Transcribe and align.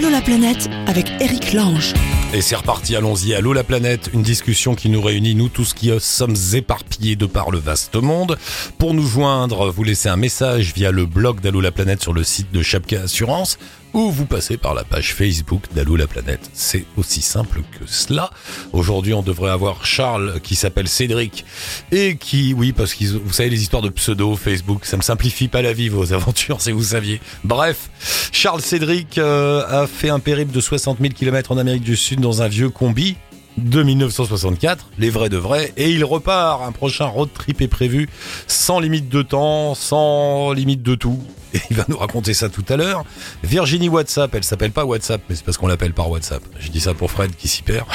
Allô 0.00 0.08
la 0.08 0.22
planète 0.22 0.70
avec 0.86 1.10
Eric 1.20 1.52
Lange. 1.52 1.92
Et 2.32 2.40
c'est 2.40 2.56
reparti, 2.56 2.96
allons-y. 2.96 3.34
Allô 3.34 3.52
la 3.52 3.64
planète, 3.64 4.08
une 4.14 4.22
discussion 4.22 4.74
qui 4.74 4.88
nous 4.88 5.02
réunit, 5.02 5.34
nous 5.34 5.50
tous 5.50 5.74
qui 5.74 5.90
sommes 6.00 6.36
éparpillés 6.54 7.16
de 7.16 7.26
par 7.26 7.50
le 7.50 7.58
vaste 7.58 7.96
monde. 7.96 8.38
Pour 8.78 8.94
nous 8.94 9.06
joindre, 9.06 9.70
vous 9.70 9.84
laissez 9.84 10.08
un 10.08 10.16
message 10.16 10.72
via 10.74 10.90
le 10.90 11.04
blog 11.04 11.40
d'Allô 11.40 11.60
la 11.60 11.70
planète 11.70 12.00
sur 12.00 12.14
le 12.14 12.24
site 12.24 12.50
de 12.50 12.62
Chapka 12.62 13.02
Assurance 13.02 13.58
ou 13.92 14.10
vous 14.10 14.26
passez 14.26 14.56
par 14.56 14.74
la 14.74 14.84
page 14.84 15.14
Facebook 15.14 15.62
d'Allô 15.74 15.96
la 15.96 16.06
planète. 16.06 16.50
C'est 16.52 16.84
aussi 16.96 17.22
simple 17.22 17.62
que 17.78 17.86
cela. 17.86 18.30
Aujourd'hui, 18.72 19.14
on 19.14 19.22
devrait 19.22 19.50
avoir 19.50 19.84
Charles 19.84 20.40
qui 20.42 20.54
s'appelle 20.54 20.88
Cédric 20.88 21.44
et 21.92 22.16
qui, 22.16 22.54
oui, 22.54 22.72
parce 22.72 22.94
que 22.94 23.04
vous 23.04 23.32
savez 23.32 23.50
les 23.50 23.62
histoires 23.62 23.82
de 23.82 23.88
pseudo 23.88 24.36
Facebook, 24.36 24.84
ça 24.84 24.96
me 24.96 25.02
simplifie 25.02 25.48
pas 25.48 25.62
la 25.62 25.72
vie 25.72 25.88
vos 25.88 26.12
aventures 26.12 26.60
si 26.60 26.72
vous 26.72 26.82
saviez. 26.82 27.20
Bref, 27.44 27.90
Charles 28.32 28.62
Cédric 28.62 29.18
euh, 29.18 29.64
a 29.66 29.86
fait 29.86 30.10
un 30.10 30.20
périple 30.20 30.52
de 30.52 30.60
60 30.60 30.98
000 31.00 31.12
km 31.12 31.52
en 31.52 31.58
Amérique 31.58 31.82
du 31.82 31.96
Sud 31.96 32.20
dans 32.20 32.42
un 32.42 32.48
vieux 32.48 32.70
combi 32.70 33.16
de 33.58 33.82
1964, 33.82 34.90
les 34.98 35.10
vrais 35.10 35.28
de 35.28 35.36
vrais, 35.36 35.72
et 35.76 35.90
il 35.90 36.04
repart. 36.04 36.62
Un 36.62 36.72
prochain 36.72 37.06
road 37.06 37.28
trip 37.32 37.60
est 37.60 37.68
prévu, 37.68 38.08
sans 38.46 38.80
limite 38.80 39.08
de 39.08 39.22
temps, 39.22 39.74
sans 39.74 40.52
limite 40.52 40.82
de 40.82 40.94
tout. 40.94 41.18
Et 41.54 41.60
il 41.70 41.76
va 41.76 41.84
nous 41.88 41.96
raconter 41.96 42.34
ça 42.34 42.48
tout 42.48 42.64
à 42.68 42.76
l'heure. 42.76 43.04
Virginie 43.42 43.88
WhatsApp, 43.88 44.34
elle 44.34 44.44
s'appelle 44.44 44.72
pas 44.72 44.84
WhatsApp, 44.84 45.22
mais 45.28 45.36
c'est 45.36 45.44
parce 45.44 45.58
qu'on 45.58 45.66
l'appelle 45.66 45.92
par 45.92 46.10
WhatsApp. 46.10 46.42
Je 46.58 46.68
dis 46.70 46.80
ça 46.80 46.94
pour 46.94 47.10
Fred 47.10 47.34
qui 47.36 47.48
s'y 47.48 47.62
perd. 47.62 47.86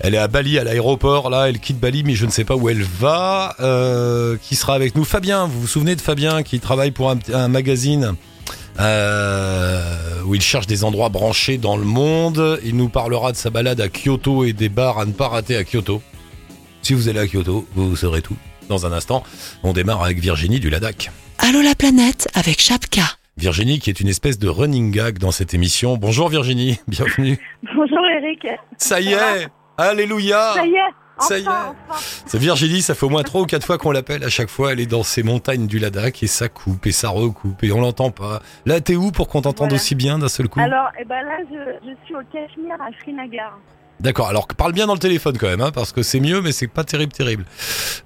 Elle 0.00 0.14
est 0.14 0.18
à 0.18 0.28
Bali, 0.28 0.58
à 0.58 0.64
l'aéroport, 0.64 1.30
là, 1.30 1.48
elle 1.48 1.58
quitte 1.58 1.78
Bali, 1.78 2.04
mais 2.04 2.14
je 2.14 2.26
ne 2.26 2.30
sais 2.30 2.44
pas 2.44 2.54
où 2.54 2.68
elle 2.68 2.82
va. 2.82 3.56
Euh, 3.60 4.36
qui 4.40 4.56
sera 4.56 4.74
avec 4.74 4.94
nous? 4.94 5.04
Fabien, 5.04 5.46
vous 5.46 5.60
vous 5.62 5.66
souvenez 5.66 5.96
de 5.96 6.00
Fabien 6.00 6.42
qui 6.42 6.60
travaille 6.60 6.92
pour 6.92 7.10
un, 7.10 7.48
magazine 7.48 8.14
euh, 8.78 10.22
où 10.24 10.34
il 10.34 10.40
cherche 10.40 10.66
des 10.66 10.84
endroits 10.84 11.08
branchés 11.08 11.58
dans 11.58 11.76
le 11.76 11.84
monde. 11.84 12.60
Il 12.64 12.76
nous 12.76 12.88
parlera 12.88 13.32
de 13.32 13.36
sa 13.36 13.50
balade 13.50 13.80
à 13.80 13.88
Kyoto 13.88 14.44
et 14.44 14.52
des 14.52 14.68
bars 14.68 14.98
à 14.98 15.04
ne 15.04 15.12
pas 15.12 15.28
rater 15.28 15.56
à 15.56 15.64
Kyoto. 15.64 16.02
Si 16.82 16.94
vous 16.94 17.08
allez 17.08 17.20
à 17.20 17.26
Kyoto, 17.26 17.66
vous 17.74 17.96
saurez 17.96 18.22
tout. 18.22 18.36
Dans 18.68 18.86
un 18.86 18.92
instant, 18.92 19.24
on 19.62 19.72
démarre 19.72 20.02
avec 20.02 20.20
Virginie 20.20 20.60
du 20.60 20.70
Ladakh. 20.70 21.10
Allô 21.38 21.60
la 21.62 21.74
planète 21.74 22.28
avec 22.34 22.60
Chapka. 22.60 23.02
Virginie 23.36 23.78
qui 23.78 23.90
est 23.90 24.00
une 24.00 24.08
espèce 24.08 24.38
de 24.38 24.48
running 24.48 24.90
gag 24.90 25.18
dans 25.18 25.30
cette 25.30 25.54
émission. 25.54 25.96
Bonjour 25.96 26.28
Virginie, 26.28 26.78
bienvenue. 26.88 27.38
Bonjour 27.62 28.04
Eric. 28.16 28.46
Ça 28.76 29.00
y 29.00 29.12
est, 29.12 29.48
alléluia. 29.76 30.52
Ça 30.54 30.66
y 30.66 30.74
est. 30.74 30.80
Ça 31.20 31.38
y 31.38 31.42
est. 31.42 31.46
C'est 32.26 32.38
Virginie, 32.38 32.80
ça 32.82 32.94
fait 32.94 33.06
au 33.06 33.08
moins 33.08 33.22
trois 33.24 33.40
ou 33.42 33.46
quatre 33.46 33.66
fois 33.66 33.76
qu'on 33.78 33.90
l'appelle. 33.90 34.22
À 34.24 34.28
chaque 34.28 34.48
fois, 34.48 34.72
elle 34.72 34.78
est 34.80 34.86
dans 34.86 35.02
ces 35.02 35.22
montagnes 35.24 35.66
du 35.66 35.78
Ladakh 35.80 36.22
et 36.22 36.26
ça 36.28 36.48
coupe 36.48 36.86
et 36.86 36.92
ça 36.92 37.08
recoupe 37.08 37.62
et 37.64 37.72
on 37.72 37.80
l'entend 37.80 38.10
pas. 38.10 38.40
Là, 38.66 38.80
t'es 38.80 38.94
où 38.96 39.10
pour 39.10 39.28
qu'on 39.28 39.42
t'entende 39.42 39.68
Voilà. 39.70 39.74
aussi 39.82 39.94
bien 39.96 40.18
d'un 40.18 40.28
seul 40.28 40.48
coup? 40.48 40.60
Alors, 40.60 40.88
eh 41.00 41.04
ben 41.04 41.22
là, 41.22 41.38
je, 41.50 41.88
je 41.88 41.94
suis 42.06 42.14
au 42.14 42.20
Cachemire 42.32 42.80
à 42.80 42.88
Srinagar. 43.02 43.58
D'accord. 44.00 44.28
Alors 44.28 44.46
parle 44.56 44.72
bien 44.72 44.86
dans 44.86 44.92
le 44.94 44.98
téléphone 45.00 45.36
quand 45.38 45.48
même, 45.48 45.60
hein, 45.60 45.70
parce 45.74 45.92
que 45.92 46.02
c'est 46.02 46.20
mieux, 46.20 46.40
mais 46.40 46.52
c'est 46.52 46.68
pas 46.68 46.84
terrible, 46.84 47.12
terrible. 47.12 47.44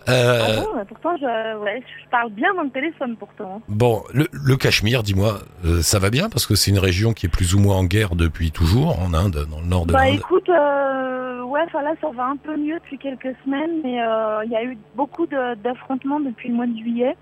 Euh, 0.09 0.41
Ah 0.43 0.61
bon 0.63 0.69
bah, 0.75 0.85
Pourtant, 0.89 1.17
je, 1.19 1.59
ouais, 1.59 1.83
je 2.05 2.09
parle 2.11 2.31
bien 2.33 2.55
dans 2.55 2.63
le 2.63 2.71
téléphone 2.71 3.17
pourtant. 3.17 3.61
Bon, 3.69 4.03
le, 4.15 4.27
le 4.33 4.57
Cachemire, 4.57 5.03
dis-moi, 5.03 5.41
euh, 5.65 5.83
ça 5.83 5.99
va 5.99 6.11
bien? 6.11 6.29
Parce 6.31 6.47
que 6.47 6.55
c'est 6.55 6.71
une 6.71 6.79
région 6.79 7.13
qui 7.13 7.27
est 7.27 7.29
plus 7.29 7.55
ou 7.55 7.59
moins 7.61 7.77
en 7.77 7.85
guerre 7.85 8.15
depuis 8.17 8.51
toujours 8.53 8.99
en 9.01 9.13
Inde, 9.15 9.47
dans 9.51 9.61
le 9.61 9.67
nord 9.67 9.87
de 9.87 9.93
Bah 9.93 10.07
l'Inde. 10.07 10.15
écoute, 10.19 10.49
euh, 10.49 11.43
ouais, 11.43 11.61
enfin 11.67 11.83
là, 11.83 11.93
ça 12.01 12.09
va 12.15 12.25
un 12.27 12.37
peu 12.37 12.57
mieux 12.57 12.77
depuis 12.77 12.99
quelques 12.99 13.35
semaines, 13.45 13.81
mais 13.85 13.99
il 14.47 14.51
y 14.51 14.57
a 14.57 14.65
eu 14.65 14.79
beaucoup 14.95 15.27
de- 15.27 15.55
d'affrontements 15.57 16.21
depuis 16.21 16.49
le 16.49 16.55
mois 16.55 16.67
de 16.67 16.77
juillet. 16.77 17.17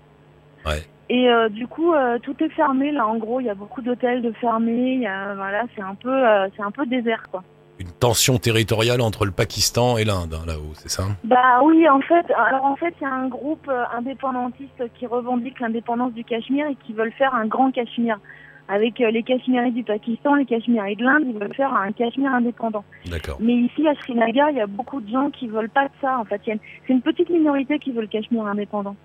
Ouais. 0.65 0.83
Et 1.09 1.29
euh, 1.29 1.49
du 1.49 1.67
coup, 1.67 1.93
euh, 1.93 2.19
tout 2.19 2.35
est 2.41 2.49
fermé 2.49 2.91
là. 2.93 3.05
En 3.05 3.17
gros, 3.17 3.41
il 3.41 3.45
y 3.45 3.49
a 3.49 3.53
beaucoup 3.55 3.81
d'hôtels 3.81 4.21
de 4.21 4.31
fermés. 4.39 4.93
Il 4.93 5.01
y 5.01 5.07
a, 5.07 5.33
voilà, 5.35 5.63
c'est 5.75 5.81
un 5.81 5.95
peu, 5.95 6.09
euh, 6.09 6.47
c'est 6.55 6.63
un 6.63 6.71
peu 6.71 6.85
désert 6.85 7.23
quoi. 7.29 7.43
Une 7.81 7.91
tension 7.93 8.37
territoriale 8.37 9.01
entre 9.01 9.25
le 9.25 9.31
Pakistan 9.31 9.97
et 9.97 10.03
l'Inde 10.03 10.35
hein, 10.35 10.45
là-haut, 10.45 10.73
c'est 10.75 10.91
ça? 10.91 11.05
Bah 11.23 11.61
oui, 11.63 11.89
en 11.89 11.99
fait, 12.01 12.27
alors 12.37 12.63
en 12.63 12.75
fait, 12.75 12.93
il 13.01 13.03
y 13.05 13.07
a 13.07 13.11
un 13.11 13.27
groupe 13.27 13.67
euh, 13.67 13.85
indépendantiste 13.97 14.83
qui 14.93 15.07
revendique 15.07 15.59
l'indépendance 15.59 16.13
du 16.13 16.23
Cachemire 16.23 16.67
et 16.67 16.77
qui 16.85 16.93
veulent 16.93 17.11
faire 17.13 17.33
un 17.33 17.47
grand 17.47 17.71
Cachemire. 17.71 18.19
Avec 18.67 19.01
euh, 19.01 19.09
les 19.09 19.23
Cachemiris 19.23 19.73
du 19.73 19.83
Pakistan, 19.83 20.35
les 20.35 20.45
Cachemiris 20.45 20.95
de 20.95 21.03
l'Inde, 21.03 21.23
ils 21.25 21.33
veulent 21.33 21.55
faire 21.55 21.73
un 21.73 21.91
Cachemire 21.91 22.31
indépendant. 22.31 22.83
D'accord. 23.07 23.37
Mais 23.39 23.55
ici, 23.55 23.87
à 23.87 23.95
Srinagar, 23.95 24.51
il 24.51 24.57
y 24.57 24.61
a 24.61 24.67
beaucoup 24.67 25.01
de 25.01 25.09
gens 25.09 25.31
qui 25.31 25.47
veulent 25.47 25.67
pas 25.69 25.85
de 25.85 25.93
ça. 26.01 26.19
En 26.19 26.25
fait, 26.25 26.39
c'est 26.45 26.59
une 26.87 27.01
petite 27.01 27.31
minorité 27.31 27.79
qui 27.79 27.91
veut 27.91 28.01
le 28.01 28.07
Cachemire 28.07 28.45
indépendant. 28.45 28.95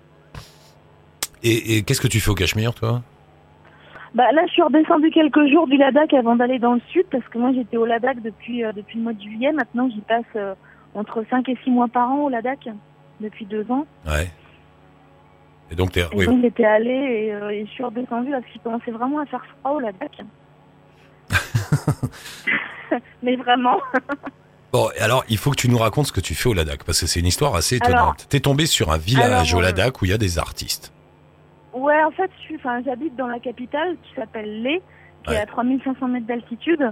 Et, 1.41 1.77
et 1.77 1.81
qu'est-ce 1.81 2.01
que 2.01 2.07
tu 2.07 2.19
fais 2.19 2.29
au 2.29 2.35
Cachemire, 2.35 2.75
toi? 2.75 3.01
Bah 4.15 4.31
là, 4.31 4.41
je 4.47 4.51
suis 4.53 4.61
redescendue 4.61 5.11
quelques 5.11 5.47
jours 5.51 5.67
du 5.67 5.77
Ladakh 5.77 6.13
avant 6.13 6.35
d'aller 6.35 6.59
dans 6.59 6.73
le 6.73 6.81
sud 6.91 7.05
parce 7.11 7.23
que 7.25 7.37
moi, 7.37 7.51
j'étais 7.53 7.77
au 7.77 7.85
Ladakh 7.85 8.21
depuis 8.21 8.63
euh, 8.63 8.71
depuis 8.71 8.97
le 8.97 9.03
mois 9.03 9.13
de 9.13 9.21
juillet. 9.21 9.51
Maintenant, 9.51 9.89
j'y 9.89 10.01
passe 10.01 10.23
euh, 10.35 10.53
entre 10.95 11.23
5 11.29 11.47
et 11.49 11.57
6 11.63 11.69
mois 11.71 11.87
par 11.87 12.09
an 12.09 12.23
au 12.25 12.29
Ladakh 12.29 12.69
depuis 13.19 13.45
deux 13.45 13.69
ans. 13.71 13.85
Ouais. 14.07 14.29
Et 15.71 15.75
donc, 15.75 15.91
t'es, 15.91 16.01
Et 16.01 16.15
oui, 16.15 16.25
donc 16.25 16.41
j'étais 16.41 16.63
allée 16.65 16.89
et, 17.27 17.33
euh, 17.33 17.49
et 17.49 17.65
je 17.65 17.71
suis 17.71 17.83
redescendue 17.83 18.31
parce 18.31 18.45
qu'il 18.45 18.61
commençait 18.61 18.91
vraiment 18.91 19.19
à 19.19 19.25
faire 19.25 19.45
froid 19.59 19.71
au 19.75 19.79
Ladakh. 19.79 20.21
Mais 23.23 23.35
vraiment. 23.35 23.77
Bon, 24.73 24.89
alors, 24.99 25.23
il 25.29 25.37
faut 25.37 25.51
que 25.51 25.55
tu 25.55 25.69
nous 25.69 25.77
racontes 25.77 26.07
ce 26.07 26.11
que 26.11 26.19
tu 26.19 26.35
fais 26.35 26.49
au 26.49 26.53
Ladakh, 26.53 26.83
parce 26.83 26.99
que 26.99 27.07
c'est 27.07 27.21
une 27.21 27.25
histoire 27.25 27.55
assez 27.55 27.77
étonnante. 27.77 27.95
Alors- 27.97 28.15
T'es 28.29 28.41
tombé 28.41 28.65
sur 28.65 28.91
un 28.91 28.97
village 28.97 29.53
Alors, 29.53 29.59
au 29.59 29.61
Ladakh 29.61 30.01
où 30.01 30.05
il 30.05 30.11
y 30.11 30.13
a 30.13 30.17
des 30.17 30.37
artistes. 30.39 30.91
Ouais, 31.77 32.03
en 32.03 32.11
fait, 32.11 32.31
j'habite 32.85 33.15
dans 33.15 33.27
la 33.27 33.39
capitale 33.39 33.95
qui 34.03 34.13
s'appelle 34.15 34.63
Leh, 34.63 34.81
qui 35.23 35.29
Ouais. 35.31 35.35
est 35.37 35.41
à 35.41 35.45
3500 35.45 36.07
mètres 36.07 36.25
d'altitude. 36.25 36.91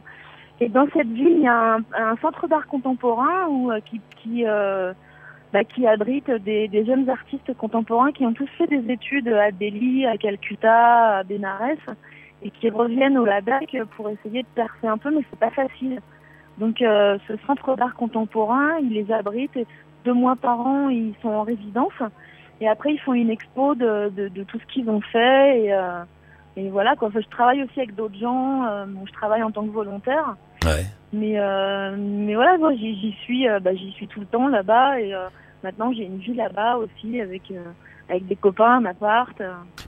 Et 0.59 0.69
dans 0.69 0.88
cette 0.94 1.07
ville, 1.07 1.38
il 1.38 1.41
y 1.41 1.47
a 1.47 1.75
un, 1.75 1.84
un 1.97 2.16
centre 2.22 2.47
d'art 2.47 2.68
contemporain 2.68 3.47
où, 3.50 3.72
euh, 3.72 3.79
qui, 3.85 4.00
qui, 4.18 4.44
euh, 4.46 4.94
bah, 5.51 5.63
qui 5.63 5.85
abrite 5.88 6.29
des, 6.31 6.68
des 6.68 6.85
jeunes 6.85 7.09
artistes 7.09 7.53
contemporains 7.57 8.12
qui 8.12 8.25
ont 8.25 8.34
tous 8.34 8.47
fait 8.57 8.68
des 8.68 8.91
études 8.91 9.28
à 9.28 9.51
Delhi, 9.51 10.06
à 10.06 10.18
Calcutta, 10.18 11.17
à 11.17 11.23
Benares, 11.23 11.96
et 12.44 12.52
qui 12.52 12.69
reviennent 12.69 13.17
au 13.17 13.25
Ladakh 13.25 13.75
pour 13.97 14.09
essayer 14.09 14.44
de 14.44 14.47
percer 14.56 14.88
un 14.88 14.97
peu, 14.97 15.09
mais 15.12 15.23
c'est 15.29 15.40
pas 15.40 15.50
facile. 15.52 16.00
Donc, 16.57 16.81
euh, 16.81 17.17
ce 17.28 17.34
centre 17.47 17.75
d'art 17.75 17.96
contemporain, 17.96 18.78
il 18.81 18.91
les 18.94 19.12
abrite. 19.12 19.57
Deux 20.06 20.13
mois 20.13 20.35
par 20.35 20.59
an, 20.62 20.90
ils 20.90 21.16
sont 21.22 21.29
en 21.29 21.41
résidence. 21.44 21.91
Et 22.61 22.67
après, 22.67 22.93
ils 22.93 22.99
font 22.99 23.13
une 23.13 23.29
expo 23.29 23.75
de, 23.75 24.09
de, 24.09 24.27
de 24.29 24.43
tout 24.43 24.59
ce 24.59 24.66
qu'ils 24.73 24.89
ont 24.89 25.01
fait. 25.01 25.61
Et, 25.66 25.73
euh, 25.73 26.03
et 26.57 26.69
voilà, 26.69 26.95
quoi. 26.95 27.09
Enfin, 27.09 27.19
je 27.21 27.27
travaille 27.29 27.61
aussi 27.63 27.79
avec 27.79 27.95
d'autres 27.95 28.17
gens. 28.17 28.66
Euh, 28.66 28.85
bon, 28.88 29.05
je 29.05 29.11
travaille 29.13 29.43
en 29.43 29.51
tant 29.51 29.63
que 29.66 29.71
volontaire. 29.73 30.35
Ouais. 30.63 30.85
Mais, 31.13 31.33
euh, 31.38 31.95
mais 31.97 32.35
voilà, 32.35 32.57
moi, 32.57 32.73
j'y 32.75 33.13
suis, 33.23 33.45
bah, 33.61 33.73
j'y 33.75 33.91
suis 33.91 34.07
tout 34.07 34.19
le 34.21 34.25
temps 34.25 34.47
là-bas. 34.47 34.99
Et 35.01 35.13
maintenant, 35.63 35.91
j'ai 35.93 36.03
une 36.05 36.17
vie 36.17 36.33
là-bas 36.33 36.77
aussi 36.77 37.19
avec, 37.21 37.43
avec 38.09 38.25
des 38.27 38.35
copains, 38.35 38.77
un 38.77 38.85
appart. 38.85 39.37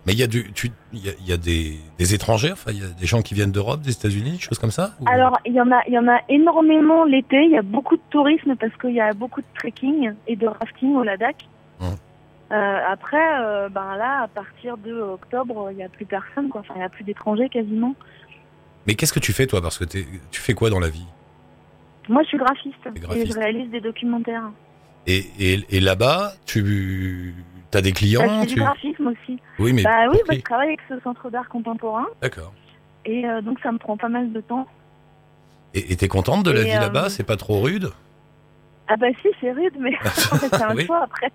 Mais 0.05 0.13
il 0.13 0.19
y 0.19 0.23
a, 0.23 0.27
du, 0.27 0.51
tu, 0.53 0.69
il 0.93 1.05
y 1.05 1.09
a, 1.09 1.13
il 1.19 1.27
y 1.27 1.33
a 1.33 1.37
des, 1.37 1.77
des 1.97 2.13
étrangers, 2.13 2.51
enfin, 2.51 2.71
il 2.71 2.79
y 2.81 2.85
a 2.85 2.89
des 2.89 3.05
gens 3.05 3.21
qui 3.21 3.33
viennent 3.33 3.51
d'Europe, 3.51 3.81
des 3.81 3.91
États-Unis, 3.91 4.31
des 4.33 4.39
choses 4.39 4.59
comme 4.59 4.71
ça 4.71 4.91
ou- 5.01 5.05
Alors, 5.07 5.37
il 5.45 5.53
y 5.53 5.61
en 5.61 5.71
a, 5.71 5.81
il 5.87 5.93
y 5.93 5.99
en 5.99 6.07
a 6.07 6.19
énormément 6.29 7.03
l'été. 7.05 7.43
Il 7.45 7.51
y 7.51 7.57
a 7.57 7.61
beaucoup 7.61 7.95
de 7.95 8.01
tourisme 8.09 8.55
parce 8.55 8.75
qu'il 8.77 8.91
y 8.93 9.01
a 9.01 9.13
beaucoup 9.13 9.41
de 9.41 9.47
trekking 9.57 10.11
et 10.27 10.35
de 10.35 10.47
rafting 10.47 10.95
au 10.95 11.03
Ladakh. 11.03 11.47
Euh, 12.51 12.79
après, 12.87 13.41
euh, 13.41 13.67
ben 13.69 13.95
là, 13.97 14.21
à 14.23 14.27
partir 14.27 14.77
de 14.77 14.93
octobre, 14.93 15.67
il 15.71 15.77
n'y 15.77 15.83
a 15.83 15.89
plus 15.89 16.05
personne, 16.05 16.49
quoi. 16.49 16.61
Enfin, 16.61 16.73
il 16.75 16.79
n'y 16.79 16.85
a 16.85 16.89
plus 16.89 17.03
d'étrangers 17.03 17.49
quasiment. 17.49 17.93
Mais 18.85 18.95
qu'est-ce 18.95 19.11
que 19.13 19.19
tu 19.19 19.33
fais, 19.33 19.47
toi 19.47 19.61
Parce 19.61 19.77
que 19.77 19.83
tu 19.85 20.05
fais 20.41 20.53
quoi 20.53 20.69
dans 20.69 20.79
la 20.79 20.89
vie? 20.89 21.05
Moi, 22.07 22.23
je 22.23 22.27
suis 22.29 22.37
graphiste, 22.37 22.75
et 23.15 23.25
je 23.25 23.33
réalise 23.33 23.69
des 23.69 23.81
documentaires. 23.81 24.49
Et, 25.07 25.25
et, 25.39 25.59
et 25.69 25.79
là-bas, 25.81 26.31
tu 26.45 27.33
as 27.73 27.81
des 27.81 27.91
Bah, 27.91 27.97
clients 27.97 28.21
je 28.35 28.39
fais 28.41 28.45
tu... 28.47 28.53
du 28.55 28.61
graphisme 28.61 29.07
aussi. 29.07 29.39
Oui, 29.59 29.73
mais 29.73 29.83
bah 29.83 30.07
oui, 30.09 30.17
bah, 30.25 30.33
je 30.35 30.39
travaille 30.41 30.67
avec 30.69 30.79
ce 30.87 30.99
centre 31.01 31.29
d'art 31.29 31.47
contemporain 31.49 32.05
D'accord. 32.21 32.53
et 33.05 33.25
euh, 33.27 33.41
donc 33.41 33.59
ça 33.61 33.71
me 33.71 33.77
prend 33.77 33.97
pas 33.97 34.09
mal 34.09 34.31
de 34.31 34.41
temps. 34.41 34.65
Et 35.73 35.95
t'es 35.95 36.07
contente 36.07 36.43
de 36.43 36.51
la 36.51 36.61
Et, 36.61 36.65
vie 36.65 36.71
là-bas? 36.79 37.09
C'est 37.09 37.23
pas 37.25 37.35
trop 37.37 37.59
rude? 37.61 37.91
Ah 38.87 38.95
bah 38.95 39.07
si, 39.21 39.27
c'est 39.41 39.51
rude, 39.51 39.73
mais 39.79 39.91
c'est 40.03 40.61
un 40.61 40.75
Oui. 40.75 40.85
choix 40.85 41.03
après. 41.03 41.31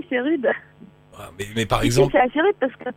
Si, 0.00 0.06
c'est 0.08 0.20
rude. 0.20 0.50
Mais, 1.38 1.46
mais 1.54 1.66
par 1.66 1.82
exemple, 1.82 2.12
c'est 2.12 2.20
assez 2.20 2.40
rude 2.40 2.56
parce 2.58 2.74
que 2.76 2.90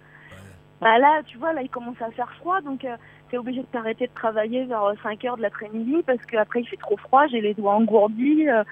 bah 0.79 0.99
là, 0.99 1.21
tu 1.25 1.37
vois, 1.37 1.53
là, 1.53 1.61
il 1.63 1.69
commence 1.69 1.99
à 2.01 2.11
faire 2.11 2.31
froid, 2.39 2.61
donc 2.61 2.85
euh, 2.85 2.95
t'es 3.29 3.37
obligé 3.37 3.61
de 3.61 3.65
t'arrêter 3.67 4.05
de 4.07 4.13
travailler 4.13 4.65
vers 4.65 4.93
5 5.01 5.25
heures 5.25 5.37
de 5.37 5.41
l'après-midi 5.41 6.03
parce 6.05 6.23
qu'après 6.25 6.61
il 6.61 6.67
fait 6.67 6.77
trop 6.77 6.97
froid, 6.97 7.25
j'ai 7.27 7.41
les 7.41 7.55
doigts 7.55 7.73
engourdis, 7.73 8.47
euh, 8.47 8.63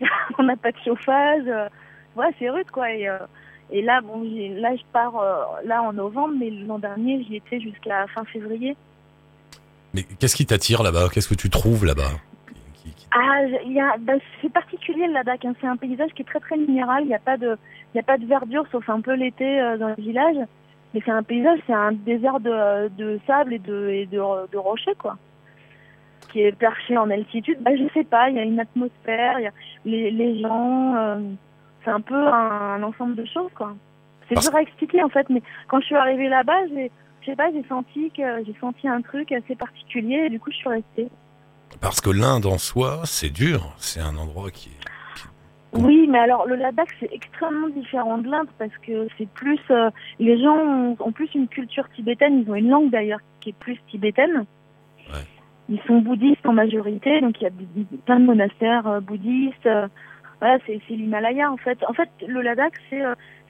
on 0.38 0.44
n'a 0.44 0.56
pas 0.56 0.72
de 0.72 0.78
chauffage. 0.84 1.44
euh, 1.46 1.68
ouais, 2.16 2.28
c'est 2.38 2.48
rude 2.48 2.70
quoi. 2.70 2.90
Et, 2.92 3.06
euh, 3.06 3.18
et 3.70 3.82
là, 3.82 4.00
bon, 4.00 4.22
là, 4.22 4.74
je 4.76 4.82
pars 4.92 5.18
euh, 5.18 5.66
là 5.66 5.82
en 5.82 5.92
novembre, 5.92 6.34
mais 6.38 6.50
l'an 6.50 6.78
dernier, 6.78 7.22
j'y 7.24 7.36
étais 7.36 7.60
jusqu'à 7.60 8.06
fin 8.08 8.24
février. 8.24 8.76
mais 9.92 10.04
qu'est-ce 10.04 10.36
qui 10.36 10.46
t'attire 10.46 10.82
là-bas? 10.82 11.08
Qu'est-ce 11.12 11.28
que 11.28 11.34
tu 11.34 11.50
trouves 11.50 11.84
là-bas? 11.84 12.12
Qui- 12.82 12.92
qui- 12.94 13.06
Ah, 13.12 13.42
il 13.64 13.72
y 13.72 13.80
a, 13.80 13.96
bah, 13.98 14.14
c'est 14.40 14.52
particulier 14.52 15.06
le 15.06 15.12
Ladakh. 15.14 15.44
hein. 15.44 15.54
C'est 15.60 15.66
un 15.66 15.76
paysage 15.76 16.10
qui 16.14 16.22
est 16.22 16.26
très 16.26 16.40
très 16.40 16.56
minéral. 16.56 17.04
Il 17.04 17.08
n'y 17.08 17.14
a 17.14 17.18
pas 17.20 17.36
de, 17.36 17.56
il 17.94 17.96
y 17.96 18.00
a 18.00 18.02
pas 18.02 18.18
de 18.18 18.26
verdure 18.26 18.64
sauf 18.72 18.88
un 18.88 19.00
peu 19.00 19.12
l'été 19.14 19.60
euh, 19.60 19.76
dans 19.78 19.88
le 19.88 19.94
village. 19.94 20.36
Mais 20.94 21.00
c'est 21.04 21.10
un 21.10 21.22
paysage, 21.22 21.58
c'est 21.66 21.72
un 21.72 21.92
désert 21.92 22.40
de, 22.40 22.88
de 22.88 23.18
sable 23.26 23.54
et 23.54 23.58
de, 23.58 23.88
et 23.88 24.06
de, 24.06 24.18
de 24.50 24.58
rochers 24.58 24.94
quoi. 24.98 25.16
qui 26.30 26.40
est 26.42 26.52
perché 26.52 26.96
en 26.98 27.08
altitude, 27.10 27.58
bah, 27.62 27.70
je 27.76 27.84
sais 27.94 28.04
pas, 28.04 28.28
il 28.30 28.36
y 28.36 28.38
a 28.38 28.42
une 28.42 28.60
atmosphère, 28.60 29.38
il 29.38 29.44
y 29.44 29.46
a 29.46 29.52
les, 29.86 30.10
les 30.10 30.40
gens, 30.40 30.94
euh, 30.96 31.20
c'est 31.84 31.90
un 31.90 32.00
peu 32.00 32.14
un, 32.26 32.74
un 32.76 32.82
ensemble 32.82 33.14
de 33.16 33.24
choses, 33.24 33.50
quoi. 33.54 33.74
C'est 34.28 34.34
Parce- 34.34 34.48
dur 34.50 34.56
à 34.56 34.62
expliquer, 34.62 35.02
en 35.02 35.08
fait, 35.08 35.28
mais 35.30 35.42
quand 35.68 35.80
je 35.80 35.86
suis 35.86 35.94
arrivée 35.96 36.28
là-bas, 36.28 36.66
j'ai, 36.68 36.90
je 37.22 37.26
sais 37.26 37.36
pas, 37.36 37.50
j'ai 37.52 37.64
senti 37.68 38.10
que 38.10 38.44
j'ai 38.44 38.54
senti 38.60 38.86
un 38.88 39.00
truc 39.02 39.32
assez 39.32 39.54
particulier 39.56 40.24
et 40.26 40.30
du 40.30 40.40
coup, 40.40 40.50
je 40.50 40.56
suis 40.56 40.68
restée. 40.68 41.08
Parce 41.82 42.00
que 42.00 42.10
l'Inde 42.10 42.46
en 42.46 42.58
soi, 42.58 43.00
c'est 43.04 43.30
dur. 43.30 43.74
C'est 43.76 44.00
un 44.00 44.16
endroit 44.16 44.50
qui 44.50 44.70
est. 44.70 44.72
Oui, 45.74 46.06
mais 46.06 46.18
alors 46.18 46.46
le 46.46 46.54
Ladakh 46.56 46.90
c'est 47.00 47.08
extrêmement 47.12 47.68
différent 47.68 48.18
de 48.18 48.28
l'Inde 48.30 48.48
parce 48.58 48.76
que 48.86 49.08
c'est 49.16 49.28
plus 49.30 49.58
euh, 49.70 49.88
les 50.18 50.38
gens 50.42 50.54
ont, 50.54 50.96
ont 51.00 51.12
plus 51.12 51.30
une 51.34 51.48
culture 51.48 51.88
tibétaine, 51.96 52.42
ils 52.46 52.50
ont 52.50 52.54
une 52.54 52.68
langue 52.68 52.90
d'ailleurs 52.90 53.20
qui 53.40 53.50
est 53.50 53.54
plus 53.54 53.78
tibétaine. 53.90 54.44
Ouais. 55.10 55.24
Ils 55.70 55.80
sont 55.86 56.00
bouddhistes 56.02 56.44
en 56.44 56.52
majorité, 56.52 57.22
donc 57.22 57.40
il 57.40 57.44
y 57.44 57.46
a 57.46 57.50
plein 58.04 58.20
de 58.20 58.26
monastères 58.26 58.86
euh, 58.86 59.00
bouddhistes. 59.00 59.64
euh, 59.64 59.88
voilà, 60.40 60.58
c'est 60.66 60.78
l'Himalaya 60.90 61.50
en 61.50 61.56
fait. 61.56 61.78
En 61.88 61.94
fait, 61.94 62.10
le 62.26 62.42
Ladakh 62.42 62.74
c'est 62.90 63.00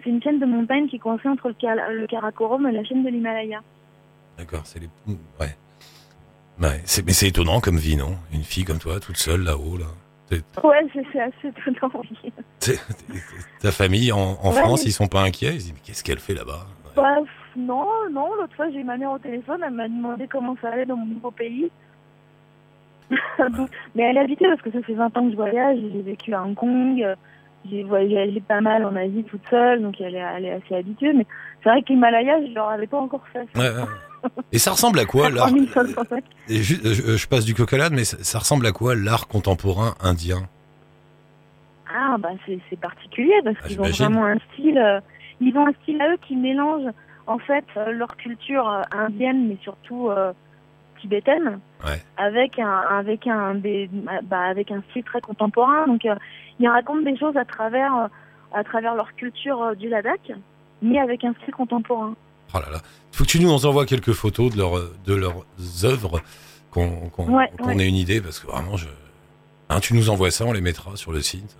c'est 0.04 0.10
une 0.10 0.22
chaîne 0.22 0.38
de 0.38 0.46
montagnes 0.46 0.86
qui 0.86 0.96
est 0.96 1.00
coincée 1.00 1.28
entre 1.28 1.48
le, 1.48 1.54
Kal- 1.54 1.92
le 1.92 2.06
Karakorum 2.06 2.68
et 2.68 2.72
la 2.72 2.84
chaîne 2.84 3.02
de 3.02 3.08
l'Himalaya. 3.08 3.62
D'accord, 4.38 4.62
c'est 4.64 4.78
les. 4.78 4.88
Ouais. 5.40 5.56
Ouais, 6.62 6.80
c'est- 6.84 7.04
mais 7.04 7.12
c'est 7.12 7.28
étonnant 7.28 7.60
comme 7.60 7.76
vie, 7.76 7.96
non? 7.96 8.16
Une 8.32 8.42
fille 8.44 8.64
comme 8.64 8.78
toi, 8.78 9.00
toute 9.00 9.16
seule 9.16 9.42
là-haut, 9.42 9.76
là. 9.78 9.86
Ouais, 10.64 10.86
c'est 10.94 11.04
c'est 11.12 11.20
assez 11.20 11.48
étonnant. 11.48 11.92
oui. 11.94 12.32
C'est- 12.60 12.80
Ta 13.60 13.70
famille 13.70 14.12
en, 14.12 14.38
en 14.42 14.50
Ouais, 14.52 14.60
France, 14.60 14.82
mais- 14.84 14.90
ils 14.90 14.92
sont 14.92 15.08
pas 15.08 15.20
inquiets? 15.22 15.48
Ils 15.54 15.60
se 15.60 15.64
disent, 15.66 15.72
mais 15.74 15.80
qu'est-ce 15.84 16.02
qu'elle 16.04 16.20
fait 16.20 16.34
là-bas? 16.34 16.66
Bah, 16.96 17.16
non, 17.56 17.86
non, 18.10 18.34
l'autre 18.34 18.54
fois 18.56 18.70
j'ai 18.70 18.78
eu 18.80 18.84
ma 18.84 18.96
mère 18.96 19.10
au 19.12 19.18
téléphone, 19.18 19.60
elle 19.66 19.72
m'a 19.74 19.88
demandé 19.88 20.26
comment 20.28 20.56
ça 20.62 20.68
allait 20.70 20.86
dans 20.86 20.96
mon 20.96 21.06
nouveau 21.06 21.30
pays. 21.30 21.70
Mais 23.94 24.02
elle 24.04 24.16
est 24.16 24.20
habituée 24.20 24.48
parce 24.48 24.62
que 24.62 24.70
ça 24.70 24.82
fait 24.82 24.94
20 24.94 25.14
ans 25.16 25.24
que 25.26 25.30
je 25.32 25.36
voyage, 25.36 25.78
j'ai 25.92 26.02
vécu 26.02 26.32
à 26.34 26.42
Hong 26.42 26.54
Kong, 26.54 27.04
j'ai 27.70 27.82
voyagé 27.82 28.40
pas 28.40 28.60
mal 28.60 28.84
en 28.86 28.96
Asie 28.96 29.24
toute 29.24 29.42
seule, 29.50 29.82
donc 29.82 30.00
elle 30.00 30.14
est, 30.14 30.18
elle 30.36 30.44
est 30.46 30.52
assez 30.52 30.74
habituée. 30.74 31.12
Mais 31.12 31.26
c'est 31.62 31.68
vrai 31.70 31.82
que 31.82 31.88
l'Himalaya, 31.92 32.40
je 32.46 32.52
leur 32.54 32.68
avais 32.70 32.86
pas 32.86 32.98
encore 33.00 33.26
fait. 33.32 33.46
Ouais, 33.58 33.68
ouais. 33.68 33.84
Et 34.52 34.58
ça 34.58 34.70
ressemble 34.72 34.98
à 34.98 35.04
quoi 35.06 35.30
l'art 35.30 35.46
3505. 35.72 36.24
Et 36.48 36.62
ju- 36.62 36.80
euh, 36.84 36.92
je, 36.94 37.16
je 37.16 37.28
passe 37.28 37.44
du 37.44 37.54
mais 37.92 38.04
ça, 38.04 38.16
ça 38.22 38.38
ressemble 38.38 38.66
à 38.66 38.72
quoi 38.72 38.94
l'art 38.94 39.26
contemporain 39.28 39.94
indien? 40.00 40.42
Ah, 41.94 42.16
bah 42.18 42.30
c'est 42.46 42.80
particulier 42.80 43.34
parce 43.44 43.56
Ah, 43.62 43.68
qu'ils 43.68 43.80
ont 43.80 43.84
vraiment 43.84 44.24
un 44.26 44.38
style, 44.52 44.78
euh, 44.78 45.00
ils 45.40 45.56
ont 45.56 45.66
un 45.66 45.72
style 45.82 46.00
à 46.00 46.10
eux 46.12 46.16
qui 46.26 46.36
mélange 46.36 46.84
en 47.26 47.38
fait 47.38 47.64
euh, 47.76 47.92
leur 47.92 48.16
culture 48.16 48.68
euh, 48.68 48.82
indienne, 48.92 49.48
mais 49.48 49.58
surtout 49.62 50.08
euh, 50.08 50.32
tibétaine. 51.00 51.58
Ouais. 51.84 52.00
avec 52.16 52.58
un 52.60 52.78
avec 52.90 53.26
un 53.26 53.56
des 53.56 53.90
bah, 54.22 54.42
avec 54.42 54.70
un 54.70 54.82
style 54.90 55.02
très 55.02 55.20
contemporain 55.20 55.86
donc 55.88 56.04
euh, 56.04 56.14
ils 56.60 56.68
racontent 56.68 57.02
des 57.02 57.16
choses 57.18 57.36
à 57.36 57.44
travers 57.44 57.92
euh, 57.96 58.06
à 58.54 58.62
travers 58.62 58.94
leur 58.94 59.12
culture 59.16 59.60
euh, 59.60 59.74
du 59.74 59.88
Ladakh 59.88 60.30
mais 60.80 61.00
avec 61.00 61.24
un 61.24 61.34
style 61.42 61.52
contemporain 61.54 62.14
Oh 62.54 62.58
là 62.58 62.70
là. 62.70 62.78
Faut 63.12 63.24
que 63.24 63.28
tu 63.28 63.40
nous 63.40 63.66
envoies 63.66 63.86
quelques 63.86 64.12
photos 64.12 64.52
de, 64.52 64.58
leur, 64.58 64.72
de 65.06 65.14
leurs 65.14 65.44
œuvres, 65.84 66.20
qu'on 66.70 66.86
Ouais, 67.18 67.50
ouais. 67.64 67.76
ait 67.84 67.88
une 67.88 67.94
idée, 67.96 68.20
parce 68.20 68.38
que 68.40 68.46
vraiment, 68.46 68.76
je... 68.76 68.86
Hein, 69.68 69.80
tu 69.80 69.94
nous 69.94 70.10
envoies 70.10 70.30
ça, 70.30 70.44
on 70.44 70.52
les 70.52 70.60
mettra 70.60 70.96
sur 70.96 71.12
le 71.12 71.20
site. 71.22 71.56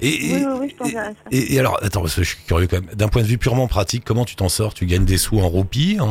Et, 0.00 0.08
et, 0.38 0.44
oui 0.46 0.52
oui, 0.60 0.76
je 0.80 0.90
ça 0.90 1.02
et- 1.30 1.54
et 1.54 1.60
alors, 1.60 1.78
attends, 1.82 2.00
parce 2.00 2.16
que 2.16 2.22
je 2.24 2.34
suis 2.34 2.44
curieux 2.44 2.66
quand 2.66 2.80
même. 2.80 2.92
D'un 2.94 3.06
point 3.08 3.22
de 3.22 3.26
vue 3.28 3.38
purement 3.38 3.68
pratique, 3.68 4.04
comment 4.04 4.24
tu 4.24 4.34
t'en 4.34 4.48
sors? 4.48 4.74
Tu 4.74 4.84
gagnes 4.86 5.04
des 5.04 5.16
sous 5.18 5.38
en 5.38 5.48
roupies, 5.48 5.98
en, 6.00 6.06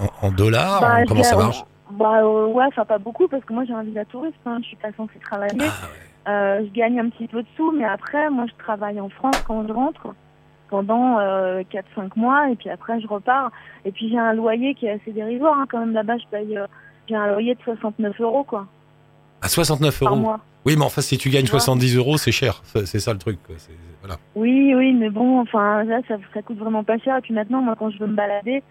en, 0.00 0.26
en 0.26 0.30
dollars? 0.32 0.80
Bah, 0.80 0.96
en- 1.02 1.04
Comment 1.06 1.22
ça 1.22 1.36
marche? 1.36 1.62
bah 1.98 2.22
euh, 2.24 2.46
ouais 2.46 2.64
enfin 2.68 2.86
pas 2.86 2.96
beaucoup 2.96 3.28
parce 3.28 3.44
que 3.44 3.52
moi 3.52 3.64
j'ai 3.66 3.74
un 3.74 3.82
visa 3.82 4.02
touriste 4.06 4.34
hein, 4.46 4.56
je 4.62 4.68
suis 4.68 4.76
pas 4.76 4.88
censée 4.96 5.18
travailler 5.20 5.60
Ah, 5.60 5.66
ouais. 5.66 6.32
Euh, 6.32 6.64
je 6.66 6.72
gagne 6.72 6.98
un 6.98 7.10
petit 7.10 7.26
peu 7.28 7.42
de 7.42 7.46
sous 7.54 7.70
mais 7.72 7.84
après 7.84 8.30
moi 8.30 8.46
je 8.48 8.64
travaille 8.64 8.98
en 8.98 9.10
France 9.10 9.34
quand 9.46 9.66
je 9.68 9.72
rentre 9.74 10.14
pendant 10.72 11.18
euh, 11.18 11.62
4-5 11.70 12.12
mois 12.16 12.48
et 12.50 12.56
puis 12.56 12.70
après 12.70 12.98
je 12.98 13.06
repars 13.06 13.52
et 13.84 13.92
puis 13.92 14.08
j'ai 14.10 14.18
un 14.18 14.32
loyer 14.32 14.74
qui 14.74 14.86
est 14.86 14.92
assez 14.92 15.12
dérisoire 15.12 15.58
hein, 15.58 15.66
quand 15.70 15.80
même 15.80 15.92
là-bas 15.92 16.16
je 16.16 16.24
paye 16.30 16.56
euh, 16.56 16.66
j'ai 17.08 17.14
un 17.14 17.26
loyer 17.32 17.54
de 17.54 17.60
69 17.62 18.18
euros 18.22 18.42
quoi 18.42 18.66
À 19.42 19.48
69 19.48 20.00
par 20.00 20.12
euros 20.12 20.20
mois 20.20 20.40
Oui, 20.64 20.76
mais 20.78 20.84
enfin, 20.84 21.02
si 21.02 21.18
tu 21.18 21.28
gagnes 21.28 21.44
Tu 21.44 21.50
vois 21.50 21.60
70 21.60 21.96
euros, 21.96 22.16
c'est 22.16 22.32
cher. 22.32 22.62
C'est 22.64 23.00
ça 23.00 23.12
le 23.12 23.18
truc. 23.18 23.38
quoi. 23.46 23.56
Voilà. 24.00 24.16
Oui, 24.36 24.72
oui, 24.74 24.92
mais 24.94 25.10
bon, 25.10 25.40
enfin, 25.40 25.82
là, 25.84 25.98
ça, 26.08 26.14
ça 26.32 26.40
coûte 26.42 26.58
vraiment 26.58 26.84
pas 26.84 26.98
cher. 26.98 27.16
Et 27.18 27.20
puis 27.20 27.34
maintenant, 27.34 27.60
moi, 27.60 27.74
quand 27.78 27.90
je 27.90 27.98
veux 27.98 28.06
me 28.06 28.14
balader 28.14 28.62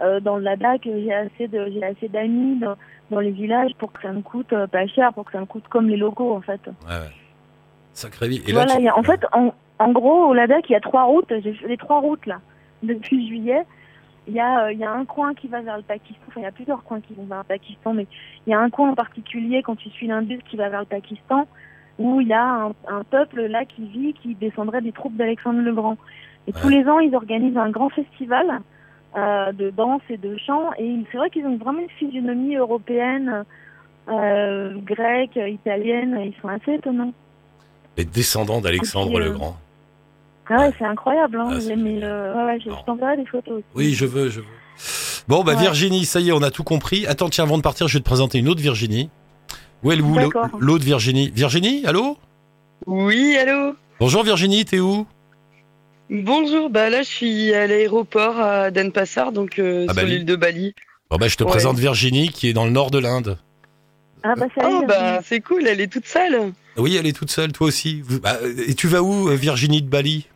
euh, 0.00 0.18
dans 0.20 0.36
le 0.38 0.42
Ladakh, 0.42 0.80
j'ai 0.84 1.12
assez 1.12 1.46
de, 1.48 1.70
j'ai 1.72 1.84
assez 1.84 2.08
d'amis 2.08 2.58
dans, 2.58 2.74
dans 3.10 3.20
les 3.20 3.30
villages 3.30 3.72
pour 3.78 3.92
que 3.92 4.00
ça 4.00 4.10
me 4.12 4.22
coûte 4.22 4.52
euh, 4.54 4.66
pas 4.66 4.86
cher, 4.86 5.12
pour 5.12 5.24
que 5.26 5.32
ça 5.32 5.40
me 5.40 5.46
coûte 5.46 5.64
comme 5.68 5.88
les 5.88 5.98
locaux, 5.98 6.34
en 6.34 6.40
fait. 6.40 6.60
Ouais, 6.88 6.98
ouais. 7.02 7.12
Sacré 7.92 8.28
vie. 8.28 8.42
Et 8.46 8.52
voilà, 8.52 8.78
là, 8.78 8.80
tu- 8.80 8.98
en 8.98 9.02
fait, 9.02 9.20
en, 9.32 9.52
en 9.78 9.92
gros, 9.92 10.26
au 10.26 10.34
Ladakh, 10.34 10.68
il 10.68 10.72
y 10.72 10.76
a 10.76 10.80
trois 10.80 11.04
routes. 11.04 11.32
J'ai 11.42 11.52
fait 11.54 11.68
les 11.68 11.76
trois 11.76 12.00
routes 12.00 12.26
là 12.26 12.40
depuis 12.82 13.26
juillet. 13.26 13.62
Il 14.26 14.34
y 14.34 14.40
a, 14.40 14.64
euh, 14.64 14.72
il 14.72 14.78
y 14.78 14.84
a 14.84 14.92
un 14.92 15.04
coin 15.04 15.34
qui 15.34 15.48
va 15.48 15.60
vers 15.60 15.76
le 15.76 15.82
Pakistan. 15.82 16.22
Enfin, 16.28 16.40
il 16.40 16.44
y 16.44 16.46
a 16.46 16.52
plusieurs 16.52 16.82
coins 16.84 17.00
qui 17.00 17.12
vont 17.14 17.24
vers 17.24 17.38
le 17.38 17.44
Pakistan, 17.44 17.92
mais 17.92 18.06
il 18.46 18.50
y 18.50 18.54
a 18.54 18.60
un 18.60 18.70
coin 18.70 18.90
en 18.90 18.94
particulier 18.94 19.62
quand 19.62 19.76
tu 19.76 19.90
suis 19.90 20.06
l'Indus 20.06 20.40
qui 20.48 20.56
va 20.56 20.68
vers 20.68 20.80
le 20.80 20.86
Pakistan, 20.86 21.46
où 21.98 22.20
il 22.20 22.28
y 22.28 22.32
a 22.32 22.42
un, 22.42 22.72
un 22.88 23.04
peuple 23.04 23.42
là 23.42 23.64
qui 23.64 23.86
vit, 23.86 24.14
qui 24.14 24.34
descendrait 24.34 24.80
des 24.80 24.92
troupes 24.92 25.16
d'Alexandre 25.16 25.60
le 25.60 25.74
Grand. 25.74 25.98
Et 26.46 26.52
tous 26.52 26.68
les 26.68 26.86
ans, 26.88 26.98
ils 26.98 27.14
organisent 27.14 27.56
un 27.56 27.70
grand 27.70 27.88
festival 27.88 28.60
euh, 29.16 29.52
de 29.52 29.70
danse 29.70 30.02
et 30.10 30.16
de 30.16 30.36
chant. 30.38 30.70
Et 30.78 30.98
c'est 31.10 31.18
vrai 31.18 31.30
qu'ils 31.30 31.46
ont 31.46 31.56
vraiment 31.56 31.80
une 31.80 31.90
physionomie 31.90 32.56
européenne, 32.56 33.44
euh, 34.08 34.74
grecque, 34.78 35.36
italienne. 35.36 36.18
Ils 36.24 36.34
sont 36.40 36.48
assez 36.48 36.74
étonnants. 36.74 37.12
les 37.96 38.04
descendants 38.04 38.60
d'Alexandre 38.60 39.18
le 39.18 39.30
Grand. 39.32 39.56
Ah 40.50 40.58
ouais, 40.58 40.72
c'est 40.78 40.84
incroyable. 40.84 41.38
Hein. 41.40 41.48
Ah, 41.50 41.54
le... 41.58 41.74
ouais, 41.74 42.44
ouais, 42.44 42.58
je, 42.64 42.70
t'enverrai 42.86 43.16
des 43.16 43.26
photos 43.26 43.54
aussi. 43.54 43.64
Oui, 43.74 43.94
je 43.94 44.04
veux, 44.04 44.28
je 44.28 44.40
veux. 44.40 44.46
Bon, 45.28 45.42
bah 45.42 45.54
Ouais. 45.54 45.60
Virginie, 45.60 46.04
ça 46.04 46.20
y 46.20 46.28
est, 46.28 46.32
on 46.32 46.42
a 46.42 46.50
tout 46.50 46.64
compris. 46.64 47.06
Attends, 47.06 47.30
tiens, 47.30 47.44
avant 47.44 47.56
de 47.56 47.62
partir, 47.62 47.88
je 47.88 47.94
vais 47.94 48.00
te 48.00 48.04
présenter 48.04 48.38
une 48.38 48.48
autre 48.48 48.60
Virginie. 48.60 49.08
Où 49.82 49.92
est 49.92 49.96
l'autre 49.96 50.84
Virginie? 50.84 51.30
Virginie, 51.34 51.84
allô? 51.86 52.16
Oui, 52.86 53.36
allô? 53.38 53.74
Bonjour 54.00 54.22
Virginie, 54.24 54.64
t'es 54.64 54.80
où? 54.80 55.06
Bonjour, 56.10 56.68
bah 56.68 56.90
là 56.90 57.02
je 57.02 57.08
suis 57.08 57.54
à 57.54 57.66
l'aéroport 57.66 58.38
à 58.38 58.70
Denpasar, 58.70 59.32
donc 59.32 59.58
euh, 59.58 59.84
À 59.88 59.94
sur 59.94 60.02
Bali. 60.02 60.10
l'île 60.16 60.24
de 60.26 60.36
Bali. 60.36 60.74
Bon, 61.10 61.16
bah 61.16 61.28
je 61.28 61.36
te 61.36 61.44
Ouais. 61.44 61.50
présente 61.50 61.78
Virginie 61.78 62.28
qui 62.28 62.48
est 62.48 62.52
dans 62.52 62.66
le 62.66 62.70
nord 62.70 62.90
de 62.90 62.98
l'Inde. 62.98 63.38
Ah 64.22 64.34
bah 64.36 64.46
salut. 64.54 64.74
Oh 64.80 64.84
bah 64.86 65.20
c'est 65.24 65.40
cool, 65.40 65.66
elle 65.66 65.80
est 65.80 65.86
toute 65.90 66.06
seule. 66.06 66.52
Oui, 66.76 66.96
elle 66.96 67.06
est 67.06 67.16
toute 67.16 67.30
seule, 67.30 67.52
toi 67.52 67.66
aussi. 67.68 68.02
Bah, 68.22 68.36
et 68.66 68.74
tu 68.74 68.86
vas 68.88 69.02
où, 69.02 69.28
euh, 69.28 69.34
Virginie 69.34 69.80
de 69.80 69.88
Bali? 69.88 70.26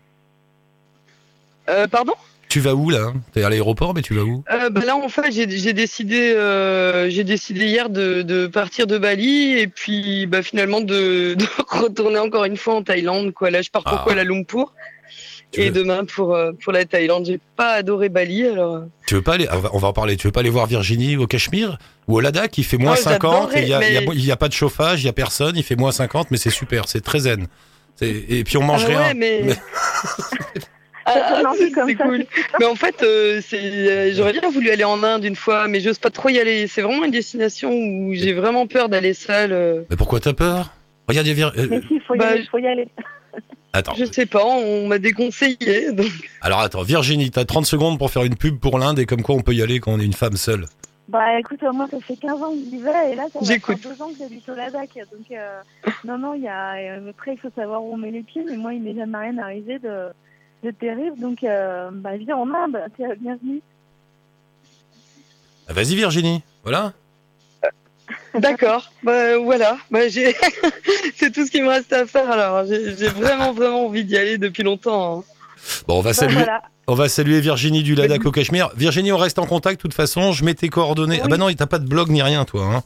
Euh, 1.68 1.86
pardon? 1.86 2.14
Tu 2.48 2.60
vas 2.60 2.74
où 2.74 2.88
là? 2.88 3.12
T'es 3.34 3.42
à 3.42 3.50
l'aéroport, 3.50 3.92
mais 3.94 4.00
tu 4.00 4.14
vas 4.14 4.22
où? 4.22 4.42
Euh, 4.50 4.70
bah 4.70 4.80
là 4.86 4.96
en 4.96 5.08
fait 5.10 5.30
j'ai 5.30 5.46
décidé 5.74 6.32
euh, 6.34 7.10
j'ai 7.10 7.22
décidé 7.22 7.66
hier 7.66 7.90
de, 7.90 8.22
de 8.22 8.46
partir 8.46 8.86
de 8.86 8.96
Bali 8.96 9.58
et 9.58 9.66
puis 9.68 10.24
bah 10.26 10.42
finalement 10.42 10.80
de, 10.80 11.34
de 11.38 11.44
retourner 11.68 12.18
encore 12.18 12.44
une 12.46 12.56
fois 12.56 12.76
en 12.76 12.82
Thaïlande 12.82 13.34
quoi. 13.34 13.50
Là 13.50 13.60
je 13.60 13.68
pars 13.70 13.84
pour 13.84 13.98
Ah. 13.98 14.02
Kuala 14.06 14.24
Lumpur 14.24 14.72
Tu 15.52 15.60
et 15.60 15.66
veux- 15.68 15.72
demain 15.82 16.06
pour 16.06 16.38
pour 16.64 16.72
la 16.72 16.86
Thaïlande. 16.86 17.26
J'ai 17.26 17.38
pas 17.54 17.72
adoré 17.72 18.08
Bali 18.08 18.46
alors. 18.46 18.84
Tu 19.06 19.14
veux 19.16 19.22
pas 19.22 19.34
aller 19.34 19.46
on 19.74 19.78
va, 19.78 19.88
en 19.88 19.92
parler. 19.92 20.16
Tu 20.16 20.26
veux 20.26 20.32
pas 20.32 20.40
aller 20.40 20.48
voir 20.48 20.66
Virginie 20.66 21.18
au 21.18 21.26
Cachemire 21.26 21.76
ou 22.06 22.16
au 22.16 22.20
Ladakh? 22.20 22.56
Il 22.56 22.64
fait 22.64 22.78
moins 22.78 22.94
Oh, 22.94 23.02
50 23.02 23.56
et 23.56 23.62
il 23.64 23.68
y 23.68 24.30
a, 24.32 24.36
pas 24.38 24.48
de 24.48 24.54
chauffage, 24.54 25.02
il 25.02 25.06
y 25.06 25.10
a 25.10 25.12
personne. 25.12 25.54
Il 25.54 25.62
fait 25.64 25.76
moins 25.76 25.92
50, 25.92 26.30
mais 26.30 26.38
c'est 26.38 26.48
super, 26.48 26.88
c'est 26.88 27.02
très 27.02 27.20
zen. 27.20 27.46
Et 28.00 28.44
puis 28.44 28.56
on 28.56 28.62
mange 28.62 28.84
ah 28.84 28.88
rien. 28.88 28.98
ouais, 29.00 29.14
mais... 29.14 29.42
Mais- 29.44 29.56
Ah, 31.14 31.52
c'est 31.56 31.70
cool. 31.94 32.24
Mais 32.60 32.66
en 32.66 32.74
fait, 32.74 33.02
euh, 33.02 33.40
euh, 33.52 34.12
j'aurais 34.14 34.32
bien 34.32 34.48
voulu 34.50 34.70
aller 34.70 34.84
en 34.84 35.02
Inde 35.02 35.24
une 35.24 35.36
fois, 35.36 35.68
mais 35.68 35.80
j'ose 35.80 35.98
pas 35.98 36.10
trop 36.10 36.28
y 36.28 36.38
aller. 36.38 36.66
C'est 36.66 36.82
vraiment 36.82 37.04
une 37.04 37.10
destination 37.10 37.70
où 37.72 38.10
j'ai 38.14 38.32
vraiment 38.34 38.66
peur 38.66 38.88
d'aller 38.88 39.14
seule. 39.14 39.52
euh. 39.52 39.82
Mais 39.90 39.96
pourquoi 39.96 40.20
t'as 40.20 40.32
peur? 40.34 40.72
Regarde, 41.08 41.26
il 41.26 41.38
y 41.38 41.42
a 41.42 41.48
Vir- 41.48 41.58
euh, 41.58 41.66
Mais 41.70 41.80
si, 41.88 41.98
faut 42.00 42.14
y 42.14 42.18
Bah, 42.18 42.28
aller, 42.28 42.46
faut 42.50 42.58
y 42.58 42.66
aller. 42.66 42.88
Attends. 43.72 43.94
Je 43.96 44.04
sais 44.06 44.26
pas, 44.26 44.44
on 44.44 44.86
m'a 44.88 44.98
déconseillé. 44.98 45.92
Donc... 45.92 46.06
Alors 46.40 46.60
attends, 46.60 46.82
Virginie, 46.82 47.30
t'as 47.30 47.44
30 47.44 47.66
secondes 47.66 47.98
pour 47.98 48.10
faire 48.10 48.24
une 48.24 48.34
pub 48.34 48.58
pour 48.58 48.78
l'Inde 48.78 48.98
et 48.98 49.06
comme 49.06 49.22
quoi 49.22 49.34
on 49.34 49.40
peut 49.42 49.52
y 49.54 49.62
aller 49.62 49.78
quand 49.78 49.92
on 49.92 50.00
est 50.00 50.04
une 50.06 50.14
femme 50.14 50.36
seule. 50.36 50.64
Bah 51.08 51.38
écoute, 51.38 51.60
moi 51.72 51.86
ça 51.90 51.98
fait 52.00 52.16
15 52.16 52.42
ans 52.42 52.50
que 52.50 52.56
j'y 52.70 52.78
vais 52.82 53.12
et 53.12 53.14
là 53.14 53.24
ça 53.32 53.38
J'écoute. 53.42 53.78
deux 53.82 54.02
ans 54.02 54.08
que 54.08 54.18
j'habite 54.18 54.46
au 54.48 54.54
Ladakh. 54.54 54.90
Donc 55.12 55.30
euh, 55.30 55.60
non, 56.06 56.18
non, 56.18 56.34
il 56.34 56.42
y 56.42 56.48
a... 56.48 56.76
Après 57.10 57.32
il 57.34 57.38
faut 57.38 57.50
savoir 57.56 57.82
où 57.82 57.92
on 57.94 57.96
met 57.98 58.10
les 58.10 58.22
pieds, 58.22 58.42
mais 58.46 58.56
moi 58.56 58.72
il 58.74 58.82
m'est 58.82 58.94
jamais 58.94 59.16
rien 59.18 59.38
arrivé 59.38 59.78
de, 59.78 60.08
de 60.64 60.70
terrible. 60.70 61.18
Donc 61.18 61.44
euh, 61.44 61.90
bah 61.92 62.16
viens 62.16 62.36
en 62.36 62.48
Inde, 62.52 62.78
t'es 62.96 63.06
la 63.06 63.14
bienvenue. 63.14 63.60
Ah, 65.68 65.72
Vas-y 65.72 65.94
Virginie, 65.94 66.42
voilà. 66.62 66.92
D'accord, 68.34 68.90
bah 69.02 69.36
voilà, 69.38 69.76
bah, 69.90 70.08
j'ai... 70.08 70.34
c'est 71.16 71.30
tout 71.30 71.44
ce 71.46 71.50
qui 71.50 71.60
me 71.60 71.68
reste 71.68 71.92
à 71.92 72.06
faire 72.06 72.30
alors. 72.30 72.64
J'ai, 72.66 72.96
j'ai 72.96 73.08
vraiment, 73.08 73.52
vraiment 73.52 73.84
envie 73.86 74.04
d'y 74.04 74.16
aller 74.16 74.38
depuis 74.38 74.62
longtemps. 74.62 75.18
hein. 75.18 75.24
Bon, 75.86 75.98
on 75.98 76.00
va 76.00 76.10
Bah, 76.10 76.14
saluer, 76.14 76.34
voilà. 76.36 76.62
on 76.86 76.94
va 76.94 77.08
saluer 77.08 77.40
Virginie 77.40 77.82
du 77.82 77.94
Ladakh 77.94 78.24
au 78.24 78.30
Cachemire. 78.30 78.70
Virginie, 78.76 79.12
on 79.12 79.18
reste 79.18 79.38
en 79.38 79.46
contact 79.46 79.78
de 79.78 79.82
toute 79.82 79.94
façon. 79.94 80.32
Je 80.32 80.44
mets 80.44 80.54
tes 80.54 80.68
coordonnées. 80.68 81.20
Ah 81.22 81.28
bah 81.28 81.36
non, 81.36 81.52
t'as 81.52 81.66
pas 81.66 81.78
de 81.78 81.86
blog 81.86 82.08
ni 82.10 82.22
rien, 82.22 82.44
toi. 82.46 82.64
Hein. 82.64 82.82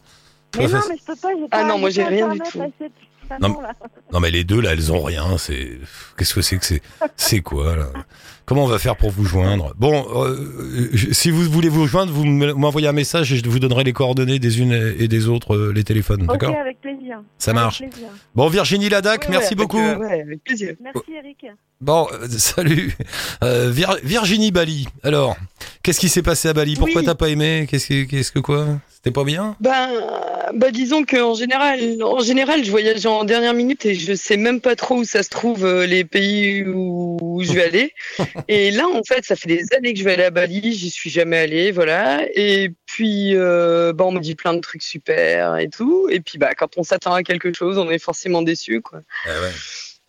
Mais 0.59 0.67
non, 0.67 0.81
mais 0.89 0.97
je 0.99 1.05
peux 1.05 1.17
pas. 1.17 1.29
j'ai 1.37 1.45
Ah 1.53 1.59
pas- 1.59 1.65
non, 1.65 1.79
moi, 1.79 1.91
j'ai 1.91 2.03
rien 2.05 2.29
du 2.29 2.41
Internet 2.41 2.53
tout. 2.53 2.63
à 2.63 2.67
cette 2.85 2.93
Non, 3.41 4.21
mais 4.21 4.31
les 4.31 4.45
deux 4.45 4.61
là, 4.61 4.73
elles 4.73 4.93
ont 4.93 5.03
rien. 5.03 5.39
C'est 5.39 5.79
qu'est-ce 6.19 6.35
que 6.35 6.43
c'est 6.43 6.59
que 6.59 6.65
c'est 6.65 6.83
C'est 7.17 7.41
quoi 7.41 7.77
là? 7.77 7.87
Comment 8.45 8.65
on 8.65 8.69
va 8.69 8.79
faire 8.79 8.97
pour 8.97 9.11
vous 9.11 9.25
joindre? 9.25 9.73
Bon, 9.79 10.05
euh, 10.25 10.89
je- 10.93 11.13
si 11.13 11.31
vous 11.31 11.43
voulez 11.45 11.69
vous 11.69 11.87
joindre, 11.87 12.13
vous 12.13 12.25
me- 12.25 12.53
m'envoyez 12.53 12.89
un 12.89 12.93
message 12.93 13.33
et 13.33 13.37
je 13.37 13.49
vous 13.49 13.61
donnerai 13.61 13.85
les 13.85 13.93
coordonnées 13.93 14.39
des 14.41 14.61
unes 14.61 14.73
et 14.99 15.07
des 15.09 15.29
autres, 15.29 15.55
euh, 15.55 15.73
les 15.73 15.85
téléphones. 15.85 16.27
D'accord? 16.27 16.55
avec 16.57 16.81
plaisir. 16.81 17.23
Ça 17.39 17.53
Avec 17.53 17.63
marche. 17.63 17.79
plaisir. 17.79 18.09
Bon, 18.35 18.49
Virginie 18.49 18.89
Ladac, 18.89 19.23
Ouais, 19.23 19.29
merci 19.31 19.51
ouais, 19.51 19.55
beaucoup. 19.57 19.79
avec, 19.79 19.97
euh, 19.97 20.01
ouais, 20.01 20.21
avec 20.23 20.45
plaisir. 20.45 20.75
Merci 20.83 21.13
Eric. 21.17 21.47
Bon, 21.83 22.07
euh, 22.13 22.29
salut. 22.39 22.95
Euh, 23.43 23.71
Vir- 23.73 23.99
Virginie 24.05 24.53
Bali. 24.53 24.87
Alors, 25.03 25.37
qu'est-ce 25.83 25.99
qui 25.99 26.09
s'est 26.09 26.23
passé 26.23 26.49
à 26.49 26.53
Bali? 26.53 26.77
Pourquoi 26.77 27.01
Oui. 27.01 27.05
t'as 27.07 27.17
pas 27.17 27.29
aimé? 27.29 27.67
Qu'est-ce 27.69 27.89
que, 27.89 28.05
qu'est-ce 28.05 28.31
que 28.31 28.39
quoi? 28.39 28.67
C'était 28.89 29.11
pas 29.11 29.25
bien? 29.25 29.57
Ben, 29.59 29.89
bah 30.55 30.71
disons 30.71 31.05
qu'en 31.05 31.35
général, 31.35 31.81
en 32.05 32.21
général, 32.21 32.65
je 32.65 32.71
voyage 32.71 33.05
en 33.05 33.25
dernière 33.25 33.53
minute 33.53 33.85
et 33.85 33.97
je 33.97 34.15
sais 34.15 34.37
même 34.37 34.61
pas 34.61 34.77
trop 34.77 34.99
où 34.99 35.05
ça 35.05 35.25
se 35.25 35.29
trouve 35.29 35.65
euh, 35.67 35.85
les 35.87 36.05
pays 36.05 36.63
où, 36.65 37.41
je 37.43 37.53
vais 37.53 37.65
aller. 37.65 37.93
Et 38.47 38.71
là, 38.71 38.87
en 38.87 39.03
fait, 39.03 39.25
ça 39.25 39.35
fait 39.35 39.49
des 39.49 39.65
années 39.77 39.93
que 39.93 39.99
je 39.99 40.05
vais 40.05 40.13
aller 40.13 40.23
à 40.23 40.31
Bali, 40.31 40.73
j'y 40.73 40.89
suis 40.91 41.11
jamais 41.11 41.39
allée, 41.39 41.73
voilà. 41.73 42.21
Et 42.37 42.71
puis, 42.87 43.35
euh, 43.35 43.93
bah, 43.93 44.05
on 44.05 44.13
me 44.13 44.21
dit 44.21 44.37
plein 44.37 44.55
de 44.55 44.61
trucs 44.61 44.85
super 44.85 45.57
et 45.57 45.69
tout. 45.69 46.09
Et 46.09 46.21
puis, 46.21 46.39
bah, 46.39 46.55
quand 46.57 46.77
on 46.77 46.85
s'attend 46.85 47.13
à 47.15 47.25
quelque 47.25 47.53
chose, 47.53 47.79
on 47.79 47.91
est 47.91 47.99
forcément 47.99 48.43
déçu, 48.43 48.81
quoi. 48.83 49.01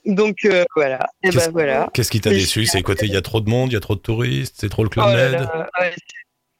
Donc 0.05 0.39
euh, 0.45 0.65
voilà. 0.75 1.07
Et 1.23 1.29
Qu'est-ce- 1.29 1.45
ben 1.45 1.51
voilà. 1.51 1.89
Qu'est-ce 1.93 2.11
qui 2.11 2.19
t'a 2.21 2.29
déçu? 2.29 2.65
C'est 2.65 2.81
quoi 2.81 2.95
Il 3.01 3.11
y 3.11 3.15
a 3.17 3.21
trop 3.21 3.41
de 3.41 3.49
monde, 3.49 3.71
il 3.71 3.73
y 3.73 3.77
a 3.77 3.81
trop 3.81 3.95
de 3.95 4.01
touristes, 4.01 4.55
c'est 4.59 4.69
trop 4.69 4.83
le 4.83 4.89
club 4.89 5.05
Oh 5.07 5.09
là 5.15 5.29
Med? 5.29 5.39
là, 5.41 5.69
ouais, 5.79 5.93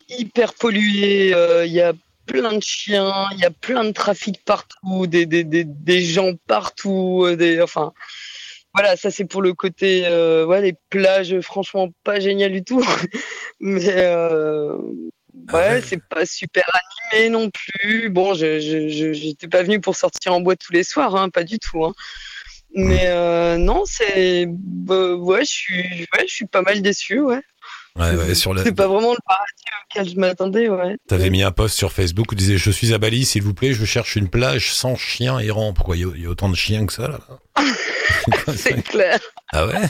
c'est 0.10 0.18
hyper 0.20 0.54
pollué. 0.54 1.34
euh, 1.34 1.66
Il 1.66 1.74
y 1.74 1.82
a 1.82 1.94
plein 2.26 2.54
de 2.54 2.64
chiens, 2.64 3.12
il 3.34 3.40
y 3.40 3.46
a 3.46 3.52
plein 3.52 3.84
de 3.84 3.92
trafic 3.92 4.44
partout, 4.46 5.08
des, 5.08 5.26
des, 5.26 5.44
des, 5.44 5.66
des 5.66 6.02
gens 6.02 6.32
partout. 6.48 7.24
euh, 7.26 7.36
Des, 7.36 7.62
enfin, 7.62 7.92
voilà, 8.74 8.96
ça 8.96 9.12
c'est 9.12 9.26
pour 9.26 9.42
le 9.42 9.54
côté. 9.54 10.04
Euh, 10.06 10.46
ouais, 10.46 10.62
les 10.62 10.76
plages, 10.90 11.40
franchement, 11.42 11.90
pas 12.06 12.20
génial 12.22 12.52
du 12.54 12.64
tout. 12.64 12.82
Mais 13.60 14.04
Ah 14.06 14.78
ouais, 15.58 15.70
ouais. 15.70 15.82
c'est 15.82 16.02
pas 16.10 16.26
super 16.26 16.64
animé 17.12 17.30
non 17.30 17.50
plus. 17.50 18.10
Bon, 18.10 18.34
je 18.34 18.60
je- 18.60 18.88
je- 18.88 19.14
j'étais 19.14 19.48
pas 19.48 19.64
venu 19.64 19.80
pour 19.82 19.96
sortir 19.96 20.34
en 20.34 20.42
boîte 20.42 20.60
tous 20.66 20.74
les 20.74 20.84
soirs, 20.84 21.16
hein, 21.16 21.30
pas 21.30 21.44
du 21.44 21.60
tout. 21.60 21.84
Hein. 21.86 21.94
Mais 22.76 23.06
euh, 23.08 23.58
non, 23.58 23.84
c'est 23.86 24.46
bah, 24.50 25.14
ouais, 25.16 25.42
je 25.46 25.52
suis 25.52 25.84
ouais, 26.14 26.26
je 26.28 26.34
suis 26.34 26.48
pas 26.48 26.62
mal 26.62 26.82
déçu, 26.82 27.20
ouais. 27.22 27.42
Ouais, 27.96 28.16
ouais, 28.16 28.34
sur 28.34 28.56
la... 28.56 28.64
C'est 28.64 28.74
pas 28.74 28.88
vraiment 28.88 29.12
le 29.12 29.20
paradis 29.28 29.64
auquel 29.86 30.10
je 30.14 30.20
m'attendais, 30.20 30.68
ouais. 30.68 30.98
T'avais 31.08 31.30
mis 31.30 31.44
un 31.44 31.52
post 31.52 31.78
sur 31.78 31.92
Facebook 31.92 32.32
où 32.32 32.36
tu 32.36 32.40
disais 32.40 32.58
Je 32.58 32.72
suis 32.72 32.92
à 32.94 32.98
Bali, 32.98 33.24
s'il 33.24 33.44
vous 33.44 33.54
plaît, 33.54 33.74
je 33.74 33.86
cherche 33.86 34.16
une 34.16 34.30
plage 34.30 34.74
sans 34.74 34.96
chiens 34.96 35.38
errants. 35.38 35.74
Pourquoi 35.74 35.96
il 35.96 36.08
y, 36.18 36.22
y 36.22 36.26
a 36.26 36.30
autant 36.30 36.50
de 36.50 36.56
chiens 36.56 36.88
que 36.88 36.94
ça 36.94 37.08
là? 37.08 37.20
C'est- 38.56 38.82
clair. 38.82 39.20
Ah 39.52 39.68
ouais? 39.68 39.82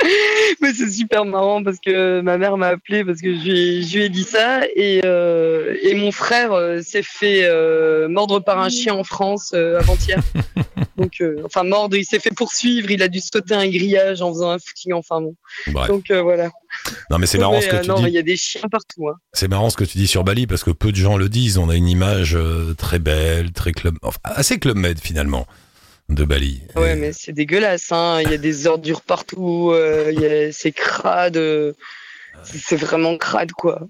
Mais 0.60 0.72
c'est 0.72 0.90
super 0.90 1.24
marrant 1.24 1.62
parce 1.62 1.78
que 1.84 2.20
ma 2.20 2.38
mère 2.38 2.56
m'a 2.56 2.68
appelé 2.68 3.04
parce 3.04 3.20
que 3.20 3.34
je 3.34 3.40
lui, 3.40 3.58
ai- 3.58 3.82
je 3.82 3.96
lui 3.98 4.04
ai 4.04 4.08
dit 4.08 4.22
ça 4.24 4.60
et, 4.76 5.00
euh, 5.04 5.74
et 5.82 5.94
mon 5.94 6.12
frère 6.12 6.52
euh, 6.52 6.80
s'est 6.82 7.02
fait 7.02 7.40
euh, 7.44 8.08
mordre 8.08 8.38
par 8.40 8.58
un 8.60 8.68
chien 8.68 8.94
en 8.94 9.04
France 9.04 9.52
avant-hier. 9.54 10.20
Donc, 10.96 11.22
enfin, 11.44 11.62
mordre, 11.62 11.96
il 11.96 12.04
s'est 12.04 12.18
fait 12.18 12.34
poursuivre, 12.34 12.90
il 12.90 13.02
a 13.02 13.08
dû 13.08 13.20
sauter 13.20 13.54
un 13.54 13.68
grillage 13.68 14.20
en 14.20 14.32
faisant 14.32 14.50
un 14.50 14.58
footing, 14.58 14.92
enfin 14.94 15.20
bon. 15.20 15.34
Bref. 15.68 15.88
Donc 15.88 16.10
voilà. 16.10 16.50
Non 17.10 17.18
mais 17.18 17.26
c'est 17.26 17.38
Mais, 17.38 17.42
marrant 17.44 17.60
ce 17.60 17.68
que 17.68 17.82
tu 17.82 17.88
non, 17.88 18.00
mais 18.02 18.08
il 18.08 18.10
dis. 18.10 18.16
y 18.16 18.18
a 18.18 18.22
des 18.22 18.36
chiens 18.36 18.68
partout. 18.70 19.08
Hein. 19.08 19.14
C'est 19.32 19.48
marrant 19.48 19.70
ce 19.70 19.76
que 19.76 19.84
tu 19.84 19.96
dis 19.98 20.06
sur 20.08 20.24
Bali 20.24 20.46
parce 20.46 20.64
que 20.64 20.70
peu 20.70 20.90
de 20.90 20.96
gens 20.96 21.16
le 21.16 21.28
disent. 21.28 21.56
On 21.58 21.68
a 21.68 21.76
une 21.76 21.88
image 21.88 22.36
très 22.76 22.98
belle, 22.98 23.52
très 23.52 23.72
club, 23.72 23.94
enfin, 24.02 24.18
assez 24.24 24.58
club 24.58 24.76
med 24.76 24.98
finalement 25.00 25.46
de 26.08 26.24
Bali. 26.24 26.62
Ouais, 26.76 26.96
mais 26.96 27.12
c'est 27.12 27.32
dégueulasse. 27.32 27.92
Hein. 27.92 28.20
Il 28.24 28.30
y 28.30 28.34
a 28.34 28.38
des 28.38 28.66
ordures 28.66 29.02
partout. 29.02 29.70
euh, 29.72 30.50
c'est 30.52 30.72
crade. 30.72 31.36
euh, 31.36 31.72
c'est 32.44 32.76
vraiment 32.76 33.16
crade, 33.18 33.52
quoi. 33.52 33.80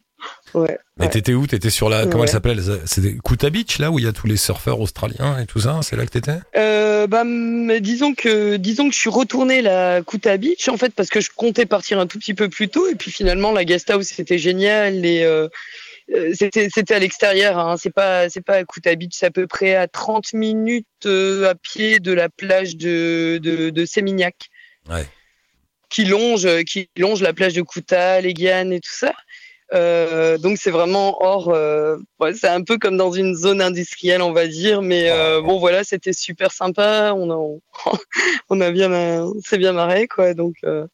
Ouais. 0.53 0.79
Mais 0.97 1.05
ouais. 1.05 1.11
t'étais 1.11 1.33
où? 1.35 1.47
T'étais 1.47 1.71
sur 1.71 1.89
la 1.89 2.03
comment 2.07 2.19
Ouais. 2.21 2.23
elle 2.27 2.29
s'appelle? 2.33 2.61
C'était 2.87 3.17
Kuta 3.25 3.51
Beach 3.51 3.79
là 3.79 3.93
où 3.93 4.01
il 4.01 4.05
y 4.05 4.09
a 4.09 4.13
tous 4.13 4.27
les 4.27 4.37
surfeurs 4.37 4.81
australiens 4.81 5.39
et 5.39 5.47
tout 5.47 5.61
ça. 5.61 5.79
C'est 5.83 5.95
là 5.95 6.05
que 6.07 6.11
t'étais? 6.11 6.39
Euh, 6.57 7.07
bah, 7.07 7.23
disons 7.79 8.15
que 8.15 8.57
disons 8.57 8.89
que 8.89 8.95
je 8.95 8.99
suis 8.99 9.11
retournée 9.11 9.63
la 9.63 10.03
Kuta 10.03 10.37
Beach 10.37 10.69
en 10.69 10.77
fait 10.77 10.93
parce 10.93 11.09
que 11.09 11.21
je 11.21 11.31
comptais 11.37 11.67
partir 11.67 12.01
un 12.01 12.09
tout 12.09 12.19
petit 12.19 12.35
peu 12.35 12.49
plus 12.49 12.69
tôt 12.69 12.89
et 12.89 12.97
puis 12.97 13.13
finalement 13.13 13.53
la 13.53 13.65
guest 13.65 13.91
house 13.91 14.07
c'était 14.09 14.39
génial 14.39 15.07
et 15.07 15.23
euh, 15.23 15.47
c'était 16.35 16.69
c'était 16.73 16.95
à 16.95 16.99
l'extérieur 16.99 17.59
hein, 17.59 17.77
c'est 17.77 17.93
pas 17.93 18.29
c'est 18.31 18.41
pas 18.41 18.55
à 18.57 18.65
Kuta 18.65 18.95
Beach 18.95 19.13
c'est 19.15 19.27
à 19.27 19.31
peu 19.31 19.47
près 19.47 19.75
à 19.75 19.89
30 19.89 20.33
minutes 20.33 20.87
euh, 21.07 21.51
à 21.51 21.55
pied 21.55 22.01
de 22.01 22.13
la 22.13 22.29
plage 22.29 22.77
de 22.77 23.39
de, 23.43 23.71
de 23.71 23.85
Sémignac 23.85 24.35
Ouais. 24.89 25.07
qui 25.91 26.05
longe 26.07 26.49
qui 26.65 26.89
longe 26.97 27.21
la 27.21 27.35
plage 27.35 27.53
de 27.55 27.63
Kuta 27.63 28.21
les 28.23 28.33
Guyane 28.33 28.73
et 28.73 28.81
tout 28.81 28.91
ça 28.95 29.13
euh, 29.75 30.39
donc 30.39 30.57
c'est 30.59 30.71
vraiment 30.71 31.23
hors, 31.23 31.51
euh, 31.51 31.99
ouais, 32.21 32.33
c'est 32.33 32.49
un 32.49 32.63
peu 32.63 32.79
comme 32.79 32.97
dans 32.97 33.13
une 33.13 33.35
zone 33.35 33.61
industrielle, 33.61 34.23
on 34.23 34.33
va 34.33 34.47
dire. 34.47 34.81
Mais 34.83 35.11
euh, 35.11 35.43
bon, 35.43 35.59
voilà, 35.59 35.85
c'était 35.85 36.13
super 36.13 36.53
sympa. 36.53 37.13
On 37.15 37.31
a, 37.31 37.59
on 38.49 38.61
a 38.61 38.71
bien, 38.71 38.91
on 38.91 39.41
s'est 39.45 39.59
bien 39.59 39.73
marré, 39.73 40.09
quoi. 40.09 40.35
Donc 40.35 40.55
euh, 40.65 40.87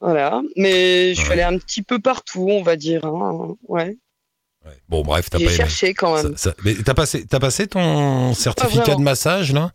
voilà. 0.00 0.42
Mais 0.56 1.14
je 1.14 1.20
suis 1.20 1.32
allée 1.32 1.42
un 1.42 1.58
petit 1.58 1.82
peu 1.82 2.00
partout, 2.00 2.48
on 2.50 2.62
va 2.62 2.76
dire. 2.76 3.04
Hein. 3.04 3.54
Ouais. 3.68 3.96
Ouais. 4.64 4.72
Bon 4.88 5.02
bref, 5.02 5.28
t'as 5.30 5.38
pas 5.38 5.44
aimé. 5.44 5.52
cherché 5.54 5.92
quand 5.94 6.14
même. 6.14 6.36
Ça- 6.36 6.50
ça- 6.50 6.56
mais 6.64 6.74
t'as 6.84 6.94
passé, 6.94 7.26
t'as 7.26 7.40
passé 7.40 7.66
ton 7.66 8.32
certificat 8.34 8.94
de 8.94 9.00
massage 9.00 9.52
là 9.52 9.72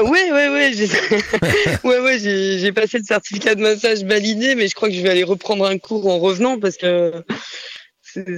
Oui, 0.00 0.18
oui, 0.32 0.46
oui. 0.50 0.74
J'ai 0.74 0.86
ouais, 1.84 2.00
ouais, 2.00 2.18
j'ai 2.18 2.58
j'ai 2.58 2.72
passé 2.72 2.98
le 2.98 3.04
certificat 3.04 3.54
de 3.54 3.62
massage 3.62 4.02
validé, 4.04 4.54
mais 4.54 4.66
je 4.68 4.74
crois 4.74 4.88
que 4.88 4.94
je 4.94 5.00
vais 5.00 5.08
aller 5.10 5.22
reprendre 5.24 5.64
un 5.66 5.78
cours 5.78 6.06
en 6.08 6.18
revenant 6.18 6.58
parce 6.58 6.76
que 6.76 7.24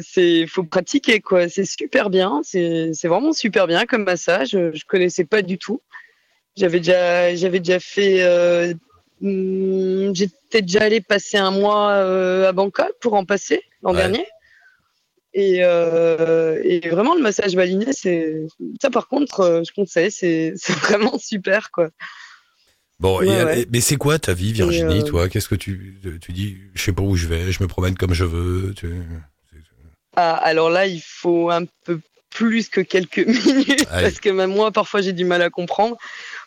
c'est- 0.02 0.46
faut 0.46 0.64
pratiquer 0.64 1.20
quoi. 1.20 1.48
C'est 1.48 1.64
super 1.64 2.10
bien. 2.10 2.40
C'est 2.44 2.92
vraiment 3.04 3.32
super 3.32 3.66
bien 3.66 3.86
comme 3.86 4.04
massage. 4.04 4.50
Je 4.50 4.84
connaissais 4.86 5.24
pas 5.24 5.42
du 5.42 5.58
tout. 5.58 5.80
J'avais 6.56 6.78
déjà 6.78 7.34
j'avais 7.34 7.58
déjà 7.60 7.80
fait. 7.80 8.22
euh, 8.22 8.74
hum, 9.22 10.14
J'étais 10.14 10.62
déjà 10.62 10.82
allé 10.84 11.00
passer 11.00 11.36
un 11.38 11.50
mois 11.50 11.90
euh, 11.92 12.48
à 12.48 12.52
Bangkok 12.52 12.92
pour 13.00 13.14
en 13.14 13.24
passer 13.24 13.62
l'an 13.82 13.90
Ouais. 13.92 13.96
dernier. 13.98 14.26
Et, 15.38 15.58
euh, 15.60 16.58
et 16.64 16.88
vraiment 16.88 17.14
le 17.14 17.20
massage 17.20 17.54
baliné, 17.54 17.86
c'est 17.92 18.46
ça 18.80 18.88
par 18.88 19.06
contre, 19.06 19.40
euh, 19.40 19.62
je 19.68 19.72
conseille, 19.74 20.10
c'est 20.10 20.54
vraiment 20.80 21.18
super 21.18 21.70
quoi. 21.70 21.90
Bon, 22.98 23.20
et- 23.20 23.26
Ouais, 23.28 23.66
mais 23.70 23.82
c'est 23.82 23.96
quoi 23.96 24.18
ta 24.18 24.32
vie, 24.32 24.54
Virginie, 24.54 25.00
euh, 25.00 25.02
toi? 25.02 25.28
Qu'est-ce 25.28 25.48
que 25.50 25.54
tu, 25.54 26.00
tu 26.22 26.32
dis 26.32 26.56
Je 26.74 26.82
sais 26.82 26.92
pas 26.94 27.02
où 27.02 27.16
je 27.16 27.26
vais, 27.26 27.52
je 27.52 27.62
me 27.62 27.68
promène 27.68 27.94
comme 27.98 28.14
je 28.14 28.24
veux. 28.24 28.72
Tu... 28.74 28.88
Ah, 30.16 30.36
alors 30.36 30.70
là, 30.70 30.86
il 30.86 31.02
faut 31.04 31.50
un 31.50 31.64
peu 31.84 32.00
plus 32.30 32.70
que 32.70 32.80
quelques 32.80 33.18
minutes 33.26 33.86
parce 33.88 34.18
que 34.18 34.30
même 34.30 34.54
moi, 34.54 34.70
parfois, 34.72 35.02
j'ai 35.02 35.12
du 35.12 35.26
mal 35.26 35.42
à 35.42 35.50
comprendre. 35.50 35.96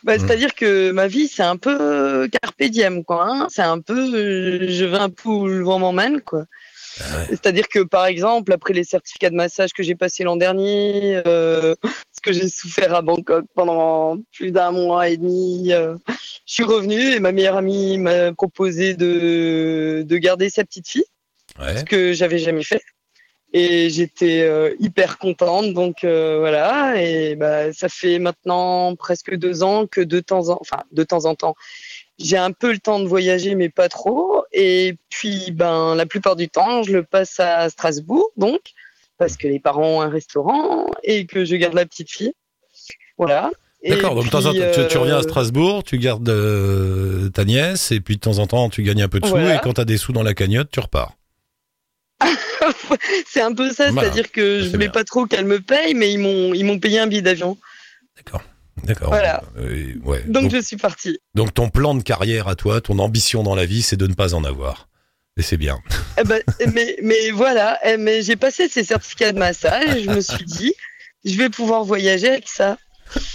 Bah, 0.04 0.16
Mm. 0.18 0.20
C'est-à-dire 0.22 0.56
que 0.56 0.90
ma 0.92 1.06
vie, 1.08 1.28
c'est 1.28 1.44
un 1.44 1.58
peu 1.58 2.28
carpe 2.42 2.64
diem, 2.64 3.04
quoi. 3.04 3.28
hein. 3.30 3.48
C'est 3.52 3.62
un 3.62 3.80
peu, 3.80 4.16
euh, 4.16 4.66
je 4.70 4.86
vais 4.86 4.98
un 4.98 5.10
peu 5.12 5.30
où 5.30 5.46
le 5.48 5.62
vent 5.64 5.78
m'emmène, 5.78 6.22
quoi. 6.22 6.46
Ouais. 7.00 7.26
C'est-à-dire 7.30 7.68
que, 7.68 7.80
par 7.80 8.06
exemple, 8.06 8.52
après 8.52 8.74
les 8.74 8.84
certificats 8.84 9.30
de 9.30 9.36
massage 9.36 9.72
que 9.74 9.84
j'ai 9.84 9.96
passés 9.96 10.24
l'an 10.24 10.36
dernier, 10.36 11.22
euh, 11.26 11.76
ce 12.12 12.22
que 12.22 12.34
j'ai 12.34 12.50
souffert 12.50 12.94
à 12.94 13.02
Bangkok 13.02 13.46
pendant 13.56 14.18
plus 14.34 14.52
d'un 14.52 14.72
mois 14.72 15.10
et 15.10 15.18
demi, 15.18 15.72
euh, 15.72 15.96
je 16.46 16.54
suis 16.54 16.64
revenue 16.64 17.14
et 17.14 17.20
ma 17.20 17.32
meilleure 17.32 17.58
amie 17.58 17.98
m'a 17.98 18.34
proposé 18.34 18.96
de, 18.96 20.04
de 20.06 20.18
garder 20.18 20.50
sa 20.50 20.64
petite 20.64 20.88
fille 20.88 21.06
Ouais. 21.60 21.78
ce 21.78 21.84
que 21.84 22.14
j'avais 22.14 22.38
jamais 22.38 22.64
fait. 22.64 22.82
Et 23.52 23.90
j'étais 23.90 24.42
euh, 24.42 24.76
hyper 24.80 25.18
contente, 25.18 25.74
donc 25.74 26.04
euh, 26.04 26.38
voilà. 26.40 27.02
Et 27.02 27.36
bah, 27.36 27.74
ça 27.74 27.90
fait 27.90 28.20
maintenant 28.20 28.96
presque 28.96 29.36
deux 29.36 29.64
ans 29.64 29.88
que 29.88 30.02
de 30.02 30.20
temps 30.20 30.50
en, 30.50 30.58
enfin 30.62 30.84
de 30.92 31.04
temps 31.04 31.26
en 31.26 31.34
temps, 31.34 31.56
j'ai 32.20 32.38
un 32.38 32.52
peu 32.52 32.72
le 32.72 32.80
temps 32.80 33.00
de 33.00 33.08
voyager, 33.08 33.56
mais 33.56 33.70
pas 33.70 33.90
trop. 33.90 34.44
Et 34.52 34.96
puis, 35.10 35.52
ben, 35.52 35.96
la 35.96 36.06
plupart 36.06 36.36
du 36.36 36.50
temps, 36.50 36.84
je 36.84 36.92
le 36.92 37.04
passe 37.04 37.40
à 37.40 37.70
Strasbourg, 37.70 38.30
donc 38.38 38.60
parce 39.18 39.38
que 39.38 39.48
les 39.48 39.60
parents 39.60 39.98
ont 39.98 40.02
un 40.02 40.10
restaurant 40.10 40.88
et 41.04 41.26
que 41.26 41.46
je 41.46 41.56
garde 41.56 41.74
la 41.74 41.86
petite 41.86 42.10
fille. 42.10 42.34
Voilà. 43.18 43.52
D'accord, 43.88 44.16
donc 44.16 44.26
de 44.26 44.30
temps 44.30 44.46
en 44.46 44.54
temps, 44.54 44.72
tu, 44.74 44.88
tu 44.90 44.98
reviens 44.98 45.16
à 45.16 45.20
euh, 45.20 45.24
Strasbourg, 45.24 45.84
tu 45.84 45.98
gardes 46.00 46.28
euh, 46.28 47.30
ta 47.30 47.46
nièce, 47.46 47.92
et 47.92 48.02
puis 48.02 48.16
de 48.16 48.20
temps 48.20 48.40
en 48.40 48.48
temps, 48.48 48.70
tu 48.70 48.84
gagnes 48.84 49.04
un 49.04 49.08
peu 49.08 49.22
de 49.22 49.26
sous, 49.26 49.32
Voilà. 49.32 49.56
et 49.56 49.60
quand 49.64 49.74
t'as 49.74 49.86
des 49.86 49.98
sous 49.98 50.12
dans 50.12 50.24
la 50.24 50.34
cagnotte, 50.34 50.70
tu 50.72 50.82
repars. 50.82 51.14
c'est 53.28 53.42
un 53.42 53.54
peu 53.54 53.72
ça, 53.72 53.92
c'est-à-dire 53.94 54.32
que 54.32 54.60
je 54.60 54.66
voulais 54.66 54.88
bien. 54.88 54.90
pas 54.90 55.06
trop 55.06 55.26
qu'elle 55.26 55.46
me 55.46 55.62
paye, 55.62 55.94
mais 55.94 56.12
ils 56.12 56.18
m'ont 56.18 56.54
ils 56.54 56.66
m'ont 56.66 56.80
payé 56.80 57.00
un 57.00 57.08
billet 57.08 57.22
d'avion. 57.22 57.58
D'accord. 58.18 58.42
D'accord. 58.84 59.10
Voilà. 59.10 59.44
Euh, 59.58 59.94
ouais. 60.04 60.24
Donc, 60.28 60.44
donc, 60.44 60.52
je 60.56 60.62
suis 60.62 60.78
partie. 60.78 61.20
donc 61.36 61.54
ton 61.54 61.70
plan 61.70 61.96
de 61.96 62.04
carrière 62.04 62.48
à 62.48 62.56
toi, 62.56 62.82
ton 62.82 63.00
ambition 63.00 63.44
dans 63.44 63.56
la 63.56 63.66
vie, 63.66 63.82
c'est 63.82 63.98
de 63.98 64.08
ne 64.08 64.14
pas 64.14 64.34
en 64.34 64.44
avoir. 64.44 64.88
Et 65.38 65.42
c'est 65.42 65.58
bien. 65.58 65.80
Eh 66.20 66.24
ben, 66.26 66.42
mais, 66.74 66.98
mais 67.02 67.32
voilà, 67.32 67.80
eh, 67.86 67.96
mais 67.96 68.22
j'ai 68.24 68.36
passé 68.36 68.68
ces 68.68 68.84
certificats 68.84 69.32
de 69.32 69.40
massage 69.40 69.96
et 69.96 70.04
je 70.04 70.10
me 70.10 70.20
suis 70.20 70.44
dit, 70.44 70.74
je 71.24 71.38
vais 71.38 71.50
pouvoir 71.50 71.86
voyager 71.86 72.28
avec 72.28 72.50
ça. 72.50 72.78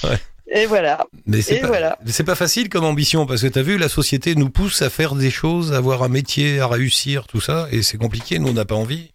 Ouais. 0.03 0.19
Et 0.53 0.67
voilà. 0.67 1.07
Mais 1.25 1.41
c'est 1.41 1.57
Et 1.57 1.61
pas, 1.61 1.69
voilà. 1.69 1.99
mais 2.05 2.13
c'est 2.13 2.25
pas 2.25 2.35
facile 2.35 2.69
comme 2.69 2.85
ambition 2.85 3.25
parce 3.25 3.41
que 3.41 3.47
t'as 3.47 3.63
vu, 3.63 3.79
la 3.79 3.89
société 3.89 4.35
nous 4.35 4.51
pousse 4.51 4.83
à 4.83 4.91
faire 4.91 5.15
des 5.15 5.31
choses, 5.31 5.73
à 5.73 5.79
avoir 5.79 6.03
un 6.03 6.09
métier, 6.09 6.61
à 6.61 6.67
réussir, 6.67 7.27
tout 7.27 7.41
ça, 7.41 7.69
et 7.73 7.83
c'est 7.83 7.97
compliqué. 7.97 8.39
Nous, 8.39 8.49
on 8.49 8.53
n'a 8.53 8.67
pas 8.67 8.75
envie. 8.75 9.11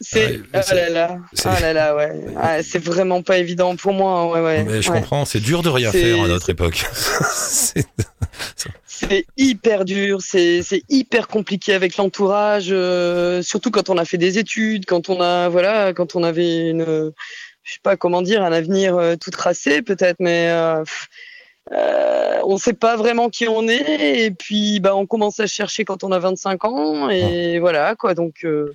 C'est 0.00 0.40
oh 0.54 0.58
c'est- 0.62 0.74
là 0.74 0.88
là, 0.90 1.18
c'est- 1.32 1.48
oh 1.48 1.60
là 1.60 1.72
là, 1.72 1.94
ouais. 1.96 2.10
Ah, 2.36 2.62
c'est 2.62 2.82
vraiment 2.82 3.22
pas 3.22 3.38
évident 3.38 3.76
pour 3.76 3.92
moi, 3.92 4.30
ouais, 4.30 4.40
ouais. 4.40 4.64
mais 4.64 4.82
je 4.82 4.90
ouais. 4.90 4.98
comprends, 5.00 5.24
c'est 5.24 5.40
dur 5.40 5.62
de 5.62 5.68
rien 5.68 5.90
faire 5.92 6.22
à 6.22 6.28
notre 6.28 6.50
époque. 6.50 6.84
C'est- 7.32 7.86
C'est 8.86 9.26
hyper 9.36 9.84
dur, 9.84 10.20
c'est 10.22 10.62
hyper 10.88 11.26
compliqué 11.28 11.74
avec 11.74 11.96
l'entourage, 11.96 12.68
euh, 12.70 13.42
surtout 13.42 13.70
quand 13.70 13.90
on 13.90 13.98
a 13.98 14.04
fait 14.04 14.18
des 14.18 14.38
études, 14.38 14.86
quand 14.86 15.08
on 15.10 15.20
a 15.20 15.48
voilà, 15.48 15.92
quand 15.92 16.14
on 16.16 16.22
avait 16.22 16.70
une, 16.70 17.12
je 17.64 17.72
sais 17.72 17.80
pas 17.82 17.96
comment 17.96 18.22
dire, 18.22 18.42
un 18.42 18.52
avenir 18.52 18.96
euh, 18.96 19.16
tout 19.16 19.30
tracé 19.30 19.82
peut-être, 19.82 20.16
mais 20.20 20.48
euh, 20.50 20.84
pff, 20.84 21.08
euh, 21.72 22.38
on 22.44 22.56
sait 22.56 22.72
pas 22.72 22.96
vraiment 22.96 23.30
qui 23.30 23.48
on 23.48 23.66
est 23.68 24.24
et 24.26 24.30
puis 24.30 24.80
bah 24.80 24.94
on 24.94 25.06
commence 25.06 25.40
à 25.40 25.46
chercher 25.46 25.84
quand 25.84 26.04
on 26.04 26.12
a 26.12 26.18
25 26.18 26.64
ans 26.64 27.08
et 27.10 27.58
voilà 27.58 27.94
quoi 27.96 28.14
donc. 28.14 28.44
euh, 28.44 28.72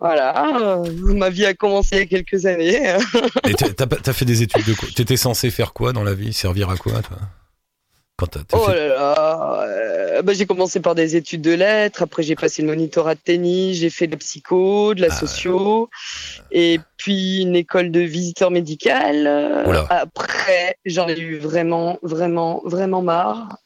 voilà, 0.00 0.82
ma 1.02 1.30
vie 1.30 1.46
a 1.46 1.54
commencé 1.54 1.90
il 1.92 1.98
y 1.98 2.02
a 2.02 2.06
quelques 2.06 2.46
années. 2.46 2.96
Et 3.48 3.54
t'as 3.54 3.86
t'as 3.86 4.12
fait 4.12 4.24
des 4.24 4.42
études 4.42 4.66
de 4.66 4.74
quoi? 4.74 4.88
T'étais 4.94 5.16
censé 5.16 5.50
faire 5.50 5.72
quoi 5.72 5.92
dans 5.92 6.04
la 6.04 6.14
vie? 6.14 6.32
Servir 6.32 6.68
à 6.70 6.76
quoi, 6.76 7.00
toi? 7.02 7.16
Quand 8.16 8.26
t'as 8.26 8.40
t'as 8.46 8.56
Oh 8.56 8.66
fait- 8.66 8.74
là 8.76 8.94
là, 8.94 9.62
euh, 9.66 10.22
bah, 10.22 10.34
j'ai 10.34 10.46
commencé 10.46 10.78
par 10.78 10.94
des 10.94 11.16
études 11.16 11.42
de 11.42 11.52
lettres, 11.52 12.02
après 12.02 12.22
j'ai 12.22 12.36
passé 12.36 12.62
le 12.62 12.68
monitorat 12.68 13.16
de 13.16 13.20
tennis, 13.20 13.76
j'ai 13.78 13.90
fait 13.90 14.06
de 14.06 14.12
la 14.12 14.18
psycho, 14.18 14.94
de 14.94 15.00
la 15.00 15.08
Ah. 15.10 15.16
socio, 15.16 15.90
et 16.52 16.78
puis 16.96 17.42
une 17.42 17.56
école 17.56 17.90
de 17.90 18.00
visiteur 18.00 18.52
médical. 18.52 19.64
Oula. 19.66 19.86
Après, 19.90 20.76
j'en 20.84 21.08
ai 21.08 21.18
eu 21.18 21.38
vraiment, 21.38 21.98
vraiment, 22.02 22.62
vraiment 22.64 23.02
marre. 23.02 23.58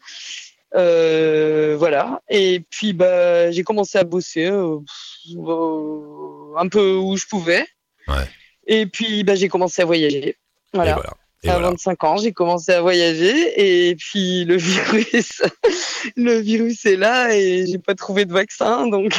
Euh, 0.74 1.76
voilà. 1.78 2.20
Et 2.28 2.62
puis 2.70 2.92
bah, 2.92 3.50
j'ai 3.50 3.62
commencé 3.64 3.98
à 3.98 4.04
bosser 4.04 4.46
euh, 4.46 4.78
un 6.56 6.68
peu 6.68 6.94
où 6.96 7.16
je 7.16 7.26
pouvais. 7.26 7.66
Ouais. 8.06 8.28
Et 8.66 8.86
puis 8.86 9.24
bah, 9.24 9.34
j'ai 9.34 9.48
commencé 9.48 9.82
à 9.82 9.84
voyager. 9.84 10.28
Et 10.28 10.36
Voilà. 10.74 10.94
voilà. 10.94 11.10
Et 11.44 11.48
À 11.50 11.52
voilà. 11.52 11.68
25 11.70 12.02
ans, 12.04 12.16
j'ai 12.16 12.32
commencé 12.32 12.72
à 12.72 12.80
voyager 12.80 13.88
et 13.90 13.94
puis 13.94 14.44
le 14.44 14.56
virus, 14.58 15.40
le 16.16 16.32
virus 16.40 16.84
est 16.84 16.96
là 16.96 17.32
et 17.32 17.64
j'ai 17.64 17.78
pas 17.78 17.94
trouvé 17.94 18.24
de 18.24 18.32
vaccin, 18.32 18.88
donc, 18.88 19.16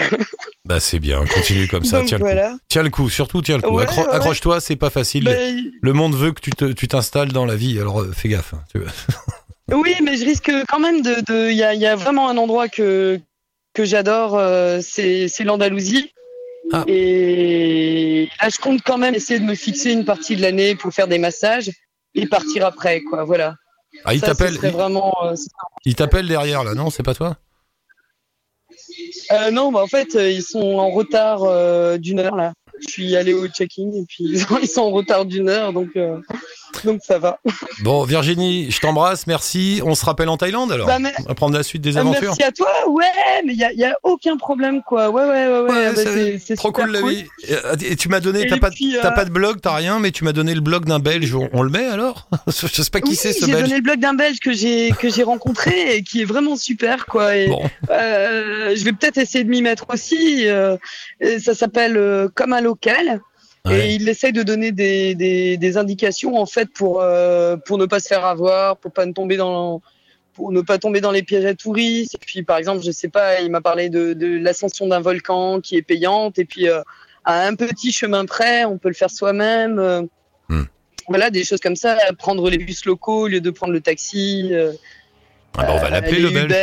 Bah 0.66 0.82
c'est 0.82 1.00
bien, 1.00 1.24
continue 1.34 1.70
comme 1.70 1.86
ça, 1.86 2.00
donc 2.00 2.10
tiens 2.10 2.18
le 2.18 2.24
coup. 2.26 2.30
voilà. 2.30 2.58
Tiens 2.68 2.84
le 2.84 2.90
coup, 2.90 3.10
surtout 3.10 3.42
tiens 3.42 3.56
le 3.56 3.62
coup. 3.62 3.74
Ouais, 3.78 3.86
Accro- 3.86 4.04
ouais. 4.06 4.12
Accroche-toi, 4.14 4.60
c'est 4.60 4.76
pas 4.76 4.90
facile. 4.90 5.24
Ben, 5.24 5.72
Le 5.82 5.94
monde 5.94 6.14
veut 6.14 6.34
que 6.34 6.42
tu 6.74 6.88
t'installes 6.90 7.32
dans 7.32 7.46
la 7.46 7.56
vie, 7.56 7.80
alors 7.80 8.02
euh, 8.02 8.12
fais 8.12 8.28
gaffe. 8.28 8.54
hein, 8.54 8.64
tu. 8.74 8.82
oui, 9.74 9.96
mais 10.04 10.18
je 10.18 10.26
risque 10.26 10.52
quand 10.68 10.80
même 10.80 11.02
de, 11.02 11.50
il 11.50 11.58
y 11.58 11.64
a, 11.64 11.74
il 11.74 11.82
y 11.82 11.86
a 11.86 11.96
vraiment 11.96 12.30
un 12.30 12.38
endroit 12.38 12.68
que 12.68 13.20
que 13.74 13.86
j'adore, 13.86 14.36
euh, 14.36 14.80
c'est 14.82 15.44
l'Andalousie. 15.44 16.12
Ah. 16.72 16.84
Et 16.88 18.30
là, 18.42 18.50
je 18.50 18.58
compte 18.58 18.82
quand 18.84 18.98
même 18.98 19.16
essayer 19.16 19.40
de 19.40 19.46
me 19.46 19.56
fixer 19.56 19.92
une 19.92 20.06
partie 20.06 20.36
de 20.36 20.42
l'année 20.42 20.76
pour 20.76 20.94
faire 20.94 21.08
des 21.08 21.18
massages 21.18 21.72
et 22.14 22.28
partir 22.28 22.66
après, 22.66 23.02
quoi. 23.02 23.24
Voilà. 23.24 23.56
Ah, 24.06 24.14
il 24.14 24.22
t'appelle, 24.22 24.56
vraiment. 24.58 25.16
euh, 25.24 25.36
il 25.86 25.96
t'appelle 25.96 26.28
derrière 26.28 26.64
là, 26.64 26.76
non 26.76 26.90
C'est 26.90 27.04
pas 27.04 27.16
toi? 27.16 27.38
Euh, 29.32 29.52
non, 29.52 29.72
bah 29.72 29.82
en 29.82 29.88
fait, 29.88 30.16
euh, 30.16 30.30
ils 30.30 30.44
sont 30.44 30.78
en 30.78 30.90
retard 30.90 31.40
d'une 32.00 32.20
heure 32.20 32.36
là. 32.36 32.54
Je 32.82 32.90
suis 32.90 33.16
allé 33.16 33.34
au 33.34 33.48
check-in 33.48 33.92
et 33.92 34.06
puis 34.08 34.24
ils 34.62 34.68
sont, 34.68 34.82
en 34.82 34.92
retard 34.92 35.26
d'une 35.26 35.50
heure, 35.50 35.74
donc 35.74 35.90
donc 36.84 37.02
ça 37.04 37.20
va. 37.20 37.40
Bon, 37.84 38.04
Virginie, 38.04 38.72
je 38.72 38.80
t'embrasse, 38.80 39.28
merci. 39.28 39.82
On 39.86 39.96
se 39.96 40.06
rappelle 40.06 40.30
en 40.30 40.38
Thaïlande 40.38 40.72
alors 40.72 40.88
Bah, 40.88 41.00
mais- 41.00 41.14
On 41.20 41.24
va 41.30 41.36
prendre 41.36 41.56
la 41.56 41.64
suite 41.64 41.82
des 41.82 41.98
Euh, 41.98 42.02
aventures. 42.02 42.22
merci 42.38 42.44
à 42.44 42.52
toi. 42.52 42.70
Ouais, 42.90 43.06
mais 43.46 43.54
il 43.54 43.60
y 43.60 43.84
a, 43.86 43.90
a 43.92 43.94
aucun 44.04 44.38
problème 44.38 44.82
quoi. 44.86 45.10
Ouais, 45.10 45.24
ouais, 45.24 45.48
ouais, 45.48 45.60
ouais. 45.62 45.86
Ah 45.88 45.92
bah, 45.94 46.02
c'est 46.40 46.56
Trop 46.56 46.70
super 46.70 46.86
cool 46.86 46.92
la 46.94 47.02
vie. 47.02 47.26
Et, 47.82 47.92
et 47.92 47.96
tu 47.96 48.10
m'as 48.10 48.20
donné, 48.20 48.48
t'as 48.48 48.58
pas, 48.58 48.70
euh, 48.70 49.12
pas 49.12 49.26
de 49.26 49.30
blog, 49.32 49.60
t'as 49.62 49.74
rien, 49.76 50.00
mais 50.00 50.12
tu 50.12 50.24
m'as 50.24 50.32
donné 50.34 50.54
le 50.54 50.62
blog 50.62 50.86
d'un 50.86 51.00
Belge. 51.00 51.34
On, 51.36 51.50
on 51.54 51.62
le 51.64 51.70
met 51.70 51.86
alors? 51.86 52.28
Je 52.48 52.82
sais 52.82 52.90
pas 52.90 53.02
qui 53.02 53.12
Oui, 53.12 53.16
c'est 53.16 53.34
ce 53.34 53.46
j'ai 53.46 53.52
Belge. 53.52 53.64
donné 53.64 53.76
le 53.78 53.82
blog 53.82 54.00
d'un 54.00 54.14
Belge 54.14 54.40
que 54.40 54.54
j'ai 54.54 54.92
que 55.00 55.10
j'ai 55.10 55.24
rencontré 55.24 55.96
et 55.96 56.04
qui 56.04 56.22
est 56.22 56.26
vraiment 56.26 56.56
super 56.56 57.06
quoi. 57.06 57.36
Et, 57.36 57.48
Bon, 57.48 57.62
euh, 57.90 58.76
je 58.76 58.84
vais 58.84 58.92
peut-être 58.94 59.18
essayer 59.18 59.44
de 59.44 59.50
m'y 59.50 59.62
mettre 59.62 59.86
aussi. 59.94 60.48
euh, 60.48 60.78
ça 61.40 61.54
s'appelle 61.56 61.98
euh, 61.98 62.28
comme 62.34 62.54
un 62.54 62.62
local. 62.62 63.22
Ouais. 63.66 63.90
Et 63.92 63.96
il 63.96 64.08
essaye 64.08 64.34
de 64.34 64.44
donner 64.44 64.72
des, 64.72 65.16
des, 65.16 65.58
des 65.58 65.78
indications 65.78 66.38
en 66.38 66.46
fait 66.46 66.70
pour 66.74 67.02
euh, 67.02 67.58
pour 67.58 67.78
ne 67.78 67.86
pas 67.86 68.00
se 68.00 68.08
faire 68.08 68.26
avoir, 68.26 68.78
pour 68.78 68.92
pas 68.92 69.06
ne 69.06 69.14
tomber 69.14 69.38
dans 69.38 69.82
pour 70.34 70.52
ne 70.52 70.62
pas 70.62 70.78
tomber 70.78 71.02
dans 71.02 71.12
les 71.12 71.24
pièges 71.24 71.46
à 71.46 71.54
touristes. 71.54 72.16
Et 72.16 72.20
puis 72.20 72.44
par 72.44 72.58
exemple, 72.58 72.84
je 72.84 72.92
sais 72.92 73.10
pas, 73.10 73.42
il 73.42 73.52
m'a 73.52 73.62
parlé 73.62 73.90
de, 73.90 74.14
de 74.14 74.28
l'ascension 74.38 74.88
d'un 74.88 75.02
volcan 75.02 75.60
qui 75.60 75.76
est 75.76 75.82
payante. 75.82 76.40
Et 76.40 76.46
puis 76.46 76.70
euh, 76.70 76.82
à 77.26 77.46
un 77.46 77.56
petit 77.56 77.92
chemin 77.92 78.26
près, 78.26 78.66
on 78.66 78.78
peut 78.78 78.90
le 78.90 78.96
faire 78.96 79.10
soi-même. 79.10 80.08
Hmm. 80.48 80.64
Voilà, 81.08 81.30
des 81.30 81.44
choses 81.44 81.60
comme 81.60 81.76
ça. 81.76 81.98
Prendre 82.18 82.50
les 82.50 82.58
bus 82.58 82.86
locaux 82.86 83.24
au 83.24 83.28
lieu 83.28 83.42
de 83.42 83.50
prendre 83.50 83.74
le 83.74 83.82
taxi. 83.82 84.50
euh, 84.52 84.72
Ah 85.58 85.64
bah, 85.64 85.74
on 85.76 85.80
va 85.80 85.88
euh, 85.88 85.90
l'appeler 85.90 86.20
le 86.20 86.30
Belge. 86.30 86.54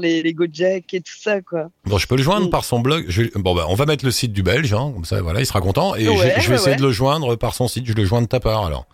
Les, 0.00 0.22
les 0.22 0.32
Gojek 0.34 0.94
et 0.94 1.00
tout 1.00 1.12
ça 1.20 1.40
quoi. 1.40 1.68
Bon, 1.84 1.98
je 1.98 2.06
peux 2.06 2.16
le 2.16 2.22
joindre 2.22 2.48
par 2.50 2.64
son 2.64 2.80
blog. 2.80 3.04
Je- 3.08 3.22
Bon, 3.36 3.54
bah, 3.54 3.66
on 3.68 3.74
va 3.74 3.86
mettre 3.86 4.04
le 4.04 4.10
site 4.10 4.32
du 4.32 4.42
Belge, 4.42 4.72
hein, 4.72 4.90
comme 4.94 5.04
ça, 5.04 5.20
voilà, 5.20 5.40
il 5.40 5.46
sera 5.46 5.60
content. 5.60 5.94
Et 5.94 6.08
Ouais, 6.08 6.16
je, 6.16 6.22
vais 6.22 6.48
ouais, 6.48 6.54
essayer 6.54 6.70
ouais. 6.72 6.76
de 6.76 6.82
le 6.82 6.90
joindre 6.92 7.36
par 7.36 7.54
son 7.54 7.68
site. 7.68 7.86
Je 7.86 7.92
le 7.92 8.04
joins 8.04 8.22
de 8.22 8.26
ta 8.26 8.40
part 8.40 8.64
alors. 8.66 8.86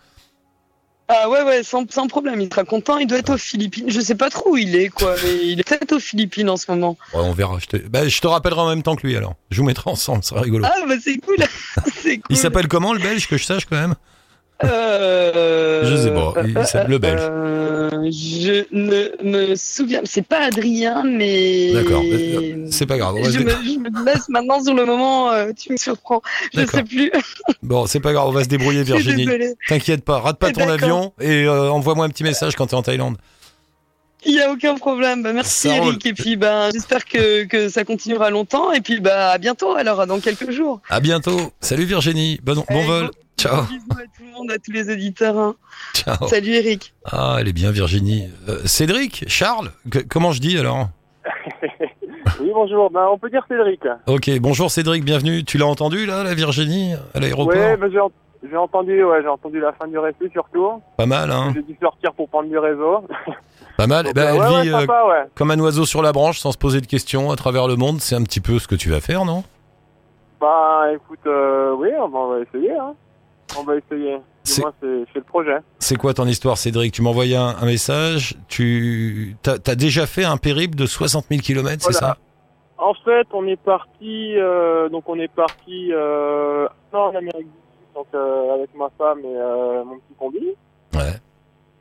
Ah 1.09 1.29
ouais, 1.29 1.41
ouais, 1.43 1.63
sans, 1.63 1.89
sans 1.89 2.07
problème, 2.07 2.41
il 2.41 2.49
sera 2.49 2.65
content. 2.65 2.97
Il 2.97 3.07
doit 3.07 3.19
être 3.19 3.33
aux 3.35 3.37
Philippines. 3.37 3.85
Je 3.89 4.01
sais 4.01 4.15
pas 4.15 4.29
trop 4.29 4.51
où 4.51 4.57
il 4.57 4.75
est, 4.75 4.89
quoi, 4.89 5.15
mais 5.23 5.37
il 5.47 5.59
est 5.59 5.63
peut-être 5.63 5.93
aux 5.93 5.99
Philippines 6.01 6.49
en 6.49 6.57
ce 6.57 6.69
moment. 6.69 6.97
Ouais, 7.13 7.21
on 7.23 7.31
verra. 7.31 7.57
Je 7.59 7.65
te... 7.67 7.77
Bah, 7.77 8.05
je 8.09 8.19
te 8.19 8.27
rappellerai 8.27 8.59
en 8.59 8.67
même 8.67 8.83
temps 8.83 8.97
que 8.97 9.07
lui 9.07 9.15
alors. 9.15 9.35
Je 9.49 9.61
vous 9.61 9.65
mettrai 9.65 9.89
ensemble, 9.89 10.21
ce 10.23 10.29
sera 10.31 10.41
rigolo. 10.41 10.65
Ah 10.67 10.75
bah 10.85 10.95
c'est 11.01 11.15
cool, 11.19 11.37
c'est 12.03 12.17
cool. 12.17 12.25
il 12.29 12.35
s'appelle 12.37 12.67
comment 12.67 12.91
le 12.91 12.99
Belge 12.99 13.25
que 13.29 13.37
je 13.37 13.45
sache 13.45 13.63
quand 13.65 13.77
même? 13.77 13.95
Euh, 14.63 15.83
Je 15.85 15.95
sais 15.95 16.11
pas, 16.11 16.33
il 16.45 16.65
s'appelle 16.65 16.91
le 16.91 16.97
Belge. 16.97 17.21
euh, 17.21 17.89
je 18.11 18.65
ne 18.71 19.23
me 19.23 19.55
souviens, 19.55 20.01
c'est 20.03 20.25
pas 20.25 20.45
Adrien, 20.45 21.03
mais. 21.03 21.73
D'accord, 21.73 22.01
euh, 22.03 22.65
c'est 22.71 22.85
pas 22.85 22.97
grave. 22.97 23.15
on 23.17 23.21
va 23.21 23.29
se 23.31 23.37
Je 23.37 23.39
me, 23.43 23.49
je 23.51 23.79
me 23.79 24.05
laisse 24.05 24.29
maintenant 24.29 24.63
sur 24.63 24.73
le 24.73 24.85
moment, 24.85 25.31
tu 25.55 25.71
me 25.73 25.77
surprends. 25.77 26.21
Je 26.55 26.65
sais 26.65 26.83
plus. 26.83 27.11
Bon, 27.61 27.85
c'est 27.85 27.99
pas 27.99 28.13
grave, 28.13 28.27
on 28.27 28.31
va 28.31 28.43
se 28.43 28.49
débrouiller 28.49 28.83
Virginie. 28.83 29.27
T'inquiète 29.67 30.03
pas, 30.03 30.19
rate 30.19 30.39
pas 30.39 30.51
ton 30.51 30.67
avion 30.69 31.13
et 31.21 31.43
euh, 31.45 31.69
envoie-moi 31.71 32.05
un 32.05 32.09
petit 32.09 32.23
message 32.23 32.55
quand 32.55 32.67
t'es 32.67 32.75
en 32.75 32.81
Thaïlande. 32.83 33.17
Il 34.25 34.33
y 34.33 34.41
a 34.41 34.51
aucun 34.51 34.75
problème. 34.75 35.21
Bah, 35.21 35.31
merci 35.31 35.67
Ça 35.69 35.75
roule. 35.75 35.89
Eric. 35.89 36.05
Et 36.07 36.13
puis 36.13 36.35
ben, 36.35 36.69
j'espère 36.73 37.05
que, 37.05 37.43
que 37.45 37.69
ça 37.69 37.83
continuera 37.85 38.31
longtemps. 38.31 38.71
Et 38.71 38.81
puis 38.81 38.99
bah 38.99 39.29
à 39.29 39.37
bientôt 39.37 39.73
alors, 39.75 40.05
dans 40.07 40.19
quelques 40.19 40.49
jours. 40.51 40.81
À 40.89 40.99
bientôt. 40.99 41.39
Salut 41.61 41.85
Virginie. 41.85 42.39
Bon, 42.43 42.55
bon 42.69 42.81
vol. 42.83 43.03
gros- 43.05 43.11
Ciao. 43.39 43.61
Bisous 43.63 43.85
à 43.91 44.03
tout 44.17 44.23
le 44.25 44.31
monde, 44.31 44.51
à 44.51 44.57
tous 44.57 44.71
les 44.71 44.91
auditeurs. 44.91 45.37
hein. 45.37 45.55
Ciao. 45.93 46.27
Salut 46.27 46.53
Eric. 46.53 46.93
Ah, 47.05 47.37
elle 47.39 47.47
est 47.47 47.53
bien 47.53 47.69
Virginie. 47.71 48.29
Euh, 48.49 48.59
Cédric, 48.65 49.25
Charles, 49.27 49.69
que- 49.91 49.99
comment 49.99 50.31
je 50.31 50.41
dis 50.41 50.57
alors 50.57 50.87
Oui, 52.41 52.49
bonjour. 52.53 52.89
Ben, 52.89 53.07
on 53.11 53.17
peut 53.19 53.29
dire 53.29 53.43
Cédric. 53.47 53.81
Ok, 54.07 54.29
bonjour 54.39 54.71
Cédric, 54.71 55.03
bienvenue. 55.05 55.43
Tu 55.43 55.57
l'as 55.59 55.67
entendu 55.67 56.05
là, 56.07 56.23
la 56.23 56.33
Virginie, 56.33 56.93
à 57.13 57.19
l'aéroport 57.19 57.55
Ouais, 57.55 57.77
ben, 57.77 57.91
j'ai, 57.91 57.99
en- 57.99 58.11
j'ai 58.49 58.57
entendu, 58.57 59.03
ouais, 59.03 59.21
j'ai 59.21 59.27
entendu 59.27 59.59
la 59.59 59.71
fin 59.73 59.87
du 59.87 59.99
récit 59.99 60.29
surtout. 60.33 60.81
Pas 60.97 61.05
mal, 61.05 61.31
hein 61.31 61.51
J'ai 61.55 61.61
dû 61.61 61.77
sortir 61.79 62.13
pour 62.13 62.29
prendre 62.29 62.49
du 62.49 62.57
réseau. 62.57 63.05
Pas 63.77 63.85
mal. 63.85 64.05
Donc, 64.05 64.15
Bah, 64.15 64.21
euh, 64.21 64.33
elle 64.33 64.39
ouais, 64.39 64.47
vit 64.63 64.69
ouais, 64.69 64.75
euh, 64.75 64.79
sympa, 64.81 65.25
comme 65.35 65.51
un 65.51 65.59
oiseau 65.59 65.85
sur 65.85 66.01
la 66.01 66.11
branche 66.11 66.39
sans 66.39 66.51
se 66.51 66.57
poser 66.57 66.81
de 66.81 66.87
questions 66.87 67.29
à 67.29 67.35
travers 67.35 67.67
le 67.67 67.75
monde. 67.75 68.01
C'est 68.01 68.15
un 68.15 68.23
petit 68.23 68.41
peu 68.41 68.57
ce 68.57 68.67
que 68.67 68.75
tu 68.75 68.89
vas 68.89 68.99
faire, 68.99 69.25
non? 69.25 69.43
Bah, 70.41 70.85
écoute, 70.93 71.19
euh, 71.27 71.73
oui, 71.77 71.89
on 71.99 72.07
va, 72.09 72.19
on 72.19 72.29
va 72.29 72.39
essayer, 72.41 72.71
hein. 72.71 72.93
On 73.57 73.63
va 73.63 73.75
essayer. 73.75 74.17
C'est- 74.43 74.63
le 74.81 75.21
projet. 75.21 75.57
C'est 75.79 75.97
quoi 75.97 76.13
ton 76.13 76.25
histoire, 76.25 76.57
Cédric? 76.57 76.93
Tu 76.93 77.01
envoyé 77.09 77.35
un, 77.35 77.55
un 77.61 77.65
message. 77.65 78.35
Tu 78.47 79.35
t'as, 79.41 79.57
t'as 79.59 79.75
déjà 79.75 80.05
fait 80.07 80.23
un 80.23 80.37
périple 80.37 80.75
de 80.75 80.85
60 80.85 81.25
000 81.29 81.41
km, 81.41 81.83
c'est 81.83 81.93
ça? 81.93 82.17
En 82.77 82.93
fait, 82.93 83.27
on 83.33 83.45
est 83.47 83.59
parti, 83.59 84.35
euh, 84.37 84.87
donc 84.89 85.09
on 85.09 85.19
est 85.19 85.27
parti, 85.33 85.91
euh, 85.91 86.67
en 86.93 87.09
Amérique 87.09 87.47
du 87.47 87.57
Sud, 87.71 87.93
donc, 87.95 88.05
euh, 88.13 88.53
avec 88.53 88.69
ma 88.75 88.89
femme 88.97 89.19
et, 89.19 89.83
mon 89.85 89.95
petit 89.97 90.13
combi. 90.19 90.39
Ouais. 90.93 91.13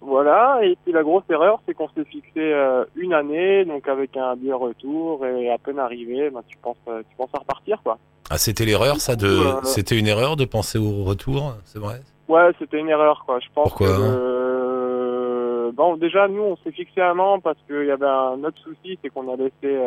Voilà, 0.07 0.61
et 0.63 0.77
puis 0.85 0.93
la 0.93 1.03
grosse 1.03 1.25
erreur, 1.29 1.59
c'est 1.67 1.75
qu'on 1.75 1.89
s'est 1.89 2.05
fixé 2.05 2.39
euh, 2.39 2.85
une 2.95 3.13
année, 3.13 3.65
donc 3.65 3.89
avec 3.89 4.17
un 4.17 4.37
billet 4.37 4.53
retour, 4.53 5.27
et 5.27 5.51
à 5.51 5.59
peine 5.59 5.81
arrivé, 5.81 6.31
ben, 6.31 6.43
tu 6.47 6.57
penses, 6.59 6.77
euh, 6.89 7.03
tu 7.11 7.17
penses 7.17 7.31
à 7.35 7.39
repartir, 7.41 7.79
quoi. 7.83 7.99
Ah, 8.31 8.39
c'était 8.39 8.65
l'erreur, 8.65 8.97
ça 8.97 9.17
de. 9.17 9.27
Euh, 9.27 9.61
C'était 9.65 9.99
une 9.99 10.07
erreur 10.07 10.37
de 10.37 10.45
penser 10.45 10.79
au 10.79 11.05
retour, 11.05 11.55
c'est 11.65 11.79
vrai? 11.81 11.97
Ouais, 12.29 12.51
c'était 12.59 12.79
une 12.79 12.89
erreur, 12.89 13.25
quoi. 13.27 13.39
Je 13.41 13.47
pense 13.55 13.69
Pourquoi? 13.69 13.89
que 13.89 13.93
euh, 14.01 15.71
bon, 15.73 15.97
déjà 15.97 16.29
nous, 16.29 16.43
on 16.43 16.57
s'est 16.59 16.73
fixé 16.73 17.01
un 17.01 17.19
an 17.19 17.41
parce 17.41 17.59
qu'il 17.67 17.85
y 17.87 17.91
avait 17.91 18.07
un 18.07 18.43
autre 18.45 18.59
souci, 18.63 18.99
c'est 19.03 19.11
qu'on 19.11 19.33
a 19.33 19.37
laissé 19.37 19.79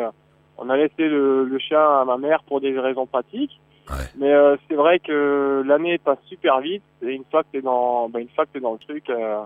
on 0.58 0.68
a 0.68 0.76
laissé 0.76 1.08
le, 1.08 1.44
le 1.44 1.58
chien 1.58 1.80
à 1.80 2.04
ma 2.04 2.18
mère 2.18 2.42
pour 2.42 2.60
des 2.60 2.78
raisons 2.78 3.06
pratiques. 3.06 3.58
Ouais. 3.88 3.96
Mais 4.18 4.32
euh, 4.32 4.56
c'est 4.68 4.76
vrai 4.76 4.98
que 5.00 5.62
l'année 5.66 5.96
passe 5.98 6.18
super 6.28 6.60
vite 6.60 6.82
et 7.02 7.08
une 7.12 7.24
fois 7.30 7.42
que 7.42 7.48
t'es 7.52 7.62
dans, 7.62 8.08
bah, 8.10 8.20
une 8.20 8.28
fois 8.28 8.44
que 8.44 8.50
t'es 8.52 8.60
dans 8.60 8.74
le 8.74 8.78
truc, 8.78 9.08
euh, 9.10 9.40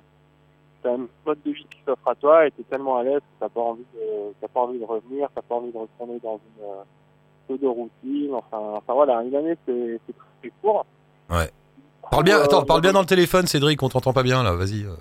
t'as 0.85 0.93
un 0.93 1.07
mode 1.27 1.39
de 1.45 1.51
vie 1.51 1.67
qui 1.69 1.79
s'offre 1.85 2.07
à 2.07 2.15
toi 2.15 2.47
et 2.47 2.53
t'es 2.53 2.63
tellement 2.71 2.99
à 2.99 3.03
l'aise 3.03 3.19
que 3.19 3.41
t'as 3.41 3.49
pas 3.49 3.61
envie 3.61 3.85
de, 3.95 4.33
t'as 4.41 4.47
pas 4.49 4.61
envie 4.61 4.79
de 4.79 4.85
revenir, 4.85 5.27
t'as 5.35 5.43
pas 5.43 5.57
envie 5.57 5.73
de 5.73 5.79
retourner 5.79 6.21
dans 6.23 6.39
une 6.39 6.65
euh, 6.65 6.83
pseudo 7.49 7.73
routine. 7.73 8.35
Enfin, 8.35 8.75
enfin 8.77 8.93
voilà, 8.95 9.23
une 9.23 9.35
année 9.35 9.57
c'est 9.67 10.01
c'est 10.07 10.15
très 10.41 10.53
court. 10.63 10.87
Ouais. 11.31 11.51
Parle 12.11 12.25
bien, 12.25 12.39
Euh, 12.39 12.45
attends, 12.45 12.65
parle 12.65 12.83
bien 12.83 12.93
dans 12.93 13.01
le 13.01 13.07
téléphone, 13.07 13.47
Cédric, 13.47 13.83
on 13.83 13.89
t'entend 13.89 14.13
pas 14.13 14.23
bien 14.23 14.43
là, 14.45 14.53
vas-y. 14.53 14.85
euh. 14.85 14.95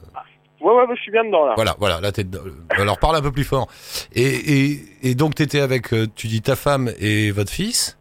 Ouais, 0.61 0.71
ouais, 0.73 0.85
ouais, 0.85 0.95
je 0.95 1.01
suis 1.01 1.11
bien 1.11 1.25
dedans 1.25 1.45
là. 1.45 1.53
Voilà, 1.55 1.75
voilà, 1.77 1.99
là 1.99 2.11
t'es 2.13 2.23
dedans. 2.23 2.39
Alors 2.77 2.97
parle 2.97 3.17
un 3.17 3.21
peu 3.21 3.31
plus 3.33 3.43
fort. 3.43 3.67
Et, 4.13 4.23
et, 4.23 4.79
et 5.03 5.13
donc 5.13 5.35
t'étais 5.35 5.59
avec, 5.59 5.93
euh, 5.93 6.07
tu 6.15 6.27
dis 6.27 6.41
ta 6.41 6.55
femme 6.55 6.89
et 6.99 7.31
votre 7.31 7.51
fils 7.51 7.97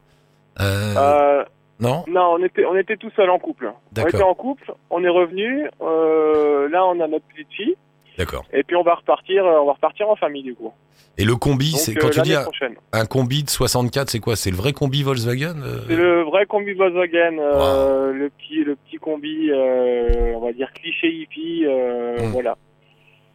euh, 0.60 0.94
Euh, 0.96 1.44
Non 1.82 2.04
non, 2.08 2.36
on 2.38 2.44
était, 2.44 2.64
on 2.64 2.76
était 2.76 2.96
tout 2.96 3.10
seul 3.16 3.28
en 3.30 3.38
couple. 3.38 3.72
On 3.98 4.06
était 4.06 4.22
en 4.22 4.34
couple, 4.34 4.72
on 4.90 5.02
est 5.04 5.08
revenu. 5.08 5.68
Euh, 5.82 6.68
là, 6.68 6.86
on 6.86 6.98
a 7.00 7.06
notre 7.08 7.26
petite 7.26 7.52
fille 7.52 7.76
D'accord. 8.18 8.44
et 8.52 8.62
puis 8.62 8.76
on 8.76 8.82
va 8.82 8.94
repartir, 8.94 9.44
euh, 9.44 9.60
on 9.60 9.66
va 9.66 9.72
repartir 9.72 10.08
en 10.08 10.16
famille 10.16 10.42
du 10.42 10.54
coup. 10.54 10.72
Et 11.18 11.24
le 11.24 11.36
combi, 11.36 11.72
c'est 11.72 11.92
euh, 11.96 12.00
quand 12.00 12.10
tu 12.10 12.20
dis 12.22 12.34
un, 12.34 12.42
prochaine. 12.42 12.74
un 12.92 13.04
combi 13.06 13.42
de 13.42 13.50
64, 13.50 14.08
c'est 14.10 14.20
quoi? 14.20 14.34
C'est 14.36 14.50
le 14.50 14.56
vrai 14.56 14.72
combi 14.72 15.02
Volkswagen 15.02 15.56
euh? 15.62 15.80
C'est 15.88 15.96
le 15.96 16.22
vrai 16.22 16.46
combi 16.46 16.72
Volkswagen, 16.72 17.38
euh, 17.38 18.12
le 18.12 18.30
petit, 18.30 18.64
le 18.64 18.76
petit 18.76 18.96
combi, 18.96 19.50
euh, 19.50 20.32
on 20.36 20.40
va 20.40 20.52
dire 20.52 20.72
cliché 20.72 21.08
hippie, 21.12 21.64
euh, 21.66 22.18
Mm. 22.28 22.32
voilà. 22.32 22.56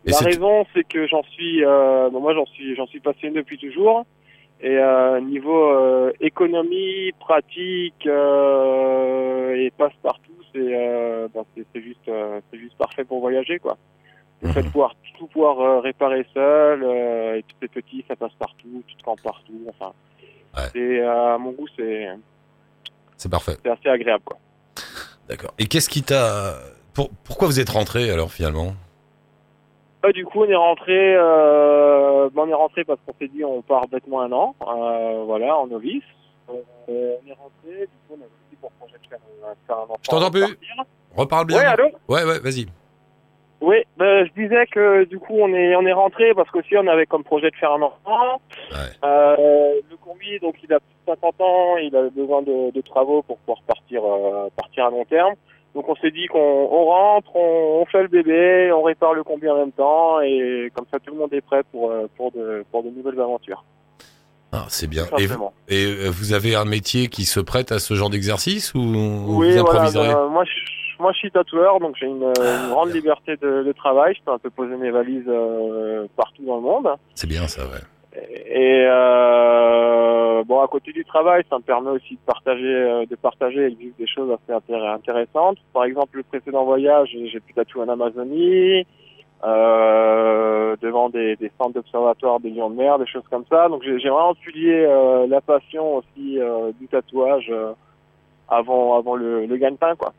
Et 0.06 0.12
La 0.12 0.18
raison, 0.20 0.66
c'est 0.74 0.88
que 0.88 1.06
j'en 1.08 1.22
suis, 1.24 1.64
euh, 1.66 2.10
moi 2.12 2.34
j'en 2.34 2.46
suis, 2.46 2.76
j'en 2.76 2.88
suis 2.88 3.00
passionné 3.02 3.36
depuis 3.36 3.58
toujours. 3.58 4.06
Et 4.62 4.78
euh, 4.78 5.20
niveau 5.22 5.70
euh, 5.72 6.12
économie, 6.20 7.12
pratique 7.20 8.08
euh, 8.08 9.54
et 9.56 9.72
passe-partout, 9.78 10.32
c'est, 10.52 10.60
euh, 10.60 11.28
bah, 11.34 11.44
c'est, 11.56 11.82
juste, 11.82 12.08
euh, 12.08 12.42
c'est 12.52 12.58
juste 12.60 12.76
parfait 12.78 13.04
pour 13.04 13.20
voyager, 13.20 13.60
quoi. 13.60 13.78
Le 14.42 14.50
fait 14.50 14.64
de 14.64 14.70
pouvoir 14.70 14.94
tout 15.18 15.28
pouvoir 15.28 15.82
réparer 15.82 16.26
seul, 16.34 16.84
et 17.38 17.44
tout 17.44 17.56
est 17.64 17.68
petit, 17.68 18.06
ça 18.08 18.16
passe 18.16 18.34
partout, 18.38 18.84
tout 18.88 18.96
campe 19.04 19.22
partout. 19.24 19.62
Enfin, 19.70 19.94
Ouais. 20.56 20.82
euh, 21.00 21.36
à 21.36 21.38
mon 21.38 21.52
goût, 21.52 21.68
c'est, 21.76 22.08
C'est 23.16 23.30
parfait. 23.32 23.58
c'est 23.64 23.70
assez 23.70 23.90
agréable, 23.90 24.24
quoi. 24.26 24.38
D'accord. 25.28 25.54
Et 25.60 25.66
qu'est-ce 25.66 25.90
qui 25.90 26.02
t'a. 26.04 26.56
Pour, 26.94 27.10
pourquoi 27.24 27.48
vous 27.48 27.60
êtes 27.60 27.70
rentré 27.70 28.10
alors 28.10 28.32
finalement? 28.32 28.74
Ah, 30.08 30.12
du 30.14 30.24
coup, 30.24 30.44
on 30.44 30.50
est 30.50 30.56
rentré, 30.56 31.16
euh, 31.18 32.30
ben, 32.34 32.44
on 32.44 32.48
est 32.50 32.54
rentré 32.54 32.86
parce 32.86 33.00
qu'on 33.06 33.14
s'est 33.20 33.28
dit 33.28 33.44
on 33.44 33.62
part 33.62 33.88
bêtement 33.90 34.22
un 34.22 34.32
an, 34.32 34.56
euh, 34.62 35.24
voilà, 35.26 35.58
en 35.58 35.68
novice. 35.68 36.04
Euh, 36.50 36.54
on 36.88 37.30
est 37.30 37.34
rentré, 37.34 37.82
du 37.82 37.98
coup, 38.08 38.12
on 38.12 38.22
a 38.22 38.26
aussi 38.26 38.56
pour 38.62 38.72
projet 38.72 38.94
de 39.04 39.08
faire, 39.10 39.20
euh, 39.44 39.74
un 39.74 39.84
enfant. 39.84 39.98
Je 40.02 40.10
t'entends 40.10 40.32
plus. 40.32 40.58
Reparle 41.16 41.48
bien. 41.48 41.58
Ouais, 41.58 41.66
allô 41.66 41.86
ouais, 42.08 42.24
ouais, 42.24 42.40
vas-y. 42.40 42.68
Oui, 43.60 43.84
ben, 43.98 44.26
je 44.28 44.42
disais 44.42 44.66
que 44.68 45.04
du 45.06 45.20
coup, 45.20 45.36
on 45.40 45.54
est, 45.54 45.76
on 45.76 45.86
est 45.86 45.92
rentré 45.94 46.34
parce 46.36 46.50
qu'aussi 46.52 46.78
on 46.78 46.88
avait 46.88 47.08
comme 47.08 47.24
projet 47.26 47.50
de 47.50 47.56
faire 47.56 47.74
un 47.74 47.82
enfant. 47.82 48.42
Ouais. 48.72 48.78
Euh, 49.04 49.82
le 49.90 49.98
combi, 49.98 50.40
donc 50.40 50.56
il 50.64 50.72
a 50.72 50.80
plus 50.80 50.94
de 51.08 51.20
50 51.20 51.42
ans, 51.42 51.78
il 51.78 51.94
a 51.98 52.04
besoin 52.10 52.44
de, 52.44 52.72
de 52.72 52.82
travaux 52.82 53.24
pour 53.24 53.38
pouvoir 53.40 53.62
partir, 53.64 54.06
euh, 54.06 54.48
partir 54.56 54.86
à 54.86 54.90
long 54.90 55.04
terme. 55.06 55.34
Donc 55.78 55.88
on 55.90 55.96
s'est 55.98 56.10
dit 56.10 56.26
qu'on 56.26 56.40
on 56.40 56.86
rentre, 56.86 57.36
on, 57.36 57.82
on 57.82 57.86
fait 57.86 58.02
le 58.02 58.08
bébé, 58.08 58.72
on 58.72 58.82
répare 58.82 59.14
le 59.14 59.24
combi 59.24 59.48
en 59.48 59.58
même 59.58 59.72
temps 59.72 60.20
et 60.22 60.72
comme 60.76 60.86
ça 60.92 60.98
tout 61.00 61.14
le 61.14 61.20
monde 61.20 61.32
est 61.34 61.42
prêt 61.42 61.62
pour, 61.72 61.92
euh, 61.92 62.08
pour, 62.18 62.32
de, 62.32 62.66
pour 62.72 62.82
de 62.82 62.90
nouvelles 62.90 63.20
aventures. 63.22 63.64
Ah, 64.52 64.66
c'est 64.70 64.88
bien. 64.88 65.04
Et, 65.20 65.28
vous- 65.28 65.52
et 65.68 65.86
euh, 65.86 66.10
vous 66.10 66.34
avez 66.34 66.56
un 66.56 66.66
métier 66.66 67.10
qui 67.10 67.26
se 67.26 67.40
prête 67.40 67.72
à 67.72 67.78
ce 67.78 67.94
genre 67.94 68.10
d'exercice 68.10 68.74
ou 68.74 68.80
ou 68.80 68.82
Oui, 69.38 69.52
vous 69.56 69.64
voilà, 69.66 69.82
improviserez 69.84 70.08
ben, 70.16 70.28
moi, 70.30 70.44
je, 70.46 71.04
moi 71.04 71.12
je 71.12 71.18
suis 71.20 71.30
tatoueur, 71.32 71.80
donc 71.80 71.96
j'ai 72.00 72.08
une, 72.08 72.24
euh, 72.24 72.34
Ah, 72.40 72.64
une 72.64 72.70
grande 72.70 72.88
bien. 72.90 72.96
liberté 72.96 73.36
de, 73.38 73.62
de 73.62 73.72
travail. 73.74 74.16
Je 74.18 74.24
peux 74.26 74.32
un 74.32 74.40
peu 74.40 74.50
poser 74.50 74.76
mes 74.78 74.90
valises 74.90 75.28
euh, 75.28 76.08
partout 76.16 76.44
dans 76.44 76.56
le 76.56 76.62
monde. 76.64 76.88
C'est 77.14 77.28
bien 77.28 77.48
ça, 77.48 77.64
ouais. 77.68 77.84
Et 78.20 78.86
euh, 78.88 80.44
bon, 80.44 80.62
à 80.62 80.68
côté 80.68 80.92
du 80.92 81.06
travail, 81.06 81.44
ça 81.50 81.58
me 81.58 81.64
permet 81.64 81.92
aussi 81.92 82.16
de 82.16 82.20
partager, 82.26 82.66
euh, 82.66 83.06
de 83.06 83.16
partager 83.16 83.68
et 83.68 83.72
des 83.72 84.08
choses 84.08 84.32
assez 84.32 84.54
intér- 84.58 84.94
intéressantes. 84.94 85.58
Par 85.74 85.84
exemple, 85.84 86.18
le 86.18 86.24
précédent 86.24 86.66
voyage, 86.66 87.10
j'ai 87.14 87.40
pu 87.40 87.54
tatouer 87.54 87.84
en 87.84 87.90
Amazonie, 87.90 88.86
euh, 89.44 90.76
devant 90.82 91.10
des, 91.10 91.36
des 91.36 91.52
centres 91.60 91.74
d'observatoire 91.74 92.40
des 92.40 92.50
lions 92.50 92.72
de 92.72 92.76
mer, 92.76 92.98
des 92.98 93.06
choses 93.06 93.28
comme 93.30 93.46
ça. 93.50 93.70
Donc 93.70 93.84
j'ai 93.84 94.10
vraiment 94.10 94.34
pu 94.34 94.52
euh, 94.72 95.28
la 95.28 95.42
passion 95.42 95.98
aussi 95.98 96.40
euh, 96.40 96.72
du 96.80 96.88
tatouage 96.88 97.48
euh, 97.52 97.74
avant, 98.48 98.98
avant 98.98 99.16
le, 99.16 99.46
le 99.46 99.58
gagne-pain, 99.58 99.96
quoi. 99.96 100.14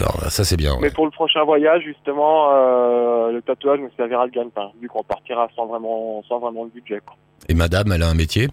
D'accord, 0.00 0.30
ça 0.30 0.44
c'est 0.44 0.56
bien. 0.56 0.72
ouais. 0.74 0.78
Mais 0.82 0.90
pour 0.90 1.04
le 1.04 1.10
prochain 1.10 1.44
voyage, 1.44 1.82
justement, 1.82 2.50
euh, 2.52 3.32
le 3.32 3.42
tatouage 3.42 3.80
me 3.80 3.90
servira 3.96 4.26
de 4.26 4.32
gagne-pain, 4.32 4.70
vu 4.80 4.88
qu'on 4.88 5.02
partira 5.02 5.48
sans 5.54 5.66
vraiment, 5.66 6.22
sans 6.28 6.38
vraiment 6.38 6.64
le 6.64 6.70
budget. 6.70 7.00
Quoi. 7.04 7.16
Et 7.48 7.54
madame, 7.54 7.92
elle 7.92 8.02
a 8.02 8.08
un 8.08 8.14
métier? 8.14 8.48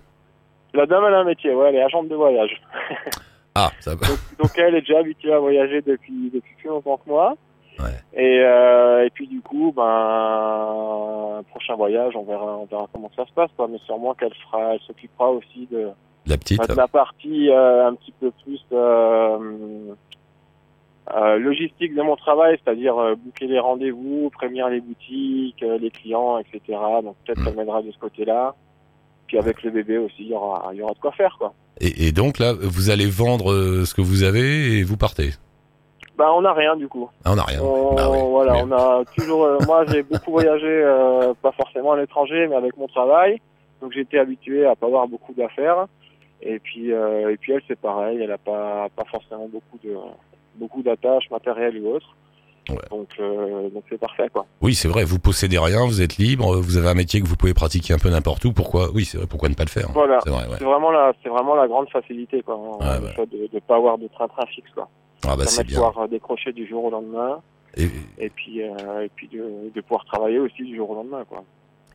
La 0.73 0.85
dame, 0.85 1.03
elle 1.07 1.13
a 1.13 1.19
un 1.19 1.23
métier, 1.23 1.53
ouais, 1.53 1.69
elle 1.69 1.75
est 1.75 1.83
agente 1.83 2.09
de 2.09 2.15
voyage. 2.15 2.61
Ah, 3.55 3.71
ça 3.79 3.95
va. 3.95 4.07
Donc, 4.07 4.17
donc 4.37 4.51
elle 4.57 4.75
est 4.75 4.81
déjà 4.81 4.99
habituée 4.99 5.33
à 5.33 5.39
voyager 5.39 5.81
depuis, 5.81 6.29
depuis 6.31 6.53
plus 6.59 6.69
longtemps 6.69 6.97
que 6.97 7.09
moi. 7.09 7.35
Ouais. 7.79 7.85
Et, 8.13 8.39
euh, 8.43 9.05
et 9.05 9.09
puis 9.11 9.27
du 9.27 9.41
coup, 9.41 9.71
ben, 9.75 11.43
prochain 11.49 11.75
voyage, 11.75 12.15
on 12.15 12.23
verra, 12.23 12.57
on 12.57 12.65
verra 12.65 12.87
comment 12.91 13.09
ça 13.15 13.25
se 13.25 13.31
passe, 13.31 13.49
quoi. 13.55 13.67
Mais 13.67 13.77
sûrement 13.85 14.13
qu'elle 14.13 14.33
fera, 14.33 14.73
elle 14.73 14.79
s'occupera 14.81 15.31
aussi 15.31 15.67
de, 15.71 15.89
La 16.27 16.37
petite. 16.37 16.67
de 16.69 16.75
la 16.75 16.87
partie 16.87 17.49
euh, 17.49 17.87
un 17.87 17.95
petit 17.95 18.13
peu 18.19 18.31
plus 18.43 18.63
euh, 18.73 19.93
euh, 21.15 21.37
logistique 21.37 21.95
de 21.95 22.01
mon 22.01 22.15
travail, 22.15 22.57
c'est-à-dire 22.63 22.97
euh, 22.97 23.15
booker 23.15 23.47
les 23.47 23.59
rendez-vous, 23.59 24.29
prévenir 24.31 24.67
les 24.69 24.81
boutiques, 24.81 25.63
euh, 25.63 25.77
les 25.77 25.89
clients, 25.91 26.37
etc. 26.39 26.59
Donc 27.03 27.15
peut-être 27.25 27.39
Mm. 27.39 27.45
qu'elle 27.45 27.55
m'aidera 27.55 27.81
de 27.81 27.91
ce 27.91 27.97
côté-là. 27.97 28.55
Puis 29.27 29.37
avec 29.37 29.63
le 29.63 29.71
bébé 29.71 29.97
aussi, 29.97 30.15
il 30.19 30.27
y 30.29 30.33
aura, 30.33 30.73
y 30.73 30.81
aura 30.81 30.93
de 30.93 30.99
quoi 30.99 31.11
faire, 31.11 31.35
quoi. 31.37 31.53
Et, 31.79 32.07
et 32.07 32.11
donc 32.11 32.39
là, 32.39 32.53
vous 32.59 32.89
allez 32.89 33.05
vendre 33.05 33.51
euh, 33.51 33.85
ce 33.85 33.93
que 33.93 34.01
vous 34.01 34.23
avez 34.23 34.79
et 34.79 34.83
vous 34.83 34.97
partez? 34.97 35.31
Ben, 36.17 36.29
on 36.33 36.41
n'a 36.41 36.53
rien 36.53 36.75
du 36.75 36.87
coup. 36.87 37.09
Ah, 37.23 37.31
on 37.33 37.35
n'a 37.35 37.43
rien. 37.43 37.61
On, 37.61 37.93
Bah 37.93 38.07
voilà, 38.07 38.55
on 38.65 38.71
a 38.71 39.03
toujours. 39.15 39.47
moi, 39.67 39.85
j'ai 39.87 40.01
beaucoup 40.01 40.31
voyagé, 40.31 40.83
pas 41.43 41.51
forcément 41.51 41.91
à 41.91 41.97
l'étranger, 41.97 42.47
mais 42.49 42.55
avec 42.55 42.75
mon 42.75 42.87
travail. 42.87 43.39
Donc, 43.81 43.95
été 43.95 44.17
habitué 44.17 44.65
à 44.65 44.75
pas 44.75 44.87
avoir 44.87 45.07
beaucoup 45.07 45.33
d'affaires. 45.33 45.85
Et 46.41 46.57
puis, 46.59 46.89
et 46.89 47.37
puis 47.39 47.51
elle, 47.53 47.61
c'est 47.67 47.79
pareil. 47.79 48.19
Elle 48.21 48.31
a 48.31 48.39
pas, 48.39 48.87
pas 48.95 49.03
forcément 49.05 49.47
beaucoup 49.47 49.77
de, 49.83 49.93
beaucoup 50.59 50.81
d'attaches 50.83 51.29
matérielles 51.31 51.77
ou 51.79 51.95
autres. 51.95 52.15
Ouais. 52.69 52.75
Donc, 52.91 53.07
euh, 53.21 53.69
donc 53.69 53.83
c'est 53.89 53.97
parfait, 53.97 54.27
quoi. 54.31 54.45
Oui, 54.61 54.75
c'est 54.75 54.89
vrai, 54.89 55.05
vous 55.05 55.19
possédez 55.19 55.57
rien, 55.57 55.85
vous 55.85 56.01
êtes 56.01 56.17
libre, 56.17 56.57
vous 56.57 56.75
avez 56.75 56.89
un 56.89 56.93
métier 56.95 57.21
que 57.21 57.25
vous 57.27 57.37
pouvez 57.37 57.53
pratiquer 57.53 57.93
un 57.93 57.97
peu 57.97 58.09
n'importe 58.09 58.43
où. 58.43 58.51
Pourquoi 58.51 58.91
Oui, 58.93 59.05
c'est 59.05 59.17
vrai, 59.17 59.25
pourquoi 59.27 59.47
ne 59.47 59.53
pas 59.53 59.63
le 59.63 59.69
faire 59.69 59.89
Voilà. 59.93 60.19
C'est 60.23 60.29
vrai, 60.31 60.45
ouais. 60.49 60.55
C'est 60.57 60.65
vraiment 60.65 60.91
la, 60.91 61.13
c'est 61.23 61.29
vraiment 61.29 61.55
la 61.55 61.67
grande 61.67 61.89
facilité, 61.89 62.41
quoi. 62.41 62.59
Le 62.81 63.07
fait 63.07 63.25
de, 63.27 63.47
de 63.53 63.59
pas 63.65 63.77
avoir 63.77 63.97
de 63.97 64.07
train-train 64.07 64.45
fixe, 64.47 64.69
quoi. 64.75 64.89
Ah 65.25 65.35
bah 65.37 65.45
c'est 65.47 65.63
de 65.63 65.67
bien. 65.69 65.77
pouvoir 65.77 65.97
euh, 66.03 66.07
décrocher 66.07 66.51
du 66.51 66.67
jour 66.67 66.83
au 66.83 66.91
lendemain. 66.91 67.39
Et, 67.77 67.87
Et 68.19 68.29
puis, 68.29 68.61
euh, 68.63 69.05
et 69.05 69.09
puis 69.15 69.29
de, 69.29 69.71
de 69.73 69.81
pouvoir 69.81 70.03
travailler 70.05 70.39
aussi 70.39 70.63
du 70.63 70.75
jour 70.75 70.89
au 70.89 70.95
lendemain, 70.95 71.23
quoi. 71.29 71.43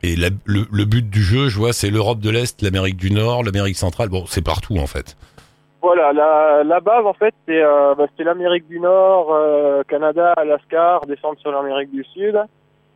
et 0.01 0.15
la- 0.15 0.29
le, 0.45 0.65
le 0.71 0.85
but 0.85 1.07
du 1.09 1.21
jeu, 1.21 1.49
je 1.49 1.57
vois, 1.57 1.71
c'est 1.73 1.89
l'Europe 1.91 2.19
de 2.19 2.29
l'Est, 2.31 2.61
l'Amérique 2.63 2.97
du 2.97 3.11
Nord, 3.11 3.43
l'Amérique 3.43 3.77
centrale. 3.77 4.09
Bon, 4.09 4.25
c'est 4.27 4.41
partout 4.43 4.77
en 4.77 4.87
fait. 4.87 5.15
Voilà, 5.83 6.13
la, 6.13 6.63
la 6.63 6.79
base 6.79 7.05
en 7.05 7.11
fait 7.13 7.35
c'est 7.45 7.61
euh, 7.61 7.93
bah, 7.95 8.05
l'Amérique 8.19 8.67
du 8.69 8.79
Nord, 8.79 9.33
euh, 9.33 9.83
Canada, 9.85 10.31
Alaska, 10.37 10.97
redescendre 10.99 11.37
sur 11.39 11.51
l'Amérique 11.51 11.91
du 11.91 12.05
Sud. 12.05 12.37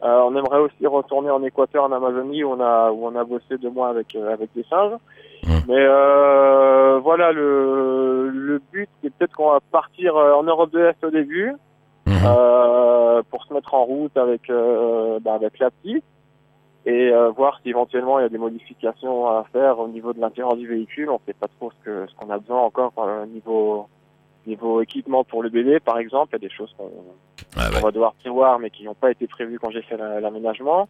Euh, 0.03 0.21
on 0.25 0.33
aimerait 0.37 0.59
aussi 0.59 0.87
retourner 0.87 1.29
en 1.29 1.43
Équateur, 1.43 1.83
en 1.83 1.91
Amazonie 1.91 2.45
où 2.45 2.53
on 2.53 2.61
a 2.61 2.91
où 2.91 3.05
on 3.05 3.15
a 3.15 3.23
bossé 3.25 3.57
deux 3.57 3.69
mois 3.69 3.89
avec 3.89 4.15
euh, 4.15 4.31
avec 4.31 4.51
des 4.55 4.63
singes. 4.63 4.93
Mais 5.67 5.75
euh, 5.85 6.97
voilà 7.03 7.33
le 7.33 8.29
le 8.29 8.61
but 8.71 8.87
c'est 9.03 9.13
peut-être 9.13 9.35
qu'on 9.35 9.51
va 9.51 9.59
partir 9.69 10.15
euh, 10.15 10.33
en 10.33 10.43
Europe 10.43 10.71
de 10.71 10.79
l'Est 10.79 11.03
au 11.03 11.09
début 11.11 11.53
Mhm. 12.07 12.15
euh, 12.25 13.21
pour 13.29 13.43
se 13.43 13.53
mettre 13.53 13.73
en 13.73 13.83
route 13.83 14.15
avec 14.15 14.49
euh, 14.49 15.19
bah, 15.21 15.33
avec 15.33 15.59
la 15.59 15.69
petite 15.71 16.05
et 16.87 17.11
euh, 17.11 17.29
voir 17.31 17.59
si 17.61 17.69
éventuellement 17.69 18.17
il 18.17 18.23
y 18.23 18.25
a 18.25 18.29
des 18.29 18.37
modifications 18.37 19.27
à 19.27 19.43
faire 19.51 19.77
au 19.79 19.89
niveau 19.89 20.13
de 20.13 20.21
l'intérieur 20.21 20.55
du 20.55 20.67
véhicule. 20.67 21.09
On 21.09 21.19
sait 21.27 21.33
pas 21.33 21.49
trop 21.59 21.69
ce 21.71 21.83
que 21.85 22.07
ce 22.09 22.15
qu'on 22.15 22.29
a 22.29 22.37
besoin 22.39 22.61
encore 22.61 22.93
euh, 22.99 23.25
niveau 23.25 23.87
niveau 24.45 24.81
équipement 24.81 25.25
pour 25.25 25.43
le 25.43 25.49
bébé 25.49 25.79
par 25.81 25.97
exemple. 25.99 26.29
Il 26.31 26.41
y 26.41 26.45
a 26.45 26.47
des 26.47 26.55
choses 26.55 26.73
qu'on 26.77 26.89
Ah 27.57 27.69
va 27.81 27.91
devoir 27.91 28.13
prévoir 28.13 28.59
mais 28.59 28.69
qui 28.69 28.85
n'ont 28.85 28.93
pas 28.93 29.11
été 29.11 29.27
prévues 29.27 29.59
quand 29.59 29.69
j'ai 29.71 29.81
fait 29.81 29.97
la- 29.97 30.21
l'aménagement. 30.21 30.87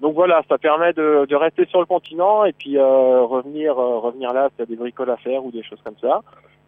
Donc 0.00 0.14
voilà, 0.14 0.42
ça 0.48 0.56
permet 0.58 0.92
de, 0.92 1.26
de 1.28 1.36
rester 1.36 1.66
sur 1.66 1.80
le 1.80 1.86
continent 1.86 2.44
et 2.44 2.52
puis 2.52 2.78
euh, 2.78 3.22
revenir 3.24 3.76
euh, 3.76 3.98
revenir 3.98 4.32
là 4.32 4.48
s'il 4.50 4.60
y 4.60 4.62
a 4.62 4.66
des 4.66 4.76
bricoles 4.76 5.10
à 5.10 5.16
faire 5.16 5.44
ou 5.44 5.50
des 5.50 5.64
choses 5.64 5.80
comme 5.84 5.98
ça. 6.00 6.20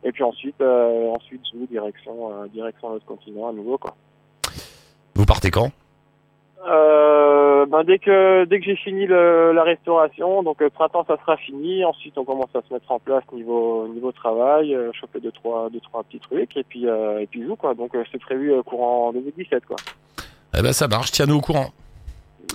Et 0.03 0.11
puis 0.11 0.25
ensuite 0.25 0.61
ensuite 0.61 1.45
sous 1.45 1.65
direction 1.71 2.15
direction 2.53 2.89
l'autre 2.91 3.07
continent 3.07 3.49
à 3.49 3.53
nouveau 3.53 3.79
quoi. 3.79 3.95
Vous 5.15 5.25
partez 5.25 5.51
quand? 5.53 5.71
Euh, 6.69 7.53
euh, 7.63 7.67
ben, 7.67 7.85
dès 7.85 7.99
que 7.99 8.45
dès 8.45 8.59
que 8.59 8.65
j'ai 8.65 8.77
fini 8.77 9.07
le, 9.07 9.53
la 9.53 9.63
restauration, 9.63 10.43
donc 10.43 10.61
le 10.61 10.71
printemps 10.71 11.05
ça 11.07 11.17
sera 11.19 11.37
fini. 11.37 11.85
Ensuite 11.85 12.17
on 12.19 12.25
commence 12.25 12.55
à 12.55 12.61
se 12.67 12.73
mettre 12.73 12.91
en 12.91 12.99
place 12.99 13.25
niveau 13.33 13.89
niveau 13.89 14.13
travail, 14.13 14.75
euh, 14.75 14.91
choper 14.93 15.21
deux 15.21 15.33
trois 15.33 15.71
deux 15.71 15.81
trois 15.81 16.03
petits 16.05 16.21
trucs 16.21 16.57
et 16.57 16.65
puis 16.65 16.89
euh, 16.89 17.21
et 17.21 17.27
puis 17.27 17.45
joue 17.45 17.57
quoi. 17.57 17.75
Donc 17.75 17.95
euh, 17.95 18.05
c'est 18.11 18.21
prévu 18.21 18.53
euh, 18.53 18.63
courant 18.63 19.13
2017 19.13 19.67
quoi. 19.67 19.77
Eh 20.57 20.63
ben 20.63 20.73
ça 20.73 20.89
marche, 20.89 21.13
tiens-nous 21.13 21.37
au 21.37 21.41
courant. 21.41 21.71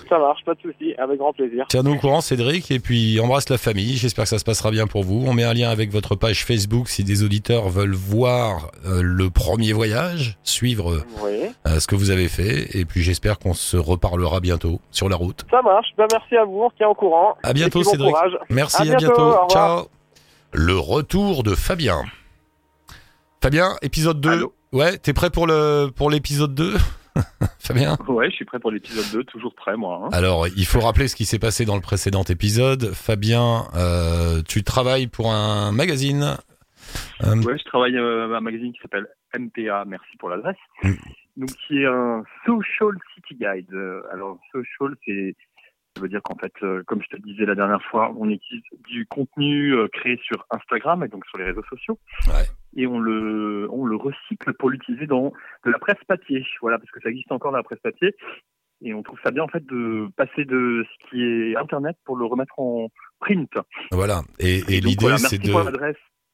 Ça 0.08 0.18
marche, 0.18 0.42
pas 0.44 0.54
de 0.54 0.60
souci, 0.60 0.94
avec 0.96 1.18
grand 1.18 1.32
plaisir. 1.32 1.66
Tiens-nous 1.68 1.92
au 1.94 1.96
courant, 1.96 2.20
Cédric, 2.20 2.70
et 2.70 2.78
puis 2.78 3.20
embrasse 3.20 3.48
la 3.50 3.58
famille. 3.58 3.96
J'espère 3.96 4.24
que 4.24 4.30
ça 4.30 4.38
se 4.38 4.44
passera 4.44 4.70
bien 4.70 4.86
pour 4.86 5.04
vous. 5.04 5.22
On 5.26 5.34
met 5.34 5.44
un 5.44 5.52
lien 5.52 5.68
avec 5.70 5.90
votre 5.90 6.14
page 6.16 6.44
Facebook 6.44 6.88
si 6.88 7.04
des 7.04 7.22
auditeurs 7.24 7.68
veulent 7.68 7.94
voir 7.94 8.70
euh, 8.86 9.00
le 9.02 9.28
premier 9.30 9.72
voyage, 9.72 10.38
suivre 10.42 11.02
Oui, 11.22 11.50
euh, 11.66 11.78
ce 11.80 11.86
que 11.86 11.94
vous 11.94 12.10
avez 12.10 12.28
fait. 12.28 12.74
Et 12.76 12.84
puis 12.84 13.02
j'espère 13.02 13.38
qu'on 13.38 13.52
se 13.54 13.76
reparlera 13.76 14.40
bientôt 14.40 14.80
sur 14.90 15.08
la 15.08 15.16
route. 15.16 15.44
ça 15.50 15.60
marche. 15.62 15.88
Ben, 15.98 16.06
merci 16.10 16.36
à 16.36 16.44
vous, 16.44 16.62
on 16.62 16.70
tient 16.70 16.88
au 16.88 16.94
courant. 16.94 17.36
À 17.42 17.52
bientôt, 17.52 17.82
bon 17.82 17.90
Cédric. 17.90 18.12
courage. 18.14 18.32
Merci, 18.48 18.88
À 18.88 18.94
à 18.94 18.96
bientôt. 18.96 19.34
Ciao. 19.50 19.88
Le 20.52 20.78
retour 20.78 21.42
de 21.42 21.54
Fabien. 21.54 22.02
Fabien, 23.42 23.76
épisode 23.82 24.20
2. 24.20 24.30
Allô 24.30 24.54
ouais, 24.72 24.98
t'es 24.98 25.12
prêt 25.12 25.30
pour 25.30 25.46
le 25.46 25.90
pour 25.94 26.10
l'épisode 26.10 26.54
2 26.54 26.74
Fabien 27.58 27.96
Ouais, 28.08 28.30
je 28.30 28.36
suis 28.36 28.44
prêt 28.44 28.58
pour 28.58 28.70
l'épisode 28.70 29.04
2, 29.12 29.24
toujours 29.24 29.54
prêt 29.54 29.76
moi. 29.76 30.02
hein. 30.04 30.08
Alors, 30.12 30.46
il 30.48 30.66
faut 30.66 30.80
rappeler 30.80 31.08
ce 31.08 31.16
qui 31.16 31.24
s'est 31.24 31.38
passé 31.38 31.64
dans 31.64 31.74
le 31.74 31.80
précédent 31.82 32.22
épisode. 32.24 32.92
Fabien, 32.94 33.64
euh, 33.74 34.42
tu 34.46 34.62
travailles 34.64 35.06
pour 35.06 35.32
un 35.32 35.72
magazine. 35.72 36.36
Euh, 37.22 37.36
Ouais, 37.42 37.58
je 37.58 37.64
travaille 37.64 37.96
euh, 37.96 38.32
à 38.34 38.38
un 38.38 38.40
magazine 38.40 38.72
qui 38.72 38.80
s'appelle 38.80 39.06
MPA, 39.38 39.84
merci 39.86 40.16
pour 40.18 40.28
l'adresse. 40.30 40.56
Mm. 40.82 40.92
Donc, 41.36 41.50
qui 41.66 41.78
est 41.82 41.86
un 41.86 42.24
Social 42.46 42.92
City 43.14 43.36
Guide. 43.40 43.72
Euh, 43.72 44.02
Alors, 44.12 44.38
social, 44.52 44.96
c'est, 45.06 45.36
ça 45.98 46.02
veut 46.02 46.08
dire 46.08 46.22
qu'en 46.22 46.36
fait, 46.36 46.52
euh, 46.62 46.84
comme 46.86 47.02
je 47.02 47.08
te 47.08 47.20
disais 47.20 47.44
la 47.44 47.56
dernière 47.56 47.82
fois, 47.90 48.14
on 48.16 48.30
utilise 48.30 48.62
du 48.86 49.04
contenu 49.06 49.74
euh, 49.74 49.88
créé 49.88 50.16
sur 50.22 50.46
Instagram 50.50 51.02
et 51.02 51.08
donc 51.08 51.26
sur 51.26 51.38
les 51.38 51.44
réseaux 51.44 51.64
sociaux. 51.68 51.98
Ouais. 52.28 52.46
Et 52.76 52.86
on 52.86 53.00
le, 53.00 53.68
on 53.72 53.84
le 53.84 53.96
recycle 53.96 54.52
pour 54.54 54.70
l'utiliser 54.70 55.06
dans 55.06 55.32
de 55.64 55.70
la 55.70 55.78
presse 55.78 56.02
papier. 56.06 56.46
Voilà, 56.60 56.78
parce 56.78 56.90
que 56.92 57.00
ça 57.00 57.08
existe 57.10 57.32
encore 57.32 57.50
la 57.50 57.64
presse 57.64 57.80
papier. 57.80 58.14
Et 58.80 58.94
on 58.94 59.02
trouve 59.02 59.18
ça 59.24 59.32
bien, 59.32 59.42
en 59.42 59.48
fait, 59.48 59.66
de 59.66 60.08
passer 60.16 60.44
de 60.44 60.84
ce 60.84 61.10
qui 61.10 61.20
est 61.20 61.56
Internet 61.56 61.96
pour 62.04 62.16
le 62.16 62.26
remettre 62.26 62.56
en 62.60 62.90
print. 63.18 63.50
voilà. 63.90 64.20
Et, 64.38 64.60
l'idée, 64.68 64.96
voilà, 65.00 65.18
c'est 65.18 65.38
de. 65.38 65.50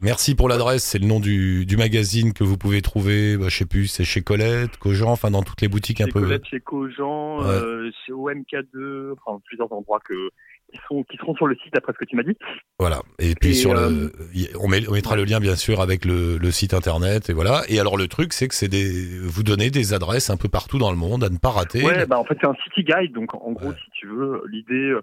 Merci 0.05 0.35
pour 0.35 0.49
l'adresse. 0.51 0.85
C'est 0.85 0.99
le 0.99 1.07
nom 1.07 1.19
du, 1.19 1.64
du 1.67 1.77
magazine 1.77 2.33
que 2.35 2.45
vous 2.45 2.59
pouvez 2.59 2.83
trouver. 2.83 3.37
Bah, 3.38 3.47
je 3.49 3.57
sais 3.57 3.67
plus. 3.67 3.87
C'est 3.88 4.05
chez 4.05 4.21
Colette, 4.23 4.77
Cogent, 4.77 5.11
enfin 5.11 5.31
dans 5.31 5.43
toutes 5.43 5.62
les 5.62 5.69
boutiques 5.69 6.01
un 6.03 6.05
chez 6.07 6.12
peu. 6.12 6.21
Colette, 6.21 6.45
chez 6.45 6.61
Cogent, 6.61 7.38
Ouais. 7.40 7.47
euh, 7.49 7.90
chez 8.05 8.12
OMK2, 8.12 9.14
enfin 9.25 9.40
plusieurs 9.47 9.73
endroits 9.73 10.01
que, 10.05 10.29
qui, 10.73 10.79
sont, 10.88 11.03
qui 11.05 11.17
seront 11.17 11.35
sur 11.37 11.47
le 11.47 11.57
site 11.57 11.73
d'après 11.73 11.93
ce 11.95 11.99
que 11.99 12.05
tu 12.05 12.17
m'as 12.17 12.23
dit. 12.23 12.37
Voilà. 12.79 13.01
Et 13.19 13.35
puis 13.35 13.51
Et, 13.51 13.55
sur 13.55 13.73
euh, 13.73 13.88
le, 13.90 14.12
y- 14.35 14.49
on, 14.61 14.69
met- 14.69 14.87
on 14.88 14.93
mettra 14.93 15.17
le 15.17 15.25
lien 15.25 15.40
bien 15.40 15.57
sûr 15.57 15.81
avec 15.81 16.05
le, 16.05 16.37
le 16.37 16.51
site 16.51 16.75
internet 16.75 17.31
et 17.31 17.33
voilà. 17.33 17.62
Et 17.69 17.81
alors 17.81 17.97
le 17.97 18.07
truc, 18.07 18.33
c'est 18.35 18.47
que 18.47 18.55
c'est 18.55 18.69
des, 18.69 19.19
vous 19.21 19.43
donnez 19.43 19.71
des 19.71 19.95
adresses 19.95 20.29
un 20.29 20.37
peu 20.37 20.49
partout 20.49 20.79
dans 20.79 20.90
le 20.90 20.97
monde 20.99 21.25
à 21.25 21.31
ne 21.31 21.38
pas 21.38 21.51
rater. 21.51 21.83
Ouais, 21.83 22.05
bah 22.07 22.19
en 22.19 22.25
fait 22.25 22.37
c'est 22.40 22.47
un 22.47 22.55
city 22.64 22.85
guide, 22.85 23.12
donc 23.14 23.35
en 23.35 23.53
gros 23.53 23.69
Ouais. 23.69 23.75
si 23.85 23.90
tu 23.93 24.07
veux, 24.07 24.43
l'idée, 24.51 24.75
euh, 24.90 25.01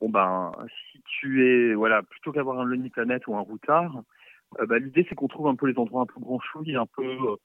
bon 0.00 0.10
ben 0.10 0.52
si 0.92 1.00
tu 1.20 1.46
es, 1.46 1.74
voilà, 1.74 2.02
plutôt 2.02 2.32
qu'avoir 2.32 2.60
un 2.60 2.64
Lonely 2.64 2.90
Planet 2.90 3.22
ou 3.28 3.36
un 3.36 3.40
routard, 3.40 3.96
euh, 3.96 4.00
bah, 4.68 4.78
l'idée 4.78 5.06
c'est 5.08 5.14
qu'on 5.14 5.28
trouve 5.28 5.48
un 5.48 5.54
peu 5.56 5.66
les 5.66 5.78
endroits 5.78 6.02
un 6.02 6.06
peu 6.06 6.20
branchouilles, 6.20 6.76
un 6.76 6.86
peu 6.96 7.04
euh, 7.04 7.36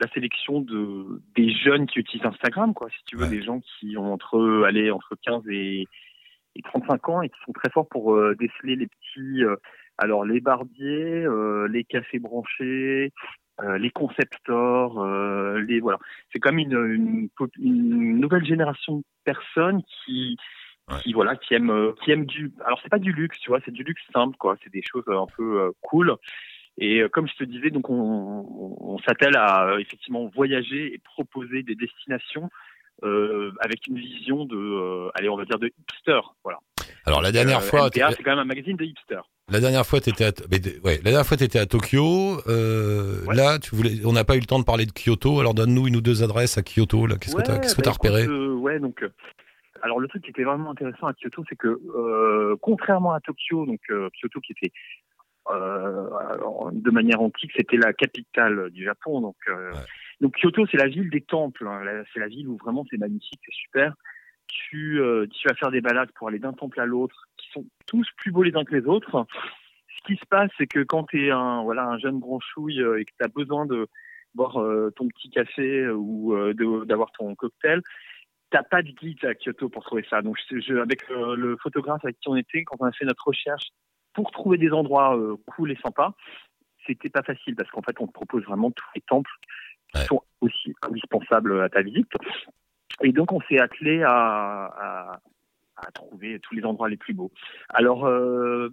la 0.00 0.08
sélection 0.12 0.60
de 0.60 1.22
des 1.34 1.50
jeunes 1.50 1.86
qui 1.86 1.98
utilisent 2.00 2.26
Instagram, 2.26 2.74
quoi, 2.74 2.88
si 2.90 3.02
tu 3.06 3.16
veux, 3.16 3.24
Ouais. 3.24 3.30
des 3.30 3.42
gens 3.42 3.60
qui 3.60 3.96
ont 3.96 4.12
entre, 4.12 4.64
allez, 4.66 4.90
entre 4.90 5.14
15 5.22 5.42
et, 5.48 5.86
et 6.54 6.62
35 6.62 7.08
ans 7.08 7.22
et 7.22 7.28
qui 7.30 7.36
sont 7.46 7.52
très 7.52 7.70
forts 7.70 7.88
pour 7.88 8.14
euh, 8.14 8.34
déceler 8.38 8.76
les 8.76 8.86
petits, 8.88 9.42
euh, 9.44 9.56
alors 9.98 10.24
les 10.24 10.40
barbiers, 10.40 11.24
euh, 11.24 11.66
les 11.68 11.84
cafés 11.84 12.18
branchés, 12.18 13.12
euh, 13.62 13.78
les 13.78 13.88
concept 13.90 14.34
stores, 14.40 15.02
euh, 15.02 15.60
les 15.62 15.80
voilà. 15.80 15.98
C'est 16.30 16.40
comme 16.40 16.58
une, 16.58 16.72
une, 16.76 17.28
pop- 17.30 17.56
une 17.58 18.18
nouvelle 18.20 18.44
génération 18.44 18.98
de 18.98 19.04
personnes 19.24 19.82
qui 20.04 20.36
Ouais. 20.88 21.00
qui 21.02 21.12
voilà 21.14 21.34
qui 21.34 21.52
aiment 21.52 21.70
euh, 21.70 21.92
qui 22.04 22.12
aiment 22.12 22.26
du 22.26 22.52
alors 22.64 22.78
c'est 22.80 22.88
pas 22.88 23.00
du 23.00 23.10
luxe 23.12 23.40
tu 23.40 23.50
vois 23.50 23.58
c'est 23.64 23.72
du 23.72 23.82
luxe 23.82 24.02
simple 24.12 24.36
quoi 24.38 24.56
c'est 24.62 24.72
des 24.72 24.82
choses 24.88 25.02
un 25.08 25.26
peu 25.36 25.60
euh, 25.62 25.70
cool 25.80 26.14
et 26.78 27.00
euh, 27.00 27.08
comme 27.08 27.26
je 27.26 27.34
te 27.34 27.42
disais 27.42 27.70
donc 27.70 27.90
on, 27.90 27.94
on, 27.94 28.76
on 28.94 28.98
s'attelle 28.98 29.36
à 29.36 29.66
euh, 29.66 29.78
effectivement 29.78 30.30
voyager 30.32 30.94
et 30.94 30.98
proposer 30.98 31.64
des 31.64 31.74
destinations 31.74 32.50
avec 33.02 33.86
une 33.88 33.98
vision 33.98 34.44
de 34.44 35.10
allez 35.18 35.28
on 35.28 35.36
va 35.36 35.44
dire 35.44 35.58
de 35.58 35.66
hipster 35.66 36.20
voilà 36.44 36.60
Alors 37.04 37.20
la 37.20 37.32
dernière 37.32 37.62
fois, 37.62 37.90
c'est 37.92 38.00
quand 38.22 38.30
même 38.30 38.38
un 38.38 38.44
magazine 38.44 38.76
de 38.76 38.84
hipster 38.84 39.20
La 39.50 39.60
dernière 39.60 39.84
fois, 39.84 40.00
t'étais 40.00 40.24
à, 40.24 40.32
ouais, 40.84 40.96
la 41.04 41.10
dernière 41.10 41.26
fois, 41.26 41.36
t'étais 41.36 41.58
à 41.58 41.66
Tokyo. 41.66 42.40
Euh, 42.46 43.24
Ouais. 43.26 43.34
Là, 43.34 43.58
tu 43.58 43.74
voulais, 43.76 44.04
on 44.04 44.12
n'a 44.12 44.24
pas 44.24 44.36
eu 44.36 44.40
le 44.40 44.46
temps 44.46 44.58
de 44.58 44.64
parler 44.64 44.86
de 44.86 44.92
Kyoto. 44.92 45.40
Alors 45.40 45.52
donne-nous 45.54 45.88
une 45.88 45.96
ou 45.96 46.00
deux 46.00 46.22
adresses 46.22 46.58
à 46.58 46.62
Kyoto. 46.62 47.06
Là, 47.06 47.16
qu'est-ce 47.16 47.36
que 47.36 47.42
t'as, 47.42 47.58
qu'est-ce 47.58 47.74
que 47.74 47.82
bah, 47.82 47.90
t'as 47.90 47.92
repéré 47.92 48.24
euh, 48.24 48.54
Ouais, 48.54 48.78
donc. 48.80 49.04
Alors 49.86 50.00
le 50.00 50.08
truc 50.08 50.24
qui 50.24 50.30
était 50.30 50.42
vraiment 50.42 50.72
intéressant 50.72 51.06
à 51.06 51.14
Kyoto, 51.14 51.44
c'est 51.48 51.54
que 51.54 51.68
euh, 51.94 52.56
contrairement 52.60 53.12
à 53.12 53.20
Tokyo, 53.20 53.64
donc 53.66 53.78
euh, 53.90 54.10
Kyoto 54.20 54.40
qui 54.40 54.50
était 54.50 54.72
euh, 55.48 56.08
alors, 56.28 56.70
de 56.72 56.90
manière 56.90 57.20
antique, 57.22 57.52
c'était 57.56 57.76
la 57.76 57.92
capitale 57.92 58.70
du 58.70 58.82
Japon. 58.84 59.20
Donc, 59.20 59.36
Ouais. 59.46 59.78
donc 60.20 60.36
Kyoto, 60.40 60.66
c'est 60.66 60.76
la 60.76 60.88
ville 60.88 61.08
des 61.08 61.20
temples. 61.20 61.68
hein. 61.68 62.02
C'est 62.12 62.18
la 62.18 62.26
ville 62.26 62.48
où 62.48 62.56
vraiment 62.56 62.84
c'est 62.90 62.98
magnifique, 62.98 63.40
c'est 63.44 63.54
super. 63.54 63.94
Tu, 64.48 65.00
tu 65.30 65.48
vas 65.48 65.54
faire 65.54 65.70
des 65.70 65.80
balades 65.80 66.10
pour 66.16 66.26
aller 66.26 66.40
d'un 66.40 66.52
temple 66.52 66.80
à 66.80 66.86
l'autre, 66.86 67.28
qui 67.36 67.48
sont 67.52 67.64
tous 67.86 68.08
plus 68.16 68.32
beaux 68.32 68.42
les 68.42 68.56
uns 68.56 68.64
que 68.64 68.74
les 68.74 68.86
autres. 68.86 69.24
Ce 69.96 70.02
qui 70.06 70.16
se 70.16 70.26
passe, 70.28 70.50
c'est 70.58 70.66
que 70.66 70.82
quand 70.82 71.04
tu 71.04 71.26
es 71.26 71.30
un, 71.30 71.62
voilà, 71.62 71.84
un 71.86 71.98
jeune 71.98 72.18
branchouille 72.18 72.80
et 72.80 73.04
que 73.04 73.12
tu 73.16 73.24
as 73.24 73.28
besoin 73.28 73.66
de 73.66 73.86
boire 74.34 74.54
ton 74.96 75.06
petit 75.08 75.30
café 75.30 75.88
ou 75.88 76.34
d'avoir 76.86 77.12
ton 77.12 77.34
cocktail, 77.36 77.82
t'as 78.50 78.62
pas 78.62 78.82
de 78.82 78.90
guide 78.90 79.24
à 79.24 79.34
Kyoto 79.34 79.68
pour 79.68 79.84
trouver 79.84 80.06
ça. 80.08 80.22
Donc, 80.22 80.36
je, 80.50 80.60
je- 80.60 80.74
avec 80.74 81.10
euh, 81.10 81.34
le 81.36 81.56
photographe 81.56 82.04
avec 82.04 82.18
qui 82.20 82.28
on 82.28 82.36
était, 82.36 82.64
quand 82.64 82.76
on 82.80 82.84
a 82.86 82.92
fait 82.92 83.04
notre 83.04 83.26
recherche 83.26 83.68
pour 84.14 84.30
trouver 84.30 84.56
des 84.58 84.70
endroits 84.70 85.16
euh, 85.16 85.36
cool 85.46 85.72
et 85.72 85.78
sympas, 85.84 86.14
c'était 86.86 87.10
pas 87.10 87.22
facile 87.22 87.56
parce 87.56 87.70
qu'en 87.70 87.82
fait, 87.82 87.96
on 88.00 88.06
te 88.06 88.12
propose 88.12 88.44
vraiment 88.44 88.70
tous 88.70 88.86
les 88.94 89.00
temples 89.02 89.30
qui 89.92 89.98
Ouais. 90.00 90.06
sont 90.06 90.22
aussi 90.40 90.74
indispensables 90.82 91.60
à 91.62 91.68
ta 91.68 91.82
visite. 91.82 92.10
Et 93.02 93.12
donc, 93.12 93.32
on 93.32 93.40
s'est 93.42 93.60
attelé 93.60 94.02
à, 94.02 94.10
à, 94.66 95.20
à 95.76 95.90
trouver 95.92 96.40
tous 96.40 96.54
les 96.54 96.64
endroits 96.64 96.88
les 96.88 96.96
plus 96.96 97.14
beaux. 97.14 97.30
Alors, 97.68 98.06
euh, 98.06 98.70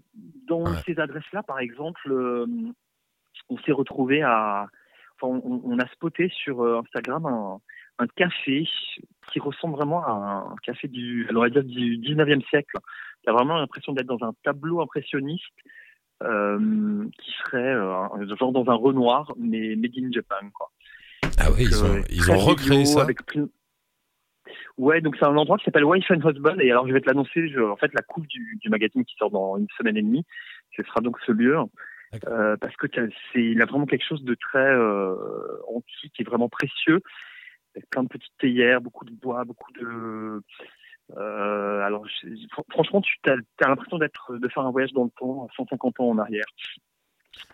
dans 0.48 0.64
Ouais. 0.64 0.78
ces 0.86 1.00
adresses-là, 1.00 1.44
par 1.44 1.60
exemple, 1.60 2.08
on 3.50 3.58
s'est 3.60 3.72
retrouvé 3.72 4.22
à, 4.22 4.68
enfin, 5.20 5.42
on, 5.44 5.62
on 5.66 5.80
a 5.80 5.88
spoté 5.90 6.30
sur 6.30 6.64
Instagram 6.80 7.26
un, 7.26 7.60
un 8.00 8.08
café 8.08 8.68
qui 9.34 9.40
ressemble 9.40 9.76
vraiment 9.76 10.06
à 10.06 10.12
un 10.52 10.56
café 10.64 10.88
du, 10.88 11.28
on 11.36 11.40
va 11.42 11.50
dire 11.50 11.64
du 11.64 11.98
19e 11.98 12.42
siècle. 12.48 12.78
Tu 13.24 13.30
as 13.30 13.34
vraiment 13.34 13.58
l'impression 13.58 13.92
d'être 13.94 14.06
dans 14.08 14.24
un 14.26 14.34
tableau 14.44 14.80
impressionniste 14.82 15.44
euh, 16.22 17.06
qui 17.20 17.32
serait 17.44 17.74
euh, 17.74 18.36
genre 18.38 18.52
dans 18.54 18.70
un 18.72 18.76
Renoir, 18.76 19.34
mais 19.38 19.76
made 19.76 19.92
in 19.98 20.12
Japan, 20.12 20.50
quoi. 20.54 20.70
Ah 21.38 21.52
oui, 21.52 21.64
ils 21.66 21.84
ont, 21.84 21.88
Euh, 21.96 22.02
ils 22.10 22.20
très 22.20 22.34
ont 22.34 22.38
recréé 22.38 22.86
ça. 22.86 23.02
avec 23.02 23.26
plein- 23.26 23.50
Ouais, 24.78 25.02
donc 25.02 25.16
c'est 25.18 25.26
un 25.26 25.36
endroit 25.38 25.58
qui 25.58 25.66
s'appelle 25.66 25.86
Wife 25.86 26.10
and 26.12 26.22
Husband. 26.28 26.60
Et 26.60 26.70
alors 26.72 26.88
je 26.88 26.94
vais 26.94 27.02
te 27.02 27.08
l'annoncer. 27.08 27.52
En 27.60 27.76
fait, 27.78 27.92
la 27.94 28.02
coupe 28.02 28.28
du, 28.28 28.58
du 28.62 28.70
magazine 28.70 29.04
qui 29.06 29.16
sort 29.16 29.32
dans 29.32 29.58
une 29.58 29.68
semaine 29.78 29.98
et 29.98 30.02
demie, 30.02 30.26
ce 30.76 30.84
sera 30.84 31.02
donc 31.02 31.18
ce 31.26 31.32
lieu. 31.32 31.58
Euh, 32.28 32.56
parce 32.58 32.76
que 32.76 32.86
c'est, 33.32 33.44
il 33.44 33.60
a 33.62 33.66
vraiment 33.66 33.88
quelque 33.88 34.06
chose 34.06 34.24
de 34.24 34.36
très 34.36 34.60
euh, 34.76 35.16
antique 35.68 36.14
et 36.20 36.24
vraiment 36.24 36.48
précieux, 36.50 37.02
avec 37.76 37.90
plein 37.90 38.04
de 38.04 38.08
petites 38.08 38.38
théières, 38.40 38.82
beaucoup 38.82 39.06
de 39.06 39.14
bois, 39.14 39.44
beaucoup 39.46 39.72
de. 39.74 40.42
Euh, 41.18 41.82
alors, 41.82 42.06
franchement, 42.72 43.02
tu 43.02 43.18
as, 43.30 43.68
l'impression 43.68 43.98
d'être, 43.98 44.38
de 44.38 44.48
faire 44.48 44.64
un 44.64 44.72
voyage 44.72 44.94
dans 44.94 45.06
le 45.06 45.10
temps, 45.18 45.48
150 45.56 46.00
ans 46.00 46.10
en 46.10 46.18
arrière. 46.18 46.46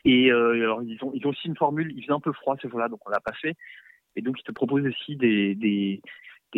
Et 0.06 0.32
euh, 0.32 0.54
alors, 0.64 0.84
ils 0.84 1.04
ont, 1.04 1.12
ils 1.14 1.26
ont 1.26 1.30
aussi 1.30 1.48
une 1.48 1.56
formule. 1.56 1.92
Il 1.96 2.04
faisait 2.04 2.14
un 2.14 2.20
peu 2.20 2.34
froid 2.34 2.58
ce 2.62 2.68
jour-là, 2.68 2.90
donc 2.90 3.00
on 3.08 3.10
l'a 3.10 3.20
pas 3.20 3.34
fait. 3.34 3.56
Et 4.16 4.22
donc, 4.22 4.40
ils 4.40 4.44
te 4.44 4.52
proposent 4.52 4.86
aussi 4.86 5.16
des, 5.16 5.56
des, 5.56 6.02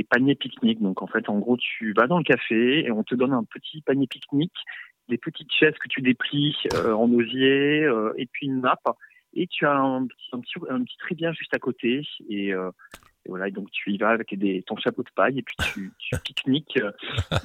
paniers 0.10 0.36
pique-nique. 0.36 0.82
Donc, 0.82 1.02
en 1.02 1.08
fait, 1.08 1.30
en 1.30 1.39
gros, 1.39 1.58
tu 1.58 1.93
vas 1.93 2.08
dans 2.08 2.17
le 2.17 2.24
café 2.24 2.86
et 2.86 2.91
on 2.91 3.04
te 3.04 3.15
donne 3.15 3.34
un 3.34 3.43
petit 3.43 3.82
panier 3.82 4.08
pique-nique, 4.08 4.52
des 5.10 5.17
petites 5.17 5.52
chaises 5.52 5.78
que 5.78 5.88
tu 5.88 6.02
déplies 6.02 6.56
euh, 6.74 6.93
en 6.93 7.12
osier 7.12 7.88
et 8.17 8.26
puis 8.26 8.47
une 8.47 8.62
nappe. 8.62 8.88
Et 9.34 9.47
tu 9.47 9.65
as 9.65 9.78
un 9.78 10.08
petit, 10.08 10.30
un 10.69 10.84
petit, 10.84 11.26
un 11.26 11.34
juste 11.34 11.54
à 11.54 11.60
côté. 11.60 12.02
Et, 12.30 12.54
et 13.26 13.30
voilà, 13.30 13.48
et 13.48 13.52
donc 13.52 13.70
tu 13.72 13.92
y 13.92 13.98
vas 13.98 14.10
avec 14.10 14.38
des, 14.38 14.64
ton 14.64 14.76
chapeau 14.78 15.04
de 15.04 15.10
paille 15.16 15.40
et 15.40 15.44
puis 15.44 15.56
tu, 15.74 15.94
tu 16.00 16.16
pique-niques 16.24 16.78
euh, 16.78 16.92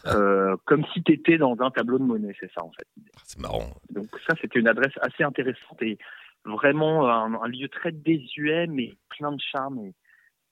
euh, 0.07 0.57
comme 0.65 0.85
si 0.95 1.03
tu 1.03 1.13
étais 1.13 1.39
dans 1.39 1.57
un 1.61 1.71
tableau 1.71 1.99
de 1.99 2.05
monnaie. 2.05 2.35
C'est 2.41 2.51
ça, 2.53 2.65
en 2.65 2.73
fait. 2.73 2.87
C'est 3.25 3.41
marrant. 3.41 3.69
Donc 3.91 4.07
ça, 4.27 4.35
c'était 4.41 4.59
une 4.59 4.69
adresse 4.69 4.95
assez 5.03 5.23
intéressante 5.23 5.83
et 5.83 5.99
vraiment 6.45 7.09
un, 7.09 7.35
un 7.35 7.49
lieu 7.49 7.69
très 7.69 7.93
désuet, 7.93 8.67
mais 8.69 8.95
plein 9.11 9.33
de 9.33 9.41
charme 9.53 9.81
et, 9.81 9.95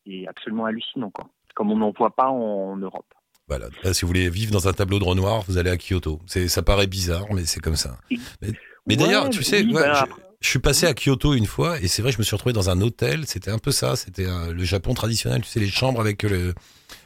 et 0.07 0.29
absolument 0.29 0.67
hallucinant, 0.67 1.11
quoi. 1.11 1.29
Comme 1.55 1.71
on 1.71 1.77
n'en 1.77 1.93
voit 1.93 2.15
pas 2.15 2.29
en, 2.29 2.77
Europe. 2.77 3.07
Voilà. 3.47 3.67
Là, 3.85 3.95
si 3.95 4.03
vous 4.03 4.09
voulez 4.09 4.29
vivre 4.29 4.53
dans 4.53 4.67
un 4.69 4.73
tableau 4.73 4.99
de 4.99 5.05
Renoir, 5.05 5.43
vous 5.43 5.59
allez 5.59 5.71
à 5.71 5.77
Kyoto. 5.77 6.21
Ça 6.27 6.63
paraît 6.63 6.87
bizarre, 6.87 7.27
mais 7.33 7.45
c'est 7.45 7.61
comme 7.61 7.77
ça. 7.77 7.97
Mais, 8.11 8.49
mais 8.87 8.97
d'ailleurs, 8.97 9.31
tu 9.31 9.43
sais, 9.45 9.63
oui, 9.63 9.73
ouais, 9.73 9.83
bah, 9.83 10.05
je, 10.07 10.13
je 10.45 10.51
suis 10.51 10.59
passé 10.59 10.87
à 10.87 10.93
Kyoto 10.95 11.33
une 11.35 11.47
fois 11.47 11.79
et 11.81 11.89
c'est 11.89 12.03
vrai, 12.03 12.13
je 12.13 12.19
me 12.19 12.23
suis 12.23 12.37
retrouvé 12.37 12.53
dans 12.53 12.69
un 12.69 12.81
hôtel. 12.83 13.25
C'était 13.27 13.51
un 13.51 13.59
peu 13.59 13.71
ça. 13.71 13.97
C'était 13.97 14.27
le 14.53 14.63
Japon 14.65 14.93
traditionnel. 14.95 15.41
Tu 15.43 15.49
sais, 15.49 15.59
les 15.61 15.69
chambres 15.69 16.01
avec 16.01 16.23
le, 16.23 16.53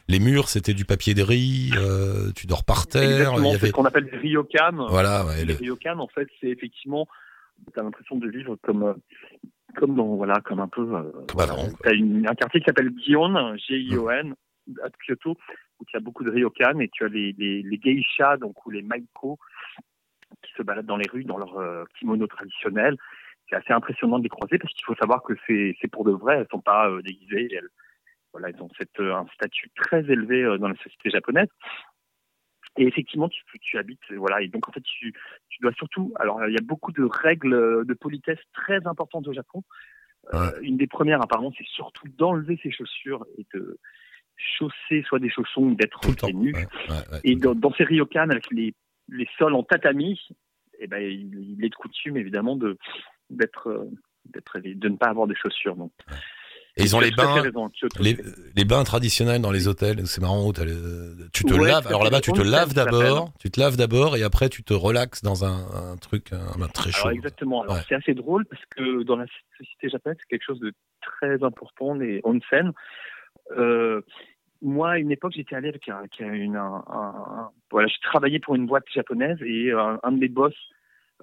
les 0.09 0.19
murs, 0.19 0.49
c'était 0.49 0.75
du 0.75 0.85
papier 0.85 1.15
de 1.15 1.23
riz. 1.23 1.71
euh, 1.77 2.33
tu 2.35 2.47
dors 2.49 2.65
par 2.65 2.87
terre. 2.89 3.03
Exactement, 3.03 3.53
c'est 3.53 3.67
ce 3.69 3.73
qu'on 3.73 3.85
appelle 3.85 4.11
des 4.11 4.17
ryokan. 4.17 4.87
voilà, 4.89 5.25
ouais, 5.25 5.45
Les 5.45 5.53
le- 5.53 5.55
ryokan, 5.55 5.99
en 6.01 6.09
fait, 6.09 6.29
c'est 6.41 6.49
effectivement, 6.49 7.07
t'as 7.75 7.83
l'impression 7.85 8.17
de 8.17 8.29
vivre 8.29 8.57
comme, 8.63 8.83
euh, 8.83 8.95
comme 9.77 9.95
dans, 9.95 10.17
voilà, 10.17 10.41
comme 10.45 10.59
un 10.61 10.69
peu, 10.69 10.83
euh, 10.83 11.03
voilà, 11.33 11.55
t'as 11.85 11.91
un 11.93 12.35
quartier 12.35 12.61
qui 12.61 12.67
s'appelle 12.67 12.91
Gion, 13.07 13.55
G-I-O-N, 13.69 14.35
à 14.83 14.89
Kyoto, 15.07 15.37
où 15.79 15.85
tu 15.87 15.97
as 15.97 16.01
beaucoup 16.01 16.25
de 16.25 16.31
ryokan 16.31 16.81
et 16.81 16.89
tu 16.93 17.05
as 17.05 17.09
les, 17.09 17.35
les, 17.39 17.63
les 17.63 17.79
geishas, 17.79 18.37
donc, 18.39 18.67
ou 18.67 18.71
les 18.71 18.83
maiko, 18.83 19.39
qui 20.43 20.51
se 20.57 20.63
baladent 20.63 20.87
dans 20.87 20.97
les 20.97 21.09
rues 21.09 21.25
dans 21.25 21.39
leur 21.39 21.57
euh, 21.59 21.85
kimono 21.99 22.27
traditionnel. 22.27 22.97
C'est 23.49 23.57
assez 23.57 23.73
impressionnant 23.73 24.19
de 24.19 24.25
les 24.25 24.29
croiser 24.29 24.59
parce 24.59 24.73
qu'il 24.75 24.85
faut 24.85 24.95
savoir 24.97 25.23
que 25.23 25.33
c'est 25.47 25.75
c'est 25.81 25.89
pour 25.89 26.05
de 26.05 26.13
vrai, 26.13 26.39
elles 26.39 26.49
sont 26.51 26.61
pas 26.61 26.91
euh, 26.91 27.01
déguisées, 27.03 27.49
elles, 27.53 27.69
voilà, 28.33 28.51
elles 28.51 28.63
ont 28.63 28.69
cette, 28.77 29.01
euh, 29.01 29.15
un 29.15 29.27
statut 29.35 29.71
très 29.75 30.01
élevé 30.11 30.43
euh, 30.43 30.59
dans 30.59 30.69
la 30.69 30.77
société 30.77 31.11
japonaise. 31.11 31.49
Et 32.77 32.87
effectivement, 32.87 33.29
tu, 33.29 33.43
tu 33.61 33.79
habites, 33.79 34.13
voilà, 34.13 34.43
et 34.43 34.49
donc 34.49 34.69
en 34.69 34.73
fait, 34.73 34.83
tu, 34.83 35.13
tu 35.49 35.63
dois 35.63 35.73
surtout, 35.73 36.13
alors 36.17 36.47
il 36.47 36.53
y 36.53 36.59
a 36.59 36.63
beaucoup 36.63 36.93
de 36.93 37.03
règles 37.03 37.85
de 37.85 37.95
politesse 37.95 38.39
très 38.53 38.87
importantes 38.87 39.27
au 39.27 39.33
Japon. 39.33 39.65
Euh, 40.35 40.51
une 40.61 40.77
des 40.77 40.87
premières, 40.87 41.23
apparemment, 41.23 41.53
c'est 41.57 41.67
surtout 41.67 42.07
d'enlever 42.09 42.61
ses 42.63 42.71
chaussures 42.71 43.25
et 43.39 43.47
de 43.55 43.79
chausser 44.37 45.03
soit 45.07 45.19
des 45.19 45.31
chaussons 45.31 45.63
ou 45.63 45.75
d'être 45.75 46.01
pieds 46.01 46.35
nus. 46.35 46.55
Ouais, 46.55 46.67
ouais, 46.89 46.97
ouais. 47.13 47.21
Et 47.25 47.35
dans, 47.35 47.55
dans 47.55 47.73
ces 47.73 47.85
ryokan, 47.85 48.29
avec 48.31 48.51
les, 48.53 48.75
les 49.09 49.29
sols 49.39 49.55
en 49.55 49.63
tatami, 49.63 50.21
eh 50.79 50.87
ben, 50.87 51.03
il, 51.03 51.57
il 51.59 51.65
est 51.65 51.71
de 51.71 51.75
coutume, 51.75 52.17
évidemment, 52.17 52.55
de, 52.55 52.79
d'être, 53.31 53.69
euh, 53.69 53.91
d'être, 54.27 54.59
de 54.59 54.89
ne 54.89 54.97
pas 54.97 55.07
avoir 55.09 55.27
de 55.27 55.35
chaussures. 55.35 55.77
Donc, 55.77 55.93
Et 56.77 56.83
ils 56.85 56.95
ont 56.95 57.01
les 57.01 57.11
bains, 57.11 57.41
raison, 57.43 57.71
les, 57.99 58.17
bains 58.65 58.85
traditionnels 58.85 59.41
dans 59.43 59.51
les 59.51 59.67
hôtels. 59.69 60.07
C'est 60.07 60.21
marrant. 60.21 60.47
le- 60.65 61.29
tu 61.33 61.45
te 61.45 61.55
Ouais, 61.55 61.67
laves. 61.69 61.87
Alors 61.89 62.05
là-bas, 62.05 62.21
tu 62.21 62.33
te 62.33 62.41
laves 62.43 62.73
d'abord. 62.75 63.33
Tu 63.41 63.51
te 63.51 63.59
laves 63.59 63.77
d'abord 63.77 64.17
et 64.17 64.23
après, 64.23 64.49
tu 64.49 64.63
te 64.63 64.75
relaxes 64.75 65.23
dans 65.23 65.45
un, 65.45 65.93
un 65.93 65.97
truc 65.97 66.33
un 66.33 66.59
bain 66.59 66.69
très 66.69 66.91
chaud. 66.93 67.07
Alors 67.09 67.17
exactement. 67.17 67.63
Alors 67.63 67.75
Ouais. 67.77 67.83
c'est 67.89 67.95
assez 67.97 68.15
drôle 68.15 68.45
parce 68.47 68.63
que 68.77 69.03
dans 69.03 69.17
la 69.17 69.27
société 69.59 69.89
japonaise, 69.89 70.19
c'est 70.21 70.29
quelque 70.29 70.45
chose 70.45 70.61
de 70.61 70.73
très 71.01 71.43
important 71.43 71.95
les 71.95 72.21
onsen. 72.25 72.73
Euh, 73.57 74.03
moi, 74.61 74.91
à 74.93 74.99
une 74.99 75.11
époque, 75.13 75.33
j'étais 75.37 75.55
allé 75.55 75.69
avec, 75.69 75.89
un, 75.89 76.03
une, 76.33 76.57
un, 76.57 76.85
un- 76.89 77.25
un- 77.41 77.51
voilà, 77.71 77.89
je 77.89 77.95
travaillais 78.03 78.41
pour 78.41 78.55
une 78.57 78.67
boîte 78.67 78.85
japonaise 78.95 79.39
et 79.43 79.73
un, 79.73 79.99
un 80.03 80.13
de 80.13 80.19
mes 80.19 80.29
boss, 80.29 80.55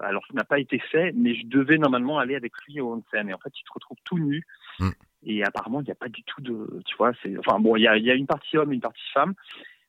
alors 0.01 0.25
ça 0.27 0.33
n'a 0.33 0.43
pas 0.43 0.59
été 0.59 0.79
fait, 0.79 1.11
mais 1.15 1.35
je 1.35 1.45
devais 1.47 1.77
normalement 1.77 2.19
aller 2.19 2.35
avec 2.35 2.53
lui 2.67 2.81
au 2.81 2.93
onsen. 2.93 3.29
Et 3.29 3.33
en 3.33 3.37
fait, 3.37 3.51
tu 3.51 3.63
te 3.63 3.73
retrouves 3.73 3.97
tout 4.03 4.19
nu. 4.19 4.45
Mm. 4.79 4.89
Et 5.27 5.43
apparemment, 5.43 5.81
il 5.81 5.85
n'y 5.85 5.91
a 5.91 5.95
pas 5.95 6.09
du 6.09 6.21
tout 6.23 6.41
de, 6.41 6.81
tu 6.85 6.95
vois, 6.97 7.11
c'est, 7.23 7.35
enfin 7.39 7.59
bon, 7.59 7.75
il 7.75 7.81
y 7.81 7.87
a, 7.87 7.97
il 7.97 8.03
y 8.03 8.11
a 8.11 8.13
une 8.13 8.27
partie 8.27 8.57
homme, 8.57 8.71
une 8.73 8.81
partie 8.81 9.01
femme. 9.13 9.33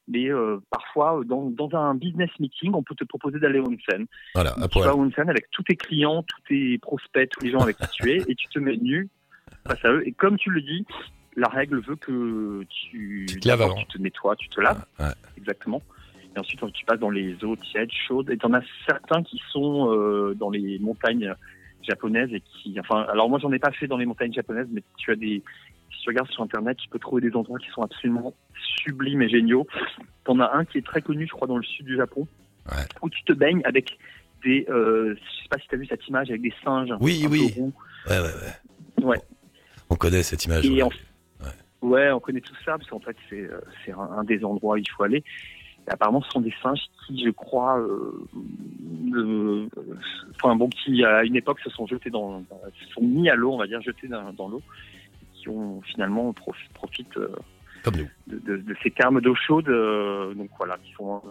Mais 0.08 0.30
euh, 0.30 0.58
parfois, 0.70 1.20
dans, 1.26 1.50
dans 1.50 1.68
un 1.76 1.94
business 1.96 2.30
meeting, 2.38 2.72
on 2.74 2.82
peut 2.84 2.94
te 2.94 3.04
proposer 3.04 3.40
d'aller 3.40 3.58
au 3.58 3.66
onsen. 3.68 4.06
Voilà, 4.34 4.52
à 4.52 4.68
Tu 4.68 4.78
vas 4.80 4.94
au 4.94 5.00
onsen 5.00 5.28
avec 5.28 5.50
tous 5.50 5.64
tes 5.64 5.74
clients, 5.74 6.22
tous 6.22 6.40
tes 6.48 6.78
prospects, 6.78 7.28
tous 7.30 7.44
les 7.44 7.50
gens 7.50 7.60
avec 7.60 7.76
qui 7.76 7.88
tu 7.88 8.10
es, 8.12 8.18
et 8.28 8.34
tu 8.36 8.46
te 8.46 8.60
mets 8.60 8.76
nu 8.76 9.08
face 9.66 9.84
à 9.84 9.90
eux. 9.92 10.06
Et 10.06 10.12
comme 10.12 10.36
tu 10.36 10.50
le 10.50 10.60
dis, 10.62 10.86
la 11.34 11.48
règle 11.48 11.80
veut 11.80 11.96
que 11.96 12.62
tu, 12.68 13.26
Tu 13.28 13.40
te 13.40 13.48
laves 13.48 13.62
avant. 13.62 13.74
tu 13.74 13.86
te 13.86 13.98
nettoies, 13.98 14.36
tu 14.36 14.48
te 14.48 14.60
laves, 14.60 14.84
Ouais. 15.00 15.06
exactement. 15.36 15.82
Et 16.36 16.38
ensuite, 16.38 16.60
tu 16.72 16.84
passes 16.84 17.00
dans 17.00 17.10
les 17.10 17.42
eaux 17.44 17.56
tièdes, 17.56 17.90
chaudes. 18.06 18.30
Et 18.30 18.36
tu 18.36 18.44
en 18.46 18.52
as 18.52 18.62
certains 18.86 19.22
qui 19.22 19.40
sont 19.50 19.90
euh, 19.90 20.34
dans 20.34 20.50
les 20.50 20.78
montagnes 20.78 21.34
japonaises 21.82 22.32
et 22.34 22.40
qui, 22.40 22.78
enfin, 22.78 23.06
alors 23.10 23.30
moi, 23.30 23.38
j'en 23.40 23.50
ai 23.52 23.58
pas 23.58 23.72
fait 23.72 23.86
dans 23.86 23.96
les 23.96 24.04
montagnes 24.06 24.32
japonaises, 24.34 24.68
mais 24.70 24.82
tu 24.98 25.10
as 25.10 25.16
des, 25.16 25.42
si 25.90 26.02
tu 26.02 26.08
regardes 26.10 26.28
sur 26.30 26.42
Internet, 26.42 26.76
tu 26.76 26.88
peux 26.90 26.98
trouver 26.98 27.22
des 27.22 27.34
endroits 27.34 27.58
qui 27.58 27.68
sont 27.70 27.82
absolument 27.82 28.34
sublimes 28.84 29.22
et 29.22 29.28
géniaux. 29.30 29.66
T'en 30.24 30.38
as 30.40 30.52
un 30.54 30.64
qui 30.66 30.78
est 30.78 30.84
très 30.86 31.00
connu, 31.00 31.26
je 31.26 31.32
crois, 31.32 31.48
dans 31.48 31.56
le 31.56 31.62
sud 31.64 31.86
du 31.86 31.96
Japon, 31.96 32.26
Ouais. 32.70 32.82
où 33.00 33.08
tu 33.08 33.22
te 33.22 33.32
baignes 33.32 33.62
avec 33.64 33.96
des, 34.44 34.66
euh, 34.68 35.14
je 35.14 35.42
sais 35.42 35.48
pas 35.48 35.58
si 35.58 35.68
tu 35.68 35.74
as 35.76 35.78
vu 35.78 35.86
cette 35.86 36.06
image 36.08 36.28
avec 36.28 36.42
des 36.42 36.52
singes. 36.64 36.90
Oui, 37.00 37.22
un 37.24 37.28
peu 37.28 37.32
oui. 37.32 37.52
roux. 37.56 37.72
Ouais, 38.10 38.18
ouais, 38.18 38.24
ouais. 38.98 39.04
Ouais. 39.04 39.20
On 39.88 39.94
connaît 39.94 40.22
cette 40.24 40.44
image. 40.44 40.66
Et 40.66 40.70
ouais. 40.70 40.82
en- 40.82 40.90
Ouais, 41.82 42.10
on 42.10 42.18
connaît 42.18 42.40
tout 42.40 42.54
ça 42.64 42.76
parce 42.78 42.88
qu'en 42.88 42.98
fait 42.98 43.14
c'est 43.28 43.42
euh, 43.42 43.60
c'est 43.84 43.92
un, 43.92 43.98
un 44.00 44.24
des 44.24 44.42
endroits 44.44 44.74
où 44.74 44.78
il 44.78 44.90
faut 44.90 45.04
aller. 45.04 45.22
Apparemment, 45.88 46.20
ce 46.22 46.30
sont 46.30 46.40
des 46.40 46.54
singes 46.62 46.80
qui, 47.06 47.24
je 47.24 47.30
crois, 47.30 47.78
euh, 47.78 49.68
enfin 50.34 50.56
bon, 50.56 50.68
qui 50.68 51.04
à 51.04 51.24
une 51.24 51.36
époque 51.36 51.60
se 51.60 51.70
sont 51.70 51.86
jetés 51.86 52.10
dans, 52.10 52.40
dans- 52.40 52.60
se 52.80 52.86
sont 52.92 53.02
mis 53.02 53.28
à 53.28 53.34
l'eau, 53.34 53.52
on 53.52 53.58
va 53.58 53.66
dire, 53.66 53.80
jetés 53.82 54.08
dans, 54.08 54.32
dans 54.32 54.48
l'eau, 54.48 54.62
qui 55.34 55.48
ont 55.48 55.80
finalement 55.82 56.30
profi- 56.32 56.68
profitent 56.74 57.16
euh, 57.16 57.28
Comme 57.84 57.96
nous. 57.96 58.08
de, 58.26 58.38
de- 58.40 58.56
de 58.62 58.76
ces 58.82 58.90
termes 58.90 59.20
d'eau 59.20 59.34
chaude, 59.34 59.68
euh, 59.68 60.34
donc 60.34 60.50
voilà, 60.58 60.76
qui 60.78 60.92
sont. 60.92 61.22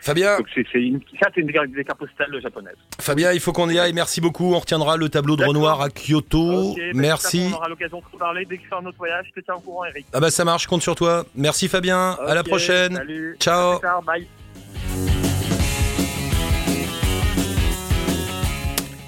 Fabien, 0.00 0.38
donc 0.38 0.46
c'est 0.54 0.64
c'est 0.72 0.80
une, 0.80 1.00
ça 1.20 1.28
c'est 1.34 1.42
une 1.42 1.46
des, 1.46 1.52
cartes 1.52 1.98
postales 1.98 2.40
japonaises. 2.40 2.76
Fabien, 3.00 3.32
il 3.32 3.40
faut 3.40 3.52
qu'on 3.52 3.68
y 3.68 3.78
aille. 3.78 3.92
Merci 3.92 4.20
beaucoup. 4.20 4.54
On 4.54 4.58
retiendra 4.58 4.96
le 4.96 5.08
tableau 5.08 5.36
de. 5.36 5.44
Renoir 5.44 5.80
à 5.80 5.88
Kyoto. 5.90 6.74
Bah, 6.74 6.82
Merci. 6.94 7.50
qu'on 7.50 7.56
aura 7.56 7.68
l'occasion 7.68 7.98
de 7.98 8.04
reparler 8.12 8.44
dès 8.44 8.58
que 8.58 8.74
un 8.74 8.86
autre 8.86 8.98
voyage. 8.98 9.26
Je 9.34 9.40
te 9.40 9.44
tiens 9.44 9.54
au 9.54 9.60
courant, 9.60 9.84
Eric. 9.84 10.06
Ah 10.12 10.20
bah 10.20 10.30
ça 10.30 10.44
marche, 10.44 10.64
je 10.64 10.68
compte 10.68 10.82
sur 10.82 10.94
toi. 10.94 11.24
Merci 11.34 11.68
Fabien. 11.68 12.16
à 12.26 12.34
la 12.34 12.42
prochaine. 12.42 12.94
Salut. 12.94 13.36
Ciao. 13.40 13.72
À 13.72 13.78
plus 13.78 13.82
tard, 13.82 14.02
bye. 14.02 14.26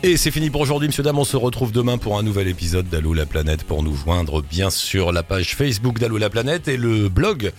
Et 0.05 0.17
c'est 0.17 0.33
fini 0.33 0.51
pour 0.51 0.61
aujourd'hui, 0.61 0.88
monsieur 0.88 1.05
dame. 1.05 1.21
On 1.21 1.25
se 1.25 1.37
retrouve 1.37 1.71
demain 1.71 1.97
pour 1.97 2.19
un 2.19 2.25
nouvel 2.25 2.49
épisode 2.49 2.88
d'Allo 2.88 3.15
la 3.15 3.25
planète. 3.25 3.62
Pour 3.62 3.85
nous 3.85 3.95
joindre, 3.95 4.43
bien 4.43 4.69
sûr, 4.69 5.12
la 5.12 5.23
page 5.23 5.55
Facebook 5.55 6.01
d'Allo 6.01 6.19
la 6.19 6.29
planète 6.29 6.67
et 6.67 6.77
le 6.77 7.09
blog 7.09 7.53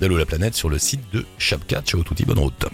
d'Allo 0.00 0.16
la 0.16 0.24
planète 0.24 0.54
sur 0.54 0.68
le 0.68 0.78
site 0.78 1.02
de 1.12 1.26
Chapka. 1.38 1.82
Ciao 1.82 2.04
touti, 2.04 2.24
bonne 2.24 2.38
route. 2.38 2.66